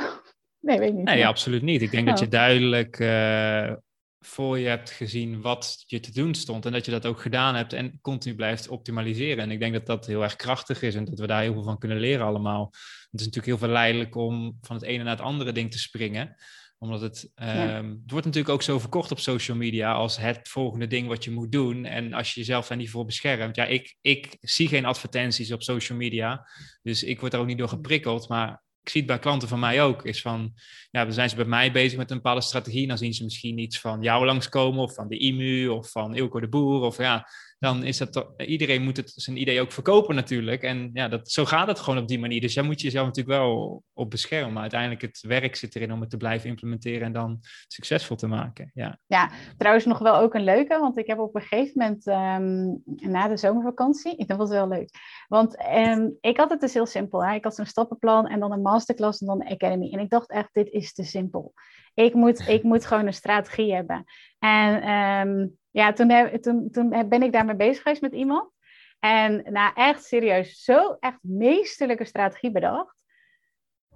Nee, 0.59 0.79
weet 0.79 0.89
ik 0.89 0.95
niet. 0.95 1.05
Nee, 1.05 1.27
absoluut 1.27 1.61
niet. 1.61 1.81
Ik 1.81 1.91
denk 1.91 2.07
dat 2.07 2.19
je 2.19 2.25
oh. 2.25 2.31
duidelijk 2.31 2.99
uh, 2.99 3.73
voor 4.19 4.59
je 4.59 4.67
hebt 4.67 4.89
gezien 4.89 5.41
wat 5.41 5.83
je 5.85 5.99
te 5.99 6.11
doen 6.11 6.33
stond 6.33 6.65
en 6.65 6.71
dat 6.71 6.85
je 6.85 6.91
dat 6.91 7.05
ook 7.05 7.21
gedaan 7.21 7.55
hebt 7.55 7.73
en 7.73 7.99
continu 8.01 8.35
blijft 8.35 8.67
optimaliseren. 8.67 9.43
En 9.43 9.51
ik 9.51 9.59
denk 9.59 9.73
dat 9.73 9.85
dat 9.85 10.05
heel 10.05 10.23
erg 10.23 10.35
krachtig 10.35 10.81
is 10.81 10.95
en 10.95 11.05
dat 11.05 11.19
we 11.19 11.27
daar 11.27 11.41
heel 11.41 11.53
veel 11.53 11.63
van 11.63 11.77
kunnen 11.77 11.99
leren 11.99 12.25
allemaal. 12.25 12.65
Het 13.11 13.19
is 13.19 13.25
natuurlijk 13.25 13.45
heel 13.45 13.57
verleidelijk 13.57 14.15
om 14.15 14.57
van 14.61 14.75
het 14.75 14.85
ene 14.85 15.03
naar 15.03 15.15
het 15.15 15.25
andere 15.25 15.51
ding 15.51 15.71
te 15.71 15.79
springen 15.79 16.35
omdat 16.79 17.01
het, 17.01 17.31
um, 17.35 17.89
het 18.01 18.11
wordt 18.11 18.25
natuurlijk 18.25 18.53
ook 18.53 18.61
zo 18.61 18.79
verkocht 18.79 19.11
op 19.11 19.19
social 19.19 19.57
media 19.57 19.93
als 19.93 20.17
het 20.17 20.49
volgende 20.49 20.87
ding 20.87 21.07
wat 21.07 21.23
je 21.23 21.31
moet 21.31 21.51
doen. 21.51 21.85
En 21.85 22.13
als 22.13 22.33
je 22.33 22.39
jezelf 22.39 22.67
daar 22.67 22.77
niet 22.77 22.89
voor 22.89 23.05
beschermt. 23.05 23.55
Ja, 23.55 23.65
ik, 23.65 23.95
ik 24.01 24.37
zie 24.39 24.67
geen 24.67 24.85
advertenties 24.85 25.51
op 25.51 25.63
social 25.63 25.97
media. 25.97 26.47
Dus 26.81 27.03
ik 27.03 27.19
word 27.19 27.33
er 27.33 27.39
ook 27.39 27.45
niet 27.45 27.57
door 27.57 27.69
geprikkeld. 27.69 28.29
Maar 28.29 28.63
ik 28.87 28.93
zie 28.93 29.01
het 29.01 29.11
bij 29.11 29.19
klanten 29.19 29.47
van 29.47 29.59
mij 29.59 29.83
ook, 29.83 30.05
is 30.05 30.21
van, 30.21 30.53
ja, 30.91 31.03
dan 31.03 31.13
zijn 31.13 31.29
ze 31.29 31.35
bij 31.35 31.45
mij 31.45 31.71
bezig 31.71 31.97
met 31.97 32.09
een 32.11 32.17
bepaalde 32.17 32.41
strategie, 32.41 32.87
dan 32.87 32.97
zien 32.97 33.13
ze 33.13 33.23
misschien 33.23 33.57
iets 33.57 33.79
van 33.79 34.01
jou 34.01 34.25
langskomen, 34.25 34.83
of 34.83 34.93
van 34.93 35.07
de 35.07 35.17
IMU, 35.17 35.67
of 35.67 35.91
van 35.91 36.15
Ilko 36.15 36.39
de 36.39 36.47
Boer, 36.47 36.81
of 36.81 36.97
ja, 36.97 37.27
dan 37.59 37.83
is 37.83 37.97
dat 37.97 38.13
toch, 38.13 38.33
iedereen 38.37 38.83
moet 38.83 38.97
het 38.97 39.11
zijn 39.15 39.37
idee 39.37 39.61
ook 39.61 39.71
verkopen 39.71 40.15
natuurlijk. 40.15 40.63
En 40.63 40.89
ja, 40.93 41.07
dat, 41.07 41.31
zo 41.31 41.45
gaat 41.45 41.67
het 41.67 41.79
gewoon 41.79 41.99
op 41.99 42.07
die 42.07 42.19
manier. 42.19 42.41
Dus 42.41 42.53
jij 42.53 42.63
moet 42.63 42.81
jezelf 42.81 43.05
natuurlijk 43.05 43.37
wel 43.37 43.83
op 43.93 44.09
beschermen. 44.09 44.53
Maar 44.53 44.61
uiteindelijk 44.61 45.01
het 45.01 45.21
werk 45.21 45.55
zit 45.55 45.75
erin 45.75 45.93
om 45.93 46.01
het 46.01 46.09
te 46.09 46.17
blijven 46.17 46.49
implementeren 46.49 47.01
en 47.01 47.13
dan 47.13 47.39
succesvol 47.67 48.15
te 48.15 48.27
maken. 48.27 48.71
Ja, 48.73 48.99
ja 49.05 49.31
trouwens 49.57 49.85
nog 49.85 49.99
wel 49.99 50.17
ook 50.17 50.33
een 50.33 50.43
leuke, 50.43 50.79
want 50.79 50.97
ik 50.97 51.07
heb 51.07 51.19
op 51.19 51.35
een 51.35 51.41
gegeven 51.41 51.73
moment 51.75 52.07
ehm, 52.07 53.11
na 53.11 53.27
de 53.27 53.37
zomervakantie, 53.37 54.15
vond 54.27 54.39
het 54.39 54.49
wel 54.49 54.67
leuk. 54.67 54.89
Want 55.27 55.65
um, 55.75 56.17
ik 56.21 56.37
had 56.37 56.49
het 56.49 56.61
dus 56.61 56.73
heel 56.73 56.85
simpel. 56.85 57.25
Hè? 57.25 57.33
Ik 57.33 57.43
had 57.43 57.55
zo'n 57.55 57.65
stappenplan 57.65 58.27
en 58.27 58.39
dan 58.39 58.51
een 58.51 58.61
masterclass 58.61 59.21
en 59.21 59.27
dan 59.27 59.41
een 59.41 59.51
academy. 59.51 59.91
En 59.91 59.99
ik 59.99 60.09
dacht 60.09 60.29
echt, 60.29 60.49
dit 60.53 60.69
is 60.69 60.93
te 60.93 61.03
simpel. 61.03 61.53
Ik 61.93 62.13
moet, 62.13 62.47
ik 62.47 62.63
moet 62.63 62.85
gewoon 62.85 63.07
een 63.07 63.13
strategie 63.13 63.73
hebben. 63.73 64.03
En 64.39 64.89
um, 64.89 65.57
ja, 65.77 65.93
toen, 65.93 66.09
heb, 66.09 66.41
toen, 66.41 66.69
toen 66.71 66.89
ben 66.89 67.23
ik 67.23 67.31
daarmee 67.31 67.55
bezig 67.55 67.81
geweest 67.81 68.01
met 68.01 68.13
iemand. 68.13 68.51
En 68.99 69.43
nou, 69.51 69.71
echt 69.75 70.03
serieus, 70.03 70.63
zo 70.63 70.97
echt 70.99 71.17
meesterlijke 71.21 72.05
strategie 72.05 72.51
bedacht. 72.51 73.05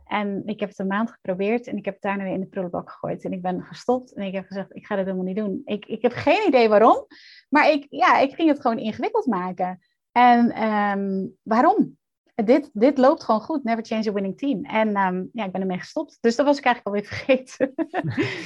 En 0.06 0.44
ik 0.46 0.60
heb 0.60 0.70
het 0.70 0.80
een 0.80 0.88
maand 0.88 1.12
geprobeerd 1.12 1.68
en 1.68 1.78
ik 1.78 1.86
heb 1.86 1.94
het 1.94 2.04
daarna 2.04 2.24
weer 2.24 2.34
in 2.34 2.40
de 2.40 2.48
prullenbak 2.48 2.92
gegooid. 2.92 3.24
En 3.24 3.32
ik 3.32 3.42
ben 3.42 3.64
gestopt 3.64 4.14
en 4.14 4.24
ik 4.24 4.34
heb 4.34 4.46
gezegd, 4.46 4.76
ik 4.76 4.86
ga 4.86 4.96
dit 4.96 5.06
helemaal 5.06 5.26
niet 5.26 5.36
doen. 5.36 5.62
Ik, 5.66 5.86
ik 5.86 6.02
heb 6.02 6.12
geen 6.12 6.48
idee 6.48 6.70
waarom, 6.70 7.08
maar 7.50 7.72
ik, 7.72 7.86
ja, 7.90 8.18
ik 8.18 8.34
ging 8.34 8.50
het 8.50 8.62
gewoon 8.62 8.80
ingewikkeld 8.80 9.26
maken. 9.26 9.80
En 10.12 10.64
um, 10.64 11.38
waarom? 11.42 11.98
Dit, 12.46 12.70
dit 12.74 12.98
loopt 12.98 13.24
gewoon 13.24 13.42
goed. 13.42 13.64
Never 13.64 13.86
change 13.86 14.10
a 14.10 14.12
winning 14.12 14.38
team. 14.38 14.66
En 14.66 14.98
um, 14.98 15.30
ja, 15.34 15.46
ik 15.46 15.52
ben 15.52 15.62
ermee 15.62 15.80
gestopt. 15.80 16.18
Dus 16.22 16.36
dat 16.36 16.46
was 16.46 16.58
ik 16.58 16.66
eigenlijk 16.66 16.96
alweer 16.96 17.12
vergeten. 17.18 17.74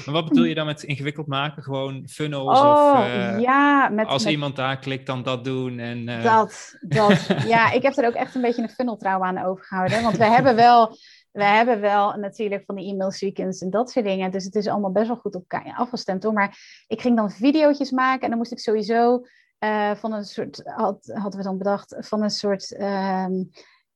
maar 0.05 0.13
wat 0.13 0.27
bedoel 0.27 0.43
je 0.43 0.55
dan 0.55 0.65
met 0.65 0.83
ingewikkeld 0.83 1.27
maken? 1.27 1.63
Gewoon 1.63 2.07
funnels? 2.07 2.59
Oh, 2.59 2.93
of, 2.97 3.05
uh, 3.05 3.39
ja. 3.39 3.89
Met, 3.89 4.07
als 4.07 4.23
met... 4.23 4.33
iemand 4.33 4.55
daar 4.55 4.79
klikt, 4.79 5.05
dan 5.05 5.23
dat 5.23 5.43
doen. 5.43 5.79
En, 5.79 6.07
uh... 6.07 6.23
Dat, 6.23 6.75
dat. 6.79 7.27
ja, 7.47 7.71
ik 7.71 7.81
heb 7.81 7.97
er 7.97 8.07
ook 8.07 8.13
echt 8.13 8.35
een 8.35 8.41
beetje 8.41 8.61
een 8.61 8.69
funnel 8.69 8.97
trouw 8.97 9.23
aan 9.23 9.45
overgehouden. 9.45 10.03
Want 10.03 10.17
we 10.17 10.25
hebben 10.25 10.55
wel... 10.55 10.97
We 11.31 11.43
hebben 11.43 11.79
wel 11.79 12.13
natuurlijk 12.13 12.63
van 12.65 12.75
die 12.75 12.93
e-mail 12.93 13.11
sequence 13.11 13.65
en 13.65 13.71
dat 13.71 13.91
soort 13.91 14.05
dingen. 14.05 14.31
Dus 14.31 14.43
het 14.43 14.55
is 14.55 14.67
allemaal 14.67 14.91
best 14.91 15.07
wel 15.07 15.15
goed 15.15 15.35
op 15.35 15.45
elkaar 15.49 15.73
afgestemd 15.73 16.23
hoor. 16.23 16.33
Maar 16.33 16.83
ik 16.87 17.01
ging 17.01 17.15
dan 17.15 17.31
video's 17.31 17.91
maken 17.91 18.21
en 18.21 18.29
dan 18.29 18.37
moest 18.37 18.51
ik 18.51 18.59
sowieso 18.59 19.21
uh, 19.59 19.95
van 19.95 20.13
een 20.13 20.25
soort, 20.25 20.61
had, 20.63 21.11
hadden 21.13 21.39
we 21.39 21.45
dan 21.45 21.57
bedacht, 21.57 21.95
van 21.99 22.23
een 22.23 22.29
soort 22.29 22.75
um, 22.79 23.49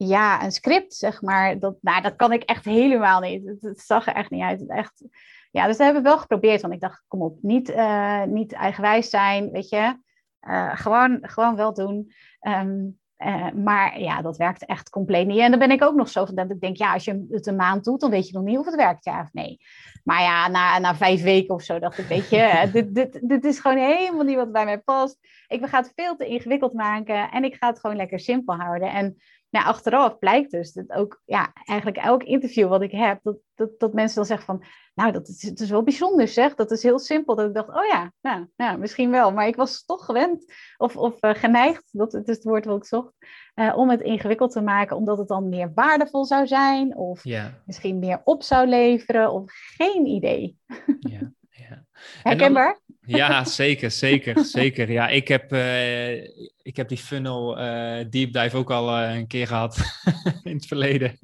ja, 0.07 0.43
een 0.43 0.51
script, 0.51 0.93
zeg 0.93 1.21
maar. 1.21 1.59
Dat, 1.59 1.75
nou, 1.81 2.01
dat 2.01 2.15
kan 2.15 2.31
ik 2.31 2.43
echt 2.43 2.65
helemaal 2.65 3.19
niet. 3.19 3.45
Het, 3.45 3.61
het 3.61 3.79
zag 3.79 4.07
er 4.07 4.13
echt 4.13 4.29
niet 4.29 4.43
uit. 4.43 4.59
Het 4.59 4.69
echt, 4.69 5.03
ja, 5.51 5.65
dus 5.65 5.77
dat 5.77 5.85
hebben 5.85 6.03
we 6.03 6.09
wel 6.09 6.17
geprobeerd. 6.17 6.61
Want 6.61 6.73
ik 6.73 6.79
dacht, 6.79 7.03
kom 7.07 7.21
op, 7.21 7.37
niet, 7.41 7.69
uh, 7.69 8.23
niet 8.23 8.53
eigenwijs 8.53 9.09
zijn, 9.09 9.51
weet 9.51 9.69
je. 9.69 9.99
Uh, 10.47 10.75
gewoon, 10.75 11.19
gewoon 11.21 11.55
wel 11.55 11.73
doen. 11.73 12.11
Um, 12.41 12.99
uh, 13.17 13.51
maar 13.51 13.99
ja, 13.99 14.21
dat 14.21 14.37
werkt 14.37 14.65
echt 14.65 14.89
compleet 14.89 15.27
niet. 15.27 15.39
En 15.39 15.49
dan 15.49 15.59
ben 15.59 15.71
ik 15.71 15.83
ook 15.83 15.95
nog 15.95 16.09
zo 16.09 16.25
van 16.25 16.35
dat 16.35 16.51
ik 16.51 16.61
denk, 16.61 16.77
ja, 16.77 16.93
als 16.93 17.05
je 17.05 17.25
het 17.29 17.47
een 17.47 17.55
maand 17.55 17.83
doet, 17.83 17.99
dan 17.99 18.09
weet 18.09 18.27
je 18.27 18.33
nog 18.33 18.43
niet 18.43 18.57
of 18.57 18.65
het 18.65 18.75
werkt, 18.75 19.05
ja 19.05 19.21
of 19.21 19.33
nee. 19.33 19.57
Maar 20.03 20.21
ja, 20.21 20.47
na, 20.47 20.79
na 20.79 20.95
vijf 20.95 21.21
weken 21.21 21.55
of 21.55 21.61
zo 21.61 21.79
dacht 21.79 21.97
ik, 21.97 22.05
weet 22.05 22.29
je, 22.29 22.61
dit, 22.73 22.95
dit, 22.95 23.19
dit 23.29 23.45
is 23.45 23.59
gewoon 23.59 23.77
helemaal 23.77 24.23
niet 24.23 24.35
wat 24.35 24.51
bij 24.51 24.65
mij 24.65 24.79
past. 24.79 25.17
Ik 25.47 25.65
ga 25.65 25.77
het 25.77 25.91
veel 25.95 26.15
te 26.15 26.25
ingewikkeld 26.25 26.73
maken 26.73 27.31
en 27.31 27.43
ik 27.43 27.55
ga 27.55 27.67
het 27.67 27.79
gewoon 27.79 27.95
lekker 27.95 28.19
simpel 28.19 28.55
houden. 28.55 28.91
En 28.91 29.17
nou, 29.49 29.65
achteraf 29.65 30.17
blijkt 30.17 30.51
dus 30.51 30.73
dat 30.73 30.91
ook, 30.91 31.21
ja, 31.25 31.53
eigenlijk 31.65 31.97
elk 31.97 32.23
interview 32.23 32.67
wat 32.67 32.81
ik 32.81 32.91
heb, 32.91 33.19
dat, 33.23 33.37
dat, 33.55 33.79
dat 33.79 33.93
mensen 33.93 34.15
dan 34.15 34.25
zeggen 34.25 34.45
van, 34.45 34.63
nou, 34.93 35.11
dat 35.11 35.27
is, 35.27 35.41
het 35.41 35.59
is 35.59 35.69
wel 35.69 35.83
bijzonder 35.83 36.27
zeg, 36.27 36.55
dat 36.55 36.71
is 36.71 36.83
heel 36.83 36.99
simpel. 36.99 37.35
Dat 37.35 37.47
ik 37.47 37.53
dacht, 37.53 37.69
oh 37.69 37.85
ja, 37.85 38.13
nou, 38.21 38.47
nou 38.55 38.77
misschien 38.77 39.11
wel. 39.11 39.31
Maar 39.31 39.47
ik 39.47 39.55
was 39.55 39.85
toch 39.85 40.05
gewend 40.05 40.53
of, 40.77 40.97
of 40.97 41.23
uh, 41.23 41.33
geneigd, 41.33 41.83
dat 41.91 42.13
is 42.13 42.21
het 42.25 42.43
woord 42.43 42.65
wat 42.65 42.77
ik 42.77 42.85
zocht, 42.85 43.13
uh, 43.55 43.77
om 43.77 43.89
het 43.89 44.01
ingewikkeld 44.01 44.51
te 44.51 44.61
maken, 44.61 44.97
omdat 44.97 45.17
het 45.17 45.27
dan 45.27 45.49
meer 45.49 45.71
waardevol 45.73 46.25
zou 46.25 46.47
zijn, 46.47 46.95
of 46.95 47.23
misschien 47.65 47.99
meer 47.99 48.21
op 48.23 48.43
zou 48.43 48.67
leveren, 48.67 49.31
of 49.31 49.43
geen 49.51 50.05
idee. 50.05 50.57
Ja, 50.99 51.31
ja. 51.49 51.85
Herkenbaar? 52.29 52.79
Ja, 53.17 53.45
zeker, 53.45 53.91
zeker, 53.91 54.45
zeker. 54.45 54.91
Ja, 54.91 55.07
ik 55.07 55.27
heb, 55.27 55.53
uh, 55.53 56.13
ik 56.61 56.75
heb 56.75 56.87
die 56.87 56.97
funnel 56.97 57.59
uh, 57.59 58.05
deep 58.09 58.33
dive 58.33 58.57
ook 58.57 58.71
al 58.71 59.01
uh, 59.01 59.15
een 59.15 59.27
keer 59.27 59.47
gehad 59.47 59.77
in 60.43 60.55
het 60.55 60.65
verleden. 60.65 61.17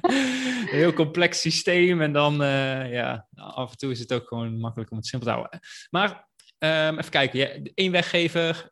een 0.00 0.68
heel 0.80 0.92
complex 0.92 1.40
systeem 1.40 2.00
en 2.00 2.12
dan, 2.12 2.34
ja, 2.90 3.26
af 3.34 3.70
en 3.70 3.76
toe 3.76 3.90
is 3.90 3.98
het 3.98 4.12
ook 4.12 4.28
gewoon 4.28 4.58
makkelijk 4.60 4.90
om 4.90 4.96
het 4.96 5.06
simpel 5.06 5.28
te 5.28 5.34
houden. 5.34 5.60
Maar 5.90 6.28
um, 6.58 6.98
even 6.98 7.10
kijken, 7.10 7.38
ja, 7.38 7.48
één 7.74 7.92
weggever, 7.92 8.70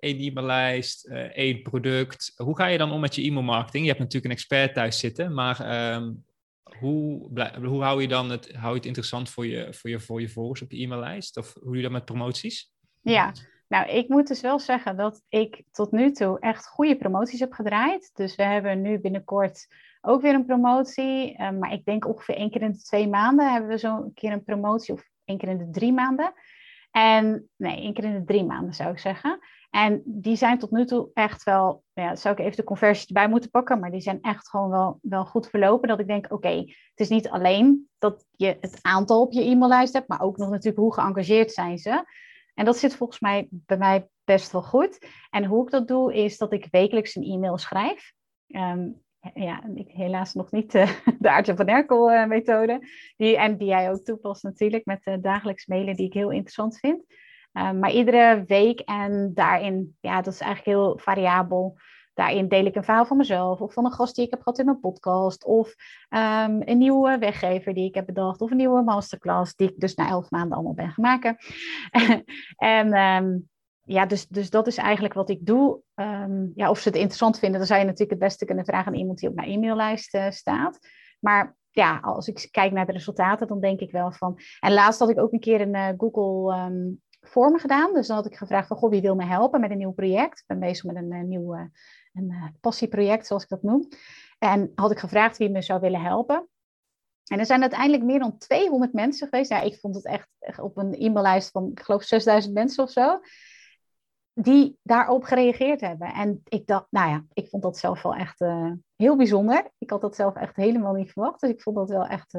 één 0.00 0.18
e-maillijst, 0.18 1.06
één 1.32 1.62
product. 1.62 2.32
Hoe 2.36 2.56
ga 2.56 2.66
je 2.66 2.78
dan 2.78 2.92
om 2.92 3.00
met 3.00 3.14
je 3.14 3.22
e-mailmarketing? 3.22 3.82
Je 3.82 3.88
hebt 3.88 4.00
natuurlijk 4.02 4.32
een 4.32 4.38
expert 4.38 4.74
thuis 4.74 4.98
zitten, 4.98 5.34
maar 5.34 5.92
um, 5.94 6.24
hoe, 6.62 7.28
hoe 7.64 7.82
hou 7.82 8.00
je 8.00 8.08
dan 8.08 8.30
het, 8.30 8.52
hou 8.52 8.68
je 8.68 8.76
het 8.76 8.86
interessant 8.86 9.30
voor 9.30 9.46
je, 9.46 9.74
voor 9.74 9.90
je, 9.90 10.00
voor 10.00 10.20
je 10.20 10.28
volgers 10.28 10.62
op 10.62 10.70
je 10.70 10.82
e-maillijst? 10.82 11.36
Of 11.36 11.54
hoe 11.54 11.64
doe 11.64 11.76
je 11.76 11.82
dat 11.82 11.90
met 11.90 12.04
promoties? 12.04 12.72
Ja, 13.00 13.32
nou, 13.68 13.88
ik 13.88 14.08
moet 14.08 14.26
dus 14.26 14.40
wel 14.40 14.58
zeggen 14.58 14.96
dat 14.96 15.22
ik 15.28 15.62
tot 15.70 15.92
nu 15.92 16.12
toe 16.12 16.40
echt 16.40 16.66
goede 16.66 16.96
promoties 16.96 17.40
heb 17.40 17.52
gedraaid. 17.52 18.10
Dus 18.14 18.36
we 18.36 18.42
hebben 18.42 18.80
nu 18.80 19.00
binnenkort 19.00 19.66
ook 20.00 20.22
weer 20.22 20.34
een 20.34 20.46
promotie. 20.46 21.32
Uh, 21.32 21.50
maar 21.50 21.72
ik 21.72 21.84
denk 21.84 22.06
ongeveer 22.06 22.34
één 22.34 22.50
keer 22.50 22.62
in 22.62 22.72
de 22.72 22.82
twee 22.82 23.08
maanden 23.08 23.52
hebben 23.52 23.70
we 23.70 23.78
zo'n 23.78 24.12
keer 24.14 24.32
een 24.32 24.44
promotie. 24.44 24.94
Of 24.94 25.08
één 25.24 25.38
keer 25.38 25.48
in 25.48 25.58
de 25.58 25.70
drie 25.70 25.92
maanden. 25.92 26.32
En 26.90 27.50
nee, 27.56 27.76
één 27.76 27.94
keer 27.94 28.04
in 28.04 28.14
de 28.14 28.24
drie 28.24 28.44
maanden 28.44 28.74
zou 28.74 28.90
ik 28.90 28.98
zeggen. 28.98 29.38
En 29.70 30.02
die 30.04 30.36
zijn 30.36 30.58
tot 30.58 30.70
nu 30.70 30.84
toe 30.84 31.10
echt 31.14 31.42
wel, 31.42 31.82
ja, 31.92 32.16
zou 32.16 32.34
ik 32.34 32.44
even 32.44 32.56
de 32.56 32.64
conversie 32.64 33.06
erbij 33.06 33.28
moeten 33.28 33.50
pakken, 33.50 33.80
maar 33.80 33.90
die 33.90 34.00
zijn 34.00 34.20
echt 34.20 34.48
gewoon 34.48 34.70
wel, 34.70 34.98
wel 35.02 35.24
goed 35.24 35.48
verlopen. 35.48 35.88
Dat 35.88 36.00
ik 36.00 36.06
denk, 36.06 36.32
oké, 36.32 36.56
het 36.56 36.94
is 36.94 37.08
niet 37.08 37.28
alleen 37.28 37.88
dat 37.98 38.26
je 38.30 38.56
het 38.60 38.78
aantal 38.82 39.20
op 39.20 39.32
je 39.32 39.44
e-maillijst 39.44 39.92
hebt, 39.92 40.08
maar 40.08 40.20
ook 40.20 40.36
nog 40.36 40.50
natuurlijk 40.50 40.78
hoe 40.78 40.94
geëngageerd 40.94 41.52
zijn 41.52 41.78
ze. 41.78 42.04
En 42.54 42.64
dat 42.64 42.76
zit 42.76 42.96
volgens 42.96 43.20
mij 43.20 43.48
bij 43.50 43.76
mij 43.76 44.08
best 44.24 44.52
wel 44.52 44.62
goed. 44.62 45.06
En 45.30 45.44
hoe 45.44 45.64
ik 45.64 45.70
dat 45.70 45.88
doe, 45.88 46.14
is 46.14 46.38
dat 46.38 46.52
ik 46.52 46.68
wekelijks 46.70 47.14
een 47.14 47.22
e-mail 47.22 47.58
schrijf. 47.58 48.12
Um, 48.46 49.02
ja, 49.34 49.62
ik, 49.74 49.90
helaas 49.90 50.34
nog 50.34 50.50
niet 50.50 50.74
uh, 50.74 50.90
de 51.18 51.30
Aartje 51.30 51.56
van 51.56 51.66
Erkel 51.66 52.12
uh, 52.12 52.26
methode. 52.26 52.88
Die, 53.16 53.36
en 53.36 53.56
die 53.56 53.68
jij 53.68 53.90
ook 53.90 54.04
toepast 54.04 54.42
natuurlijk 54.42 54.84
met 54.84 55.06
uh, 55.06 55.14
dagelijks 55.20 55.66
mailen 55.66 55.96
die 55.96 56.06
ik 56.06 56.14
heel 56.14 56.30
interessant 56.30 56.78
vind. 56.78 57.04
Maar 57.52 57.90
iedere 57.90 58.44
week 58.46 58.80
en 58.80 59.30
daarin, 59.34 59.96
ja, 60.00 60.22
dat 60.22 60.32
is 60.32 60.40
eigenlijk 60.40 60.76
heel 60.76 60.98
variabel. 60.98 61.78
Daarin 62.14 62.48
deel 62.48 62.64
ik 62.64 62.76
een 62.76 62.84
verhaal 62.84 63.04
van 63.04 63.16
mezelf 63.16 63.60
of 63.60 63.72
van 63.72 63.84
een 63.84 63.92
gast 63.92 64.14
die 64.14 64.24
ik 64.24 64.30
heb 64.30 64.42
gehad 64.42 64.58
in 64.58 64.64
mijn 64.64 64.80
podcast. 64.80 65.44
Of 65.44 65.74
um, 66.08 66.62
een 66.64 66.78
nieuwe 66.78 67.18
weggever 67.18 67.74
die 67.74 67.88
ik 67.88 67.94
heb 67.94 68.06
bedacht. 68.06 68.40
Of 68.40 68.50
een 68.50 68.56
nieuwe 68.56 68.82
masterclass 68.82 69.54
die 69.54 69.68
ik 69.68 69.80
dus 69.80 69.94
na 69.94 70.08
elf 70.08 70.30
maanden 70.30 70.52
allemaal 70.52 70.74
ben 70.74 70.90
gaan 70.90 71.04
maken. 71.04 71.36
en 72.56 72.96
um, 72.96 73.48
ja, 73.82 74.06
dus, 74.06 74.26
dus 74.26 74.50
dat 74.50 74.66
is 74.66 74.76
eigenlijk 74.76 75.14
wat 75.14 75.30
ik 75.30 75.46
doe. 75.46 75.80
Um, 75.94 76.52
ja, 76.54 76.70
of 76.70 76.78
ze 76.78 76.88
het 76.88 76.96
interessant 76.98 77.38
vinden, 77.38 77.58
dan 77.58 77.68
zou 77.68 77.80
je 77.80 77.86
natuurlijk 77.86 78.20
het 78.20 78.28
beste 78.28 78.44
kunnen 78.44 78.64
vragen 78.64 78.92
aan 78.92 78.98
iemand 78.98 79.18
die 79.18 79.28
op 79.28 79.34
mijn 79.34 79.50
e-maillijst 79.50 80.14
uh, 80.14 80.30
staat. 80.30 80.78
Maar 81.20 81.56
ja, 81.70 81.98
als 81.98 82.28
ik 82.28 82.48
kijk 82.50 82.72
naar 82.72 82.86
de 82.86 82.92
resultaten, 82.92 83.46
dan 83.46 83.60
denk 83.60 83.80
ik 83.80 83.90
wel 83.90 84.12
van. 84.12 84.38
En 84.60 84.72
laatst 84.72 85.00
had 85.00 85.10
ik 85.10 85.18
ook 85.18 85.32
een 85.32 85.40
keer 85.40 85.60
een 85.60 85.74
uh, 85.74 85.88
Google 85.96 86.56
um, 86.64 87.02
vorm 87.20 87.58
gedaan. 87.58 87.92
Dus 87.92 88.06
dan 88.06 88.16
had 88.16 88.26
ik 88.26 88.36
gevraagd 88.36 88.66
van, 88.66 88.76
goh, 88.76 88.90
wie 88.90 89.00
wil 89.00 89.14
me 89.14 89.24
helpen 89.24 89.60
met 89.60 89.70
een 89.70 89.78
nieuw 89.78 89.92
project? 89.92 90.38
Ik 90.38 90.46
ben 90.46 90.58
bezig 90.58 90.84
met 90.84 90.96
een, 90.96 91.12
een 91.12 91.28
nieuw 91.28 91.54
een, 92.12 92.56
passieproject, 92.60 93.26
zoals 93.26 93.42
ik 93.42 93.48
dat 93.48 93.62
noem. 93.62 93.88
En 94.38 94.72
had 94.74 94.90
ik 94.90 94.98
gevraagd 94.98 95.36
wie 95.36 95.50
me 95.50 95.62
zou 95.62 95.80
willen 95.80 96.02
helpen. 96.02 96.48
En 97.24 97.38
er 97.38 97.46
zijn 97.46 97.60
uiteindelijk 97.60 98.02
meer 98.02 98.18
dan 98.18 98.38
200 98.38 98.92
mensen 98.92 99.28
geweest. 99.28 99.50
Ja, 99.50 99.60
ik 99.60 99.78
vond 99.78 99.94
het 99.94 100.04
echt 100.04 100.28
op 100.60 100.76
een 100.76 100.94
e-maillijst 100.94 101.50
van, 101.50 101.70
ik 101.70 101.80
geloof, 101.80 102.02
6000 102.02 102.54
mensen 102.54 102.84
of 102.84 102.90
zo. 102.90 103.20
Die 104.34 104.78
daarop 104.82 105.24
gereageerd 105.24 105.80
hebben. 105.80 106.12
En 106.12 106.42
ik 106.48 106.66
dacht, 106.66 106.86
nou 106.90 107.10
ja, 107.10 107.24
ik 107.32 107.48
vond 107.48 107.62
dat 107.62 107.78
zelf 107.78 108.02
wel 108.02 108.14
echt 108.14 108.40
uh, 108.40 108.72
heel 108.96 109.16
bijzonder. 109.16 109.70
Ik 109.78 109.90
had 109.90 110.00
dat 110.00 110.14
zelf 110.14 110.34
echt 110.34 110.56
helemaal 110.56 110.94
niet 110.94 111.12
verwacht. 111.12 111.40
Dus 111.40 111.50
ik 111.50 111.62
vond 111.62 111.76
dat 111.76 111.88
wel 111.88 112.06
echt 112.06 112.32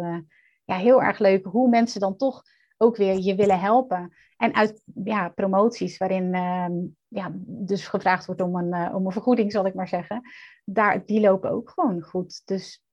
ja, 0.63 0.77
heel 0.77 1.03
erg 1.03 1.19
leuk 1.19 1.45
hoe 1.45 1.69
mensen 1.69 1.99
dan 1.99 2.17
toch 2.17 2.41
ook 2.77 2.95
weer 2.95 3.17
je 3.17 3.35
willen 3.35 3.59
helpen. 3.59 4.13
En 4.37 4.53
uit 4.53 4.83
ja, 5.03 5.29
promoties 5.29 5.97
waarin 5.97 6.33
uh, 6.33 6.67
ja, 7.07 7.31
dus 7.45 7.87
gevraagd 7.87 8.25
wordt 8.25 8.41
om 8.41 8.55
een, 8.55 8.73
uh, 8.73 8.95
om 8.95 9.05
een 9.05 9.11
vergoeding, 9.11 9.51
zal 9.51 9.65
ik 9.65 9.73
maar 9.73 9.87
zeggen. 9.87 10.21
Daar, 10.65 11.05
die 11.05 11.19
lopen 11.19 11.51
ook 11.51 11.69
gewoon 11.69 12.01
goed. 12.01 12.41
Dus 12.45 12.83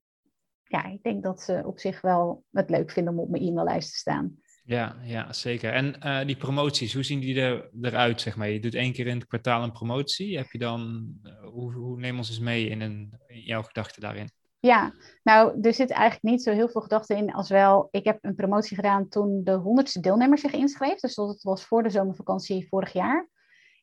ja, 0.63 0.85
ik 0.85 1.03
denk 1.03 1.23
dat 1.23 1.41
ze 1.41 1.61
op 1.65 1.79
zich 1.79 2.01
wel 2.01 2.43
het 2.51 2.69
leuk 2.69 2.91
vinden 2.91 3.13
om 3.13 3.19
op 3.19 3.29
mijn 3.29 3.43
e-maillijst 3.43 3.91
te 3.91 3.97
staan. 3.97 4.39
Ja, 4.69 4.95
ja 5.03 5.33
zeker. 5.33 5.73
En 5.73 5.95
uh, 6.03 6.25
die 6.25 6.37
promoties, 6.37 6.93
hoe 6.93 7.03
zien 7.03 7.19
die 7.19 7.41
er, 7.41 7.69
eruit, 7.81 8.21
zeg 8.21 8.35
maar? 8.35 8.49
Je 8.49 8.59
doet 8.59 8.75
één 8.75 8.93
keer 8.93 9.07
in 9.07 9.17
het 9.17 9.27
kwartaal 9.27 9.63
een 9.63 9.71
promotie. 9.71 10.37
Heb 10.37 10.51
je 10.51 10.57
dan, 10.57 11.07
hoe, 11.41 11.73
hoe 11.73 11.99
neem 11.99 12.17
ons 12.17 12.29
eens 12.29 12.39
mee 12.39 12.69
in, 12.69 12.81
een, 12.81 13.13
in 13.27 13.39
jouw 13.39 13.61
gedachten 13.61 14.01
daarin? 14.01 14.29
Ja, 14.59 14.93
nou, 15.23 15.61
er 15.61 15.73
zit 15.73 15.89
eigenlijk 15.89 16.23
niet 16.23 16.43
zo 16.43 16.51
heel 16.51 16.69
veel 16.69 16.81
gedachten 16.81 17.17
in 17.17 17.33
als 17.33 17.49
wel. 17.49 17.87
Ik 17.91 18.03
heb 18.03 18.17
een 18.21 18.35
promotie 18.35 18.75
gedaan 18.75 19.07
toen 19.07 19.43
de 19.43 19.53
honderdste 19.53 19.99
deelnemer 19.99 20.37
zich 20.37 20.53
inschreef. 20.53 20.99
Dus 20.99 21.15
dat 21.15 21.41
was 21.41 21.65
voor 21.65 21.83
de 21.83 21.89
zomervakantie 21.89 22.67
vorig 22.67 22.93
jaar. 22.93 23.29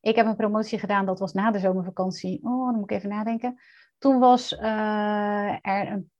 Ik 0.00 0.16
heb 0.16 0.26
een 0.26 0.36
promotie 0.36 0.78
gedaan, 0.78 1.06
dat 1.06 1.18
was 1.18 1.32
na 1.32 1.50
de 1.50 1.58
zomervakantie. 1.58 2.40
Oh, 2.42 2.66
dan 2.66 2.74
moet 2.74 2.90
ik 2.90 2.96
even 2.96 3.08
nadenken. 3.08 3.60
Toen 3.98 4.18
was 4.18 4.52
er 4.52 5.60
een 5.62 6.10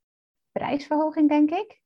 prijsverhoging, 0.53 1.29
denk 1.29 1.51
ik. 1.51 1.85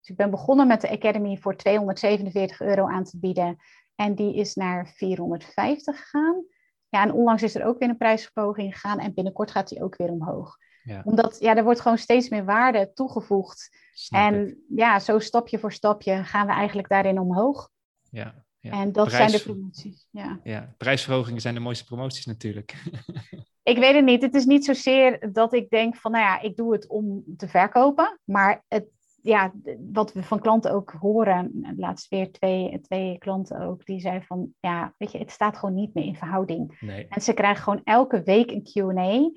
Dus 0.00 0.08
ik 0.08 0.16
ben 0.16 0.30
begonnen 0.30 0.66
met 0.66 0.80
de 0.80 0.90
Academy 0.90 1.36
voor 1.36 1.56
247 1.56 2.60
euro 2.60 2.88
aan 2.88 3.04
te 3.04 3.18
bieden. 3.18 3.56
En 3.94 4.14
die 4.14 4.34
is 4.34 4.54
naar 4.54 4.88
450 4.88 6.00
gegaan. 6.00 6.44
Ja, 6.88 7.02
en 7.02 7.12
onlangs 7.12 7.42
is 7.42 7.54
er 7.54 7.64
ook 7.64 7.78
weer 7.78 7.88
een 7.88 7.96
prijsverhoging 7.96 8.72
gegaan. 8.72 8.98
En 8.98 9.14
binnenkort 9.14 9.50
gaat 9.50 9.68
die 9.68 9.82
ook 9.82 9.96
weer 9.96 10.10
omhoog. 10.10 10.56
Ja. 10.82 11.02
Omdat 11.04 11.36
ja, 11.38 11.56
er 11.56 11.64
wordt 11.64 11.80
gewoon 11.80 11.98
steeds 11.98 12.28
meer 12.28 12.44
waarde 12.44 12.92
toegevoegd. 12.92 13.76
en 14.08 14.64
ja, 14.68 14.98
zo 14.98 15.18
stapje 15.18 15.58
voor 15.58 15.72
stapje 15.72 16.24
gaan 16.24 16.46
we 16.46 16.52
eigenlijk 16.52 16.88
daarin 16.88 17.20
omhoog. 17.20 17.70
Ja, 18.10 18.44
ja. 18.58 18.72
En 18.72 18.92
dat 18.92 19.10
zijn 19.10 19.30
de 19.30 19.42
promoties. 19.42 20.06
Ja. 20.10 20.40
ja, 20.42 20.74
prijsverhogingen 20.76 21.40
zijn 21.40 21.54
de 21.54 21.60
mooiste 21.60 21.84
promoties 21.84 22.26
natuurlijk. 22.26 22.74
ik 23.62 23.78
weet 23.78 23.94
het 23.94 24.04
niet. 24.04 24.22
Het 24.22 24.34
is 24.34 24.44
niet 24.44 24.64
zozeer 24.64 25.32
dat 25.32 25.52
ik 25.52 25.70
denk 25.70 25.96
van, 25.96 26.10
nou 26.10 26.24
ja, 26.24 26.40
ik 26.40 26.56
doe 26.56 26.72
het 26.72 26.88
om 26.88 27.24
te 27.36 27.48
verkopen. 27.48 28.20
Maar 28.24 28.64
het, 28.68 28.86
ja, 29.22 29.52
wat 29.92 30.12
we 30.12 30.22
van 30.22 30.40
klanten 30.40 30.72
ook 30.72 30.90
horen, 30.90 31.74
laatst 31.76 32.08
weer 32.08 32.32
twee, 32.32 32.80
twee 32.80 33.18
klanten 33.18 33.60
ook, 33.60 33.84
die 33.84 34.00
zeiden 34.00 34.26
van, 34.26 34.54
ja, 34.60 34.94
weet 34.98 35.12
je, 35.12 35.18
het 35.18 35.30
staat 35.30 35.56
gewoon 35.56 35.74
niet 35.74 35.94
meer 35.94 36.04
in 36.04 36.16
verhouding. 36.16 36.76
Nee. 36.80 37.06
En 37.08 37.20
ze 37.20 37.32
krijgen 37.32 37.62
gewoon 37.62 37.80
elke 37.84 38.22
week 38.22 38.50
een 38.50 38.62
Q&A. 38.62 39.30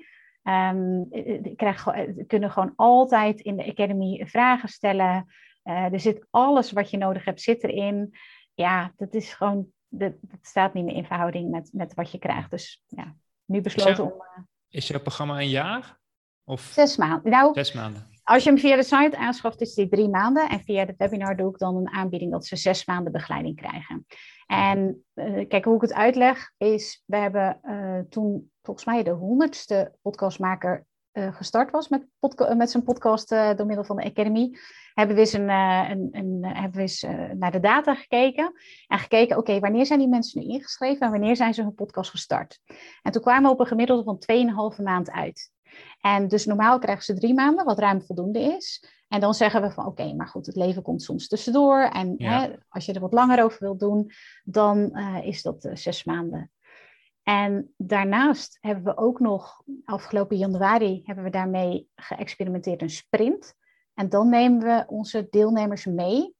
Um, 0.70 1.08
krijgen, 1.56 2.26
kunnen 2.26 2.50
gewoon 2.50 2.72
altijd 2.76 3.40
in 3.40 3.56
de 3.56 3.66
Academy 3.66 4.26
vragen 4.26 4.68
stellen. 4.68 5.26
Uh, 5.64 5.92
er 5.92 6.00
zit 6.00 6.26
alles 6.30 6.72
wat 6.72 6.90
je 6.90 6.96
nodig 6.96 7.24
hebt, 7.24 7.40
zit 7.40 7.64
erin. 7.64 8.14
Ja, 8.54 8.92
dat 8.96 9.14
is 9.14 9.32
gewoon, 9.32 9.66
dat, 9.88 10.12
dat 10.20 10.38
staat 10.42 10.74
niet 10.74 10.84
meer 10.84 10.94
in 10.94 11.04
verhouding 11.04 11.50
met, 11.50 11.70
met 11.72 11.94
wat 11.94 12.10
je 12.10 12.18
krijgt. 12.18 12.50
Dus 12.50 12.82
ja, 12.86 13.14
nu 13.44 13.60
besloten 13.60 14.04
om... 14.04 14.10
Uh, 14.10 14.44
is 14.68 14.88
jouw 14.88 15.00
programma 15.00 15.40
een 15.40 15.48
jaar? 15.48 15.98
Of... 16.44 16.60
Zes 16.60 16.96
maanden. 16.96 17.30
Nou, 17.30 17.54
zes 17.54 17.72
maanden. 17.72 18.13
Als 18.24 18.44
je 18.44 18.50
hem 18.50 18.58
via 18.58 18.76
de 18.76 18.82
site 18.82 19.16
aanschaft, 19.16 19.60
is 19.60 19.74
die 19.74 19.88
drie 19.88 20.08
maanden. 20.08 20.48
En 20.48 20.60
via 20.60 20.84
het 20.84 20.96
webinar 20.96 21.36
doe 21.36 21.50
ik 21.50 21.58
dan 21.58 21.76
een 21.76 21.88
aanbieding 21.88 22.32
dat 22.32 22.46
ze 22.46 22.56
zes 22.56 22.86
maanden 22.86 23.12
begeleiding 23.12 23.56
krijgen. 23.56 24.06
En 24.46 25.04
uh, 25.14 25.48
kijk, 25.48 25.64
hoe 25.64 25.74
ik 25.74 25.80
het 25.80 25.92
uitleg 25.92 26.52
is, 26.56 27.02
we 27.06 27.16
hebben 27.16 27.60
uh, 27.62 27.98
toen 28.08 28.50
volgens 28.62 28.86
mij 28.86 29.02
de 29.02 29.10
honderdste 29.10 29.92
podcastmaker 30.02 30.86
uh, 31.12 31.34
gestart 31.34 31.70
was 31.70 31.88
met, 31.88 32.06
met 32.56 32.70
zijn 32.70 32.82
podcast 32.82 33.28
door 33.28 33.66
middel 33.66 33.84
van 33.84 33.96
de 33.96 34.04
Academy. 34.04 34.58
Hebben 34.94 35.16
we 35.16 35.22
eens, 35.22 35.32
een, 35.32 35.48
een, 35.48 36.08
een 36.12 36.44
hebben 36.44 36.76
we 36.76 36.80
eens 36.80 37.06
naar 37.34 37.52
de 37.52 37.60
data 37.60 37.94
gekeken. 37.94 38.52
En 38.86 38.98
gekeken, 38.98 39.36
oké, 39.36 39.58
wanneer 39.58 39.86
zijn 39.86 39.98
die 39.98 40.08
mensen 40.08 40.40
nu 40.40 40.46
ingeschreven 40.46 41.00
en 41.00 41.10
wanneer 41.10 41.36
zijn 41.36 41.54
ze 41.54 41.62
hun 41.62 41.74
podcast 41.74 42.10
gestart? 42.10 42.60
En 43.02 43.12
toen 43.12 43.22
kwamen 43.22 43.42
we 43.42 43.50
op 43.50 43.60
een 43.60 43.66
gemiddelde 43.66 44.02
van 44.02 44.22
2,5 44.76 44.82
maand 44.82 45.10
uit. 45.10 45.52
En 46.00 46.28
dus 46.28 46.44
normaal 46.46 46.78
krijgen 46.78 47.04
ze 47.04 47.14
drie 47.14 47.34
maanden, 47.34 47.64
wat 47.64 47.78
ruim 47.78 48.02
voldoende 48.02 48.40
is. 48.40 48.84
En 49.08 49.20
dan 49.20 49.34
zeggen 49.34 49.62
we 49.62 49.70
van 49.70 49.86
oké, 49.86 50.14
maar 50.14 50.28
goed, 50.28 50.46
het 50.46 50.56
leven 50.56 50.82
komt 50.82 51.02
soms 51.02 51.28
tussendoor. 51.28 51.82
En 51.82 52.14
hè, 52.16 52.52
als 52.68 52.86
je 52.86 52.92
er 52.92 53.00
wat 53.00 53.12
langer 53.12 53.44
over 53.44 53.58
wilt 53.60 53.80
doen, 53.80 54.10
dan 54.44 54.90
uh, 54.92 55.26
is 55.26 55.42
dat 55.42 55.64
uh, 55.64 55.74
zes 55.74 56.04
maanden. 56.04 56.50
En 57.22 57.74
daarnaast 57.76 58.58
hebben 58.60 58.84
we 58.84 58.96
ook 58.96 59.20
nog, 59.20 59.62
afgelopen 59.84 60.36
januari 60.36 61.02
hebben 61.04 61.24
we 61.24 61.30
daarmee 61.30 61.88
geëxperimenteerd 61.94 62.82
een 62.82 62.90
sprint. 62.90 63.54
En 63.94 64.08
dan 64.08 64.28
nemen 64.28 64.58
we 64.58 64.84
onze 64.86 65.26
deelnemers 65.30 65.84
mee, 65.84 66.34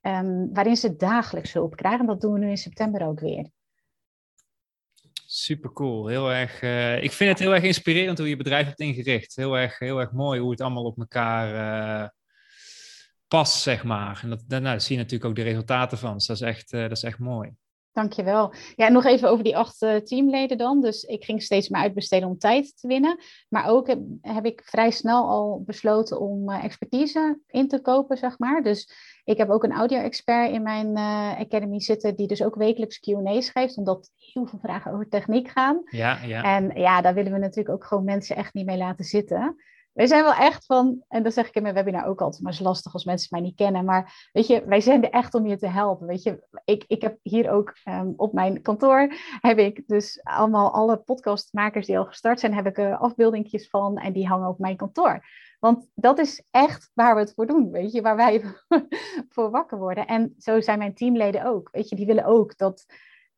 um, 0.00 0.52
waarin 0.52 0.76
ze 0.76 0.96
dagelijks 0.96 1.52
hulp 1.52 1.76
krijgen. 1.76 2.06
Dat 2.06 2.20
doen 2.20 2.32
we 2.32 2.38
nu 2.38 2.48
in 2.48 2.56
september 2.56 3.06
ook 3.06 3.20
weer. 3.20 3.50
Super 5.34 5.72
cool. 5.72 6.06
Heel 6.06 6.32
erg, 6.32 6.62
uh, 6.62 7.02
ik 7.02 7.12
vind 7.12 7.30
het 7.30 7.38
heel 7.38 7.54
erg 7.54 7.62
inspirerend 7.62 8.18
hoe 8.18 8.28
je 8.28 8.36
bedrijf 8.36 8.66
hebt 8.66 8.80
ingericht. 8.80 9.36
Heel 9.36 9.58
erg, 9.58 9.78
heel 9.78 10.00
erg 10.00 10.12
mooi 10.12 10.40
hoe 10.40 10.50
het 10.50 10.60
allemaal 10.60 10.84
op 10.84 10.98
elkaar 10.98 11.54
uh, 12.02 12.08
past, 13.28 13.62
zeg 13.62 13.84
maar. 13.84 14.20
En 14.22 14.30
dat, 14.30 14.42
nou, 14.48 14.62
daar 14.62 14.80
zie 14.80 14.96
je 14.96 15.02
natuurlijk 15.02 15.30
ook 15.30 15.36
de 15.36 15.42
resultaten 15.42 15.98
van. 15.98 16.14
Dus 16.14 16.26
dat 16.26 16.36
is 16.36 16.42
echt, 16.42 16.72
uh, 16.72 16.80
dat 16.80 16.96
is 16.96 17.02
echt 17.02 17.18
mooi. 17.18 17.50
Dankjewel. 17.92 18.52
Ja, 18.76 18.88
nog 18.88 19.04
even 19.04 19.30
over 19.30 19.44
die 19.44 19.56
acht 19.56 19.82
uh, 19.82 19.96
teamleden 19.96 20.58
dan. 20.58 20.80
Dus 20.80 21.02
ik 21.02 21.24
ging 21.24 21.42
steeds 21.42 21.68
meer 21.68 21.82
uitbesteden 21.82 22.28
om 22.28 22.38
tijd 22.38 22.80
te 22.80 22.88
winnen. 22.88 23.18
Maar 23.48 23.68
ook 23.68 23.86
heb, 23.86 24.00
heb 24.20 24.44
ik 24.44 24.62
vrij 24.64 24.90
snel 24.90 25.28
al 25.28 25.62
besloten 25.66 26.20
om 26.20 26.50
uh, 26.50 26.64
expertise 26.64 27.40
in 27.46 27.68
te 27.68 27.80
kopen, 27.80 28.16
zeg 28.16 28.38
maar. 28.38 28.62
Dus 28.62 28.92
ik 29.24 29.38
heb 29.38 29.50
ook 29.50 29.64
een 29.64 29.72
audio-expert 29.72 30.52
in 30.52 30.62
mijn 30.62 30.86
uh, 30.86 31.40
academy 31.40 31.80
zitten, 31.80 32.16
die 32.16 32.26
dus 32.26 32.42
ook 32.42 32.54
wekelijks 32.54 33.00
Q&A's 33.00 33.50
geeft, 33.50 33.76
omdat 33.76 34.10
heel 34.16 34.46
veel 34.46 34.58
vragen 34.62 34.92
over 34.92 35.08
techniek 35.08 35.48
gaan. 35.48 35.82
Ja, 35.84 36.22
ja. 36.22 36.42
En 36.42 36.80
ja, 36.80 37.00
daar 37.00 37.14
willen 37.14 37.32
we 37.32 37.38
natuurlijk 37.38 37.74
ook 37.74 37.84
gewoon 37.84 38.04
mensen 38.04 38.36
echt 38.36 38.54
niet 38.54 38.66
mee 38.66 38.76
laten 38.76 39.04
zitten. 39.04 39.56
Wij 39.92 40.06
zijn 40.06 40.22
wel 40.22 40.34
echt 40.34 40.66
van, 40.66 41.04
en 41.08 41.22
dat 41.22 41.32
zeg 41.32 41.48
ik 41.48 41.54
in 41.54 41.62
mijn 41.62 41.74
webinar 41.74 42.06
ook 42.06 42.20
altijd, 42.20 42.42
maar 42.42 42.52
het 42.52 42.60
is 42.60 42.66
lastig 42.66 42.92
als 42.92 43.04
mensen 43.04 43.28
mij 43.30 43.40
niet 43.40 43.56
kennen. 43.56 43.84
Maar 43.84 44.28
weet 44.32 44.46
je, 44.46 44.64
wij 44.64 44.80
zijn 44.80 45.04
er 45.04 45.10
echt 45.10 45.34
om 45.34 45.46
je 45.46 45.56
te 45.56 45.66
helpen. 45.68 46.06
Weet 46.06 46.22
je, 46.22 46.46
ik, 46.64 46.84
ik 46.86 47.02
heb 47.02 47.18
hier 47.22 47.50
ook 47.50 47.76
um, 47.88 48.14
op 48.16 48.32
mijn 48.32 48.62
kantoor, 48.62 49.14
heb 49.40 49.58
ik 49.58 49.82
dus 49.86 50.20
allemaal 50.22 50.72
alle 50.72 50.96
podcastmakers 50.96 51.86
die 51.86 51.98
al 51.98 52.04
gestart 52.04 52.40
zijn, 52.40 52.54
heb 52.54 52.66
ik 52.66 52.78
er 52.78 52.96
afbeeldingjes 52.96 53.68
van 53.68 53.98
en 53.98 54.12
die 54.12 54.26
hangen 54.26 54.48
op 54.48 54.58
mijn 54.58 54.76
kantoor. 54.76 55.24
Want 55.60 55.88
dat 55.94 56.18
is 56.18 56.44
echt 56.50 56.90
waar 56.94 57.14
we 57.14 57.20
het 57.20 57.34
voor 57.34 57.46
doen, 57.46 57.70
weet 57.70 57.92
je, 57.92 58.02
waar 58.02 58.16
wij 58.16 58.44
voor 59.34 59.50
wakker 59.50 59.78
worden. 59.78 60.06
En 60.06 60.34
zo 60.38 60.60
zijn 60.60 60.78
mijn 60.78 60.94
teamleden 60.94 61.44
ook. 61.44 61.68
Weet 61.72 61.88
je, 61.88 61.96
die 61.96 62.06
willen 62.06 62.24
ook 62.24 62.56
dat 62.56 62.86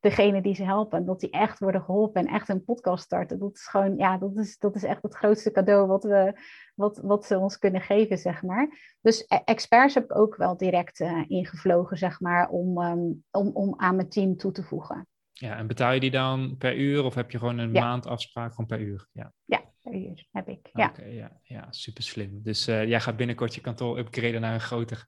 degene 0.05 0.43
die 0.43 0.55
ze 0.55 0.65
helpen, 0.65 1.05
dat 1.05 1.21
die 1.21 1.31
echt 1.31 1.59
worden 1.59 1.83
geholpen 1.83 2.27
en 2.27 2.35
echt 2.35 2.49
een 2.49 2.65
podcast 2.65 3.05
starten. 3.05 3.39
Dat 3.39 3.55
is 3.55 3.67
gewoon, 3.67 3.97
ja, 3.97 4.19
dat 4.19 4.37
is, 4.37 4.59
dat 4.59 4.75
is 4.77 4.83
echt 4.83 5.03
het 5.03 5.15
grootste 5.15 5.51
cadeau 5.51 5.87
wat, 5.87 6.05
we, 6.05 6.41
wat, 6.75 7.01
wat 7.03 7.25
ze 7.25 7.39
ons 7.39 7.59
kunnen 7.59 7.81
geven, 7.81 8.19
zeg 8.19 8.43
maar. 8.43 8.97
Dus 9.01 9.25
e-, 9.29 9.41
experts 9.45 9.95
heb 9.95 10.05
ik 10.05 10.17
ook 10.17 10.37
wel 10.37 10.57
direct 10.57 11.01
uh, 11.01 11.25
ingevlogen, 11.27 11.97
zeg 11.97 12.21
maar, 12.21 12.49
om, 12.49 12.83
um, 12.83 13.25
om, 13.31 13.49
om 13.49 13.75
aan 13.77 13.97
mijn 13.97 14.09
team 14.09 14.37
toe 14.37 14.53
te 14.53 14.63
voegen. 14.63 15.07
Ja, 15.33 15.57
en 15.57 15.67
betaal 15.67 15.93
je 15.93 16.01
die 16.01 16.11
dan 16.11 16.57
per 16.59 16.77
uur 16.77 17.05
of 17.05 17.15
heb 17.15 17.31
je 17.31 17.39
gewoon 17.39 17.59
een 17.59 17.73
ja. 17.73 17.81
maandafspraak 17.81 18.51
gewoon 18.51 18.67
per 18.67 18.81
uur? 18.81 19.09
Ja, 19.13 19.33
ja 19.45 19.61
per 19.83 19.95
uur 19.95 20.27
heb 20.33 20.49
ik. 20.49 20.71
Ja, 20.73 20.89
okay, 20.89 21.15
ja, 21.15 21.41
ja 21.43 21.67
super 21.71 22.03
slim. 22.03 22.43
Dus 22.43 22.69
uh, 22.69 22.87
jij 22.89 23.01
gaat 23.01 23.17
binnenkort 23.17 23.55
je 23.55 23.61
kantoor 23.61 23.99
upgraden 23.99 24.41
naar 24.41 24.55
een 24.55 24.61
groter 24.61 25.07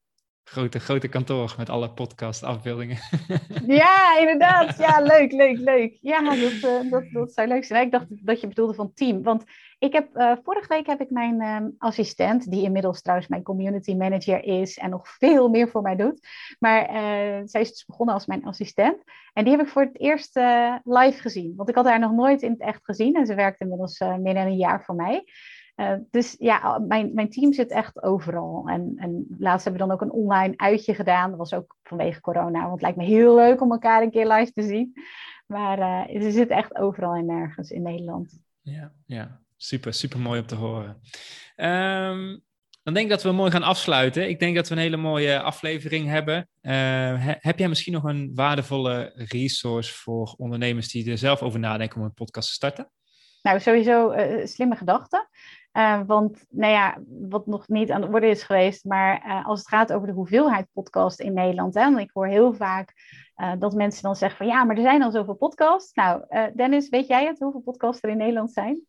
grote, 0.49 0.81
grote 0.81 1.09
kantoor 1.09 1.55
met 1.59 1.69
alle 1.69 1.91
podcast 1.91 2.43
afbeeldingen. 2.43 2.99
Ja, 3.67 4.19
inderdaad. 4.19 4.79
Ja, 4.79 5.01
leuk, 5.01 5.33
leuk, 5.33 5.59
leuk. 5.59 5.99
Ja, 6.01 6.21
dat, 6.21 6.37
uh, 6.37 6.91
dat, 6.91 7.05
dat 7.13 7.33
zou 7.33 7.49
leuk 7.49 7.65
zijn. 7.65 7.85
Ik 7.85 7.93
dacht 7.93 8.07
dat 8.09 8.41
je 8.41 8.47
bedoelde 8.47 8.75
van 8.75 8.93
team. 8.95 9.23
Want 9.23 9.45
ik 9.79 9.93
heb, 9.93 10.17
uh, 10.17 10.33
vorige 10.43 10.69
week 10.69 10.87
heb 10.87 11.01
ik 11.01 11.11
mijn 11.11 11.41
uh, 11.41 11.57
assistent, 11.79 12.51
die 12.51 12.63
inmiddels 12.63 13.03
trouwens 13.03 13.29
mijn 13.29 13.43
community 13.43 13.95
manager 13.95 14.45
is 14.45 14.79
en 14.79 14.91
nog 14.91 15.09
veel 15.09 15.49
meer 15.49 15.69
voor 15.69 15.83
mij 15.83 15.97
doet. 15.97 16.29
Maar 16.59 16.89
zij 17.49 17.61
is 17.61 17.71
dus 17.71 17.85
begonnen 17.85 18.15
als 18.15 18.27
mijn 18.27 18.45
assistent. 18.45 19.03
En 19.33 19.45
die 19.45 19.57
heb 19.57 19.67
ik 19.67 19.73
voor 19.73 19.83
het 19.83 20.01
eerst 20.01 20.37
live 20.85 21.21
gezien. 21.21 21.53
Want 21.57 21.69
ik 21.69 21.75
had 21.75 21.87
haar 21.87 21.99
nog 21.99 22.13
nooit 22.13 22.43
in 22.43 22.51
het 22.51 22.61
echt 22.61 22.85
gezien. 22.85 23.15
En 23.15 23.27
ze 23.27 23.35
werkt 23.35 23.61
inmiddels 23.61 23.99
meer 23.99 24.35
dan 24.35 24.47
een 24.47 24.57
jaar 24.57 24.85
voor 24.85 24.95
mij. 24.95 25.25
Uh, 25.77 25.93
dus 26.11 26.37
ja, 26.39 26.79
mijn, 26.79 27.15
mijn 27.15 27.31
team 27.31 27.53
zit 27.53 27.71
echt 27.71 28.03
overal. 28.03 28.69
En, 28.69 28.93
en 28.97 29.27
laatst 29.39 29.65
hebben 29.65 29.83
we 29.83 29.89
dan 29.89 29.97
ook 29.97 30.03
een 30.03 30.21
online 30.23 30.55
uitje 30.57 30.95
gedaan. 30.95 31.31
Dat 31.31 31.39
was 31.39 31.55
ook 31.55 31.77
vanwege 31.83 32.21
corona, 32.21 32.61
want 32.61 32.73
het 32.73 32.83
lijkt 32.83 32.97
me 32.97 33.05
heel 33.05 33.35
leuk 33.35 33.61
om 33.61 33.73
elkaar 33.73 34.03
een 34.03 34.11
keer 34.11 34.27
live 34.27 34.53
te 34.53 34.63
zien. 34.63 34.93
Maar 35.47 35.79
uh, 35.79 36.23
ze 36.23 36.31
zit 36.31 36.49
echt 36.49 36.77
overal 36.77 37.15
en 37.15 37.27
nergens 37.27 37.71
in 37.71 37.83
Nederland. 37.83 38.39
Ja, 38.63 38.93
ja. 39.07 39.41
super, 39.57 39.93
super 39.95 40.21
mooi 40.21 40.41
om 40.41 40.47
te 40.47 40.55
horen. 40.55 41.01
Um, 41.57 42.45
dan 42.83 42.95
denk 42.95 43.07
ik 43.07 43.13
dat 43.13 43.23
we 43.23 43.33
mooi 43.33 43.51
gaan 43.51 43.63
afsluiten. 43.63 44.29
Ik 44.29 44.39
denk 44.39 44.57
dat 44.57 44.69
we 44.69 44.75
een 44.75 44.81
hele 44.81 44.97
mooie 44.97 45.41
aflevering 45.41 46.09
hebben. 46.09 46.49
Uh, 46.63 46.73
he, 46.73 47.35
heb 47.39 47.59
jij 47.59 47.69
misschien 47.69 47.93
nog 47.93 48.05
een 48.05 48.31
waardevolle 48.35 49.13
resource 49.15 49.95
voor 49.95 50.35
ondernemers 50.37 50.89
die 50.89 51.11
er 51.11 51.19
zelf 51.19 51.43
over 51.43 51.59
nadenken 51.59 51.99
om 52.01 52.05
een 52.05 52.15
podcast 52.15 52.49
te 52.49 52.55
starten? 52.55 52.91
Nou, 53.43 53.61
sowieso 53.61 54.13
uh, 54.13 54.47
slimme 54.47 54.77
gedachten. 54.77 55.29
Uh, 55.77 56.01
want, 56.07 56.45
nou 56.51 56.73
ja, 56.73 56.99
wat 57.09 57.47
nog 57.47 57.69
niet 57.69 57.91
aan 57.91 58.01
de 58.01 58.07
orde 58.07 58.27
is 58.27 58.43
geweest, 58.43 58.85
maar 58.85 59.27
uh, 59.27 59.47
als 59.47 59.59
het 59.59 59.69
gaat 59.69 59.93
over 59.93 60.07
de 60.07 60.13
hoeveelheid 60.13 60.67
podcast 60.73 61.21
in 61.21 61.35
Nederland, 61.35 61.75
hè, 61.75 61.83
want 61.83 61.99
ik 61.99 62.11
hoor 62.13 62.27
heel 62.27 62.53
vaak 62.53 62.93
uh, 63.37 63.53
dat 63.59 63.75
mensen 63.75 64.03
dan 64.03 64.17
zeggen 64.17 64.39
van 64.39 64.47
ja, 64.47 64.65
maar 64.65 64.77
er 64.77 64.83
zijn 64.83 65.03
al 65.03 65.11
zoveel 65.11 65.35
podcasts. 65.35 65.95
Nou, 65.95 66.25
Dennis, 66.55 66.89
weet 66.89 67.07
jij 67.07 67.27
het, 67.27 67.39
hoeveel 67.39 67.61
podcasts 67.61 68.03
er 68.03 68.11
in 68.11 68.17
Nederland 68.17 68.53
zijn? 68.53 68.81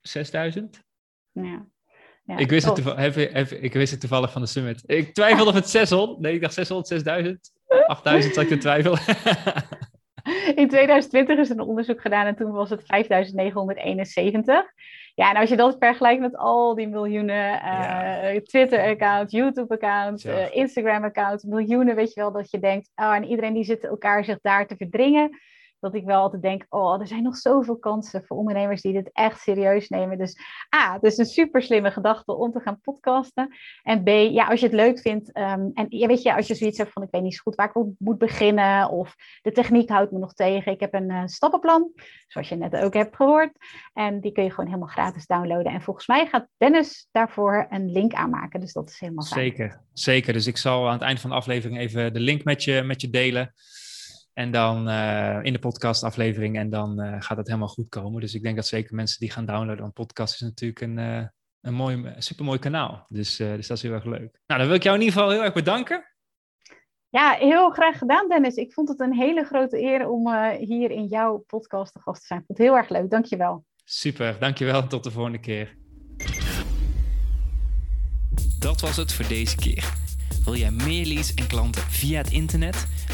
6000? 0.00 0.82
Ja. 1.32 1.66
Ja, 2.24 2.36
ik, 2.36 2.50
wist 2.50 2.66
het 2.66 2.74
toevallig, 2.74 3.16
ik 3.50 3.72
wist 3.72 3.90
het 3.90 4.00
toevallig 4.00 4.32
van 4.32 4.42
de 4.42 4.48
summit. 4.48 4.82
Ik 4.86 5.14
twijfelde 5.14 5.50
of 5.50 5.56
het 5.56 5.68
600. 5.68 6.20
Nee, 6.20 6.34
ik 6.34 6.40
dacht 6.40 6.54
600, 6.54 6.88
6000. 6.88 7.52
8000 7.86 8.34
zat 8.34 8.42
ik 8.42 8.48
te 8.48 8.58
twijfelen. 8.58 8.98
in 10.54 10.68
2020 10.68 11.38
is 11.38 11.50
er 11.50 11.56
een 11.56 11.66
onderzoek 11.66 12.00
gedaan 12.00 12.26
en 12.26 12.36
toen 12.36 12.52
was 12.52 12.70
het 12.70 12.82
5971. 12.86 14.64
Ja, 15.14 15.30
en 15.30 15.36
als 15.36 15.48
je 15.48 15.56
dat 15.56 15.76
vergelijkt 15.78 16.20
met 16.20 16.36
al 16.36 16.74
die 16.74 16.88
miljoenen 16.88 17.60
uh, 17.64 18.36
Twitter-accounts, 18.36 19.32
YouTube-accounts, 19.32 20.24
uh, 20.24 20.54
Instagram-accounts, 20.54 21.44
miljoenen, 21.44 21.94
weet 21.94 22.12
je 22.12 22.20
wel, 22.20 22.32
dat 22.32 22.50
je 22.50 22.58
denkt, 22.58 22.90
oh, 22.96 23.14
en 23.14 23.24
iedereen 23.24 23.54
die 23.54 23.64
zit 23.64 23.84
elkaar 23.84 24.24
zich 24.24 24.38
daar 24.40 24.66
te 24.66 24.76
verdringen 24.76 25.38
dat 25.80 25.94
ik 25.94 26.04
wel 26.04 26.20
altijd 26.20 26.42
denk, 26.42 26.66
oh, 26.68 27.00
er 27.00 27.06
zijn 27.06 27.22
nog 27.22 27.36
zoveel 27.36 27.78
kansen 27.78 28.24
voor 28.24 28.36
ondernemers 28.36 28.82
die 28.82 28.92
dit 28.92 29.10
echt 29.12 29.40
serieus 29.40 29.88
nemen. 29.88 30.18
Dus 30.18 30.38
A, 30.76 30.92
het 30.92 31.02
is 31.02 31.18
een 31.18 31.26
super 31.26 31.62
slimme 31.62 31.90
gedachte 31.90 32.36
om 32.36 32.52
te 32.52 32.60
gaan 32.60 32.80
podcasten. 32.80 33.54
En 33.82 34.02
B, 34.02 34.08
ja, 34.08 34.46
als 34.46 34.60
je 34.60 34.66
het 34.66 34.74
leuk 34.74 34.98
vindt 34.98 35.28
um, 35.28 35.70
en 35.74 35.86
ja, 35.88 36.06
weet 36.06 36.22
je, 36.22 36.34
als 36.34 36.46
je 36.46 36.54
zoiets 36.54 36.78
hebt 36.78 36.92
van 36.92 37.02
ik 37.02 37.08
weet 37.10 37.22
niet 37.22 37.34
zo 37.34 37.40
goed 37.42 37.54
waar 37.54 37.68
ik 37.74 37.84
moet 37.98 38.18
beginnen 38.18 38.90
of 38.90 39.14
de 39.42 39.52
techniek 39.52 39.88
houdt 39.88 40.12
me 40.12 40.18
nog 40.18 40.34
tegen. 40.34 40.72
Ik 40.72 40.80
heb 40.80 40.94
een 40.94 41.10
uh, 41.10 41.22
stappenplan, 41.24 41.92
zoals 42.26 42.48
je 42.48 42.56
net 42.56 42.76
ook 42.76 42.94
hebt 42.94 43.16
gehoord. 43.16 43.50
En 43.92 44.20
die 44.20 44.32
kun 44.32 44.44
je 44.44 44.50
gewoon 44.50 44.66
helemaal 44.66 44.88
gratis 44.88 45.26
downloaden. 45.26 45.72
En 45.72 45.82
volgens 45.82 46.06
mij 46.06 46.26
gaat 46.26 46.48
Dennis 46.56 47.08
daarvoor 47.12 47.66
een 47.70 47.92
link 47.92 48.12
aanmaken. 48.12 48.60
Dus 48.60 48.72
dat 48.72 48.88
is 48.88 49.00
helemaal 49.00 49.24
fijn. 49.24 49.40
Zeker, 49.40 49.80
zeker. 49.92 50.32
Dus 50.32 50.46
ik 50.46 50.56
zal 50.56 50.86
aan 50.86 50.92
het 50.92 51.02
eind 51.02 51.20
van 51.20 51.30
de 51.30 51.36
aflevering 51.36 51.78
even 51.78 52.12
de 52.12 52.20
link 52.20 52.44
met 52.44 52.64
je, 52.64 52.82
met 52.82 53.00
je 53.00 53.10
delen. 53.10 53.52
En 54.38 54.50
dan 54.50 54.88
uh, 54.88 55.38
in 55.42 55.52
de 55.52 55.58
podcastaflevering. 55.58 56.56
En 56.56 56.70
dan 56.70 57.00
uh, 57.00 57.14
gaat 57.18 57.36
het 57.36 57.46
helemaal 57.46 57.68
goed 57.68 57.88
komen. 57.88 58.20
Dus 58.20 58.34
ik 58.34 58.42
denk 58.42 58.56
dat 58.56 58.66
zeker 58.66 58.94
mensen 58.94 59.20
die 59.20 59.30
gaan 59.30 59.46
downloaden. 59.46 59.80
Want 59.80 59.94
podcast 59.94 60.34
is 60.34 60.40
natuurlijk 60.40 60.80
een, 60.80 60.98
uh, 60.98 61.24
een 61.60 61.74
mooi, 61.74 62.14
supermooi 62.18 62.58
kanaal. 62.58 63.06
Dus, 63.08 63.36
dus 63.36 63.66
dat 63.66 63.76
is 63.76 63.82
heel 63.82 63.92
erg 63.92 64.04
leuk. 64.04 64.40
Nou, 64.46 64.60
dan 64.60 64.66
wil 64.66 64.74
ik 64.74 64.82
jou 64.82 64.96
in 64.96 65.02
ieder 65.02 65.16
geval 65.16 65.32
heel 65.32 65.44
erg 65.44 65.54
bedanken. 65.54 66.04
Ja, 67.08 67.32
heel 67.32 67.70
graag 67.70 67.98
gedaan, 67.98 68.28
Dennis. 68.28 68.54
Ik 68.54 68.72
vond 68.72 68.88
het 68.88 69.00
een 69.00 69.14
hele 69.14 69.44
grote 69.44 69.82
eer 69.82 70.08
om 70.08 70.34
hier 70.58 70.90
in 70.90 71.06
jouw 71.06 71.44
podcast 71.46 71.92
te 71.92 72.00
gast 72.00 72.20
te 72.20 72.26
zijn. 72.26 72.40
Ik 72.40 72.46
vond 72.46 72.58
het 72.58 72.68
heel 72.68 72.76
erg 72.76 72.88
leuk. 72.88 73.10
Dankjewel. 73.10 73.64
Super, 73.84 74.36
dankjewel. 74.38 74.86
Tot 74.86 75.04
de 75.04 75.10
volgende 75.10 75.40
keer. 75.40 75.76
Dat 78.58 78.80
was 78.80 78.96
het 78.96 79.12
voor 79.12 79.28
deze 79.28 79.56
keer. 79.56 79.92
Wil 80.44 80.54
jij 80.54 80.70
meer 80.70 81.06
leads 81.06 81.34
en 81.34 81.46
klanten 81.46 81.82
via 81.82 82.18
het 82.18 82.30
internet? 82.32 82.86